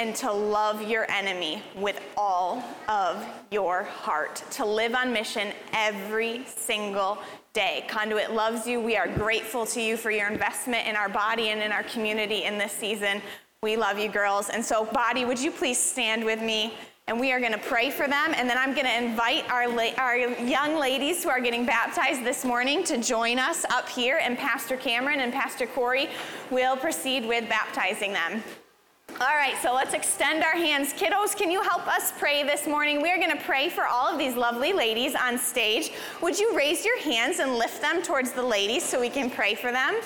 and 0.00 0.16
to 0.16 0.32
love 0.32 0.88
your 0.88 1.08
enemy 1.10 1.62
with 1.76 2.00
all 2.16 2.64
of 2.88 3.22
your 3.50 3.82
heart, 3.82 4.42
to 4.50 4.64
live 4.64 4.94
on 4.94 5.12
mission 5.12 5.52
every 5.74 6.42
single 6.46 7.18
day. 7.52 7.84
Conduit 7.86 8.32
loves 8.32 8.66
you. 8.66 8.80
We 8.80 8.96
are 8.96 9.06
grateful 9.06 9.66
to 9.66 9.82
you 9.82 9.98
for 9.98 10.10
your 10.10 10.26
investment 10.30 10.88
in 10.88 10.96
our 10.96 11.10
body 11.10 11.50
and 11.50 11.62
in 11.62 11.70
our 11.70 11.82
community 11.82 12.44
in 12.44 12.56
this 12.56 12.72
season. 12.72 13.20
We 13.62 13.76
love 13.76 13.98
you, 13.98 14.08
girls. 14.08 14.48
And 14.48 14.64
so, 14.64 14.86
body, 14.86 15.26
would 15.26 15.38
you 15.38 15.50
please 15.50 15.76
stand 15.76 16.24
with 16.24 16.40
me? 16.40 16.72
And 17.06 17.20
we 17.20 17.30
are 17.32 17.40
going 17.40 17.52
to 17.52 17.58
pray 17.58 17.90
for 17.90 18.08
them. 18.08 18.32
And 18.34 18.48
then 18.48 18.56
I'm 18.56 18.72
going 18.72 18.86
to 18.86 18.96
invite 18.96 19.50
our, 19.50 19.68
la- 19.68 19.92
our 19.98 20.16
young 20.16 20.78
ladies 20.78 21.22
who 21.22 21.28
are 21.28 21.40
getting 21.40 21.66
baptized 21.66 22.24
this 22.24 22.42
morning 22.42 22.84
to 22.84 22.96
join 23.02 23.38
us 23.38 23.66
up 23.66 23.86
here. 23.86 24.18
And 24.22 24.38
Pastor 24.38 24.78
Cameron 24.78 25.20
and 25.20 25.30
Pastor 25.30 25.66
Corey 25.66 26.08
will 26.50 26.78
proceed 26.78 27.26
with 27.26 27.50
baptizing 27.50 28.14
them. 28.14 28.42
All 29.22 29.36
right, 29.36 29.54
so 29.60 29.74
let's 29.74 29.92
extend 29.92 30.42
our 30.42 30.56
hands. 30.56 30.94
Kiddos, 30.94 31.36
can 31.36 31.50
you 31.50 31.60
help 31.60 31.86
us 31.86 32.10
pray 32.18 32.42
this 32.42 32.66
morning? 32.66 33.02
We 33.02 33.10
are 33.10 33.18
going 33.18 33.30
to 33.30 33.44
pray 33.44 33.68
for 33.68 33.86
all 33.86 34.08
of 34.08 34.18
these 34.18 34.34
lovely 34.34 34.72
ladies 34.72 35.14
on 35.14 35.36
stage. 35.36 35.92
Would 36.22 36.38
you 36.38 36.56
raise 36.56 36.86
your 36.86 36.98
hands 37.00 37.38
and 37.38 37.56
lift 37.56 37.82
them 37.82 38.00
towards 38.00 38.32
the 38.32 38.42
ladies 38.42 38.82
so 38.82 38.98
we 38.98 39.10
can 39.10 39.28
pray 39.28 39.54
for 39.54 39.72
them? 39.72 40.00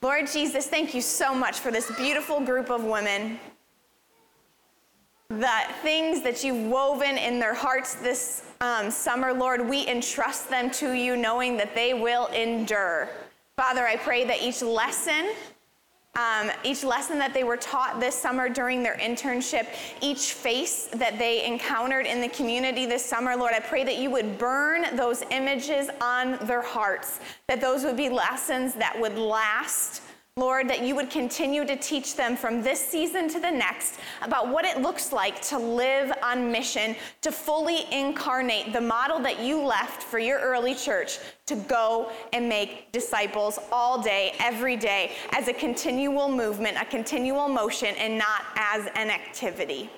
Lord 0.00 0.28
Jesus, 0.28 0.68
thank 0.68 0.94
you 0.94 1.00
so 1.00 1.34
much 1.34 1.58
for 1.58 1.72
this 1.72 1.90
beautiful 1.96 2.38
group 2.38 2.70
of 2.70 2.84
women. 2.84 3.40
The 5.30 5.62
things 5.82 6.22
that 6.22 6.44
you've 6.44 6.70
woven 6.70 7.18
in 7.18 7.40
their 7.40 7.54
hearts 7.54 7.96
this 7.96 8.44
um, 8.60 8.92
summer, 8.92 9.32
Lord, 9.32 9.68
we 9.68 9.88
entrust 9.88 10.50
them 10.50 10.70
to 10.70 10.92
you 10.92 11.16
knowing 11.16 11.56
that 11.56 11.74
they 11.74 11.94
will 11.94 12.28
endure. 12.28 13.08
Father, 13.56 13.88
I 13.88 13.96
pray 13.96 14.24
that 14.24 14.40
each 14.40 14.62
lesson 14.62 15.32
um, 16.16 16.50
each 16.62 16.84
lesson 16.84 17.18
that 17.18 17.34
they 17.34 17.42
were 17.42 17.56
taught 17.56 17.98
this 17.98 18.14
summer 18.14 18.48
during 18.48 18.82
their 18.82 18.96
internship, 18.98 19.66
each 20.00 20.32
face 20.32 20.86
that 20.94 21.18
they 21.18 21.44
encountered 21.44 22.06
in 22.06 22.20
the 22.20 22.28
community 22.28 22.86
this 22.86 23.04
summer, 23.04 23.36
Lord, 23.36 23.52
I 23.52 23.60
pray 23.60 23.82
that 23.82 23.98
you 23.98 24.10
would 24.10 24.38
burn 24.38 24.96
those 24.96 25.22
images 25.30 25.90
on 26.00 26.38
their 26.46 26.62
hearts, 26.62 27.18
that 27.48 27.60
those 27.60 27.82
would 27.84 27.96
be 27.96 28.08
lessons 28.08 28.74
that 28.74 28.98
would 28.98 29.18
last 29.18 30.02
Lord, 30.36 30.68
that 30.68 30.82
you 30.82 30.96
would 30.96 31.10
continue 31.10 31.64
to 31.64 31.76
teach 31.76 32.16
them 32.16 32.36
from 32.36 32.60
this 32.60 32.84
season 32.84 33.28
to 33.28 33.38
the 33.38 33.52
next 33.52 34.00
about 34.20 34.48
what 34.48 34.64
it 34.64 34.82
looks 34.82 35.12
like 35.12 35.40
to 35.42 35.56
live 35.56 36.10
on 36.24 36.50
mission, 36.50 36.96
to 37.20 37.30
fully 37.30 37.86
incarnate 37.92 38.72
the 38.72 38.80
model 38.80 39.20
that 39.20 39.38
you 39.38 39.62
left 39.62 40.02
for 40.02 40.18
your 40.18 40.40
early 40.40 40.74
church 40.74 41.20
to 41.46 41.54
go 41.54 42.10
and 42.32 42.48
make 42.48 42.90
disciples 42.90 43.60
all 43.70 44.02
day, 44.02 44.34
every 44.40 44.76
day, 44.76 45.12
as 45.30 45.46
a 45.46 45.52
continual 45.52 46.28
movement, 46.28 46.76
a 46.82 46.84
continual 46.84 47.46
motion, 47.46 47.94
and 47.96 48.18
not 48.18 48.42
as 48.56 48.88
an 48.96 49.10
activity. 49.10 49.88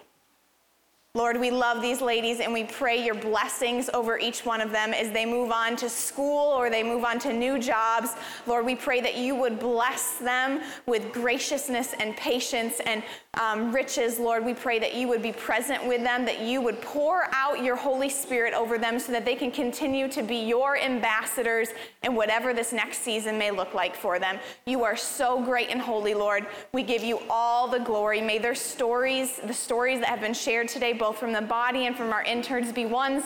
Lord, 1.16 1.40
we 1.40 1.50
love 1.50 1.80
these 1.80 2.02
ladies 2.02 2.40
and 2.40 2.52
we 2.52 2.64
pray 2.64 3.02
your 3.02 3.14
blessings 3.14 3.88
over 3.94 4.18
each 4.18 4.44
one 4.44 4.60
of 4.60 4.70
them 4.70 4.92
as 4.92 5.10
they 5.12 5.24
move 5.24 5.50
on 5.50 5.74
to 5.76 5.88
school 5.88 6.52
or 6.52 6.68
they 6.68 6.82
move 6.82 7.06
on 7.06 7.18
to 7.20 7.32
new 7.32 7.58
jobs. 7.58 8.10
Lord, 8.46 8.66
we 8.66 8.74
pray 8.74 9.00
that 9.00 9.16
you 9.16 9.34
would 9.34 9.58
bless 9.58 10.16
them 10.16 10.60
with 10.84 11.14
graciousness 11.14 11.94
and 11.98 12.14
patience 12.18 12.80
and 12.84 13.02
um, 13.36 13.72
riches. 13.72 14.18
Lord, 14.18 14.44
we 14.44 14.54
pray 14.54 14.78
that 14.78 14.94
you 14.94 15.08
would 15.08 15.22
be 15.22 15.32
present 15.32 15.86
with 15.86 16.02
them, 16.02 16.24
that 16.24 16.40
you 16.40 16.60
would 16.60 16.80
pour 16.80 17.28
out 17.32 17.62
your 17.62 17.76
Holy 17.76 18.08
Spirit 18.08 18.54
over 18.54 18.78
them 18.78 18.98
so 18.98 19.12
that 19.12 19.24
they 19.24 19.34
can 19.34 19.50
continue 19.50 20.08
to 20.08 20.22
be 20.22 20.36
your 20.36 20.76
ambassadors 20.76 21.68
in 22.02 22.14
whatever 22.14 22.54
this 22.54 22.72
next 22.72 22.98
season 22.98 23.38
may 23.38 23.50
look 23.50 23.74
like 23.74 23.94
for 23.94 24.18
them. 24.18 24.38
You 24.64 24.84
are 24.84 24.96
so 24.96 25.42
great 25.42 25.70
and 25.70 25.80
holy, 25.80 26.14
Lord. 26.14 26.46
We 26.72 26.82
give 26.82 27.02
you 27.02 27.20
all 27.28 27.68
the 27.68 27.80
glory. 27.80 28.20
May 28.20 28.38
their 28.38 28.54
stories, 28.54 29.38
the 29.38 29.54
stories 29.54 30.00
that 30.00 30.08
have 30.08 30.20
been 30.20 30.34
shared 30.34 30.68
today, 30.68 30.92
both 30.92 31.18
from 31.18 31.32
the 31.32 31.42
body 31.42 31.86
and 31.86 31.96
from 31.96 32.12
our 32.12 32.22
interns, 32.22 32.72
be 32.72 32.86
ones 32.86 33.24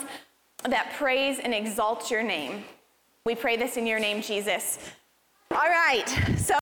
that 0.63 0.93
praise 0.97 1.39
and 1.39 1.53
exalt 1.53 2.11
your 2.11 2.23
name. 2.23 2.63
We 3.25 3.35
pray 3.35 3.55
this 3.55 3.77
in 3.77 3.87
your 3.87 3.99
name, 3.99 4.21
Jesus. 4.21 4.79
All 5.51 5.69
right, 5.69 6.07
so 6.37 6.60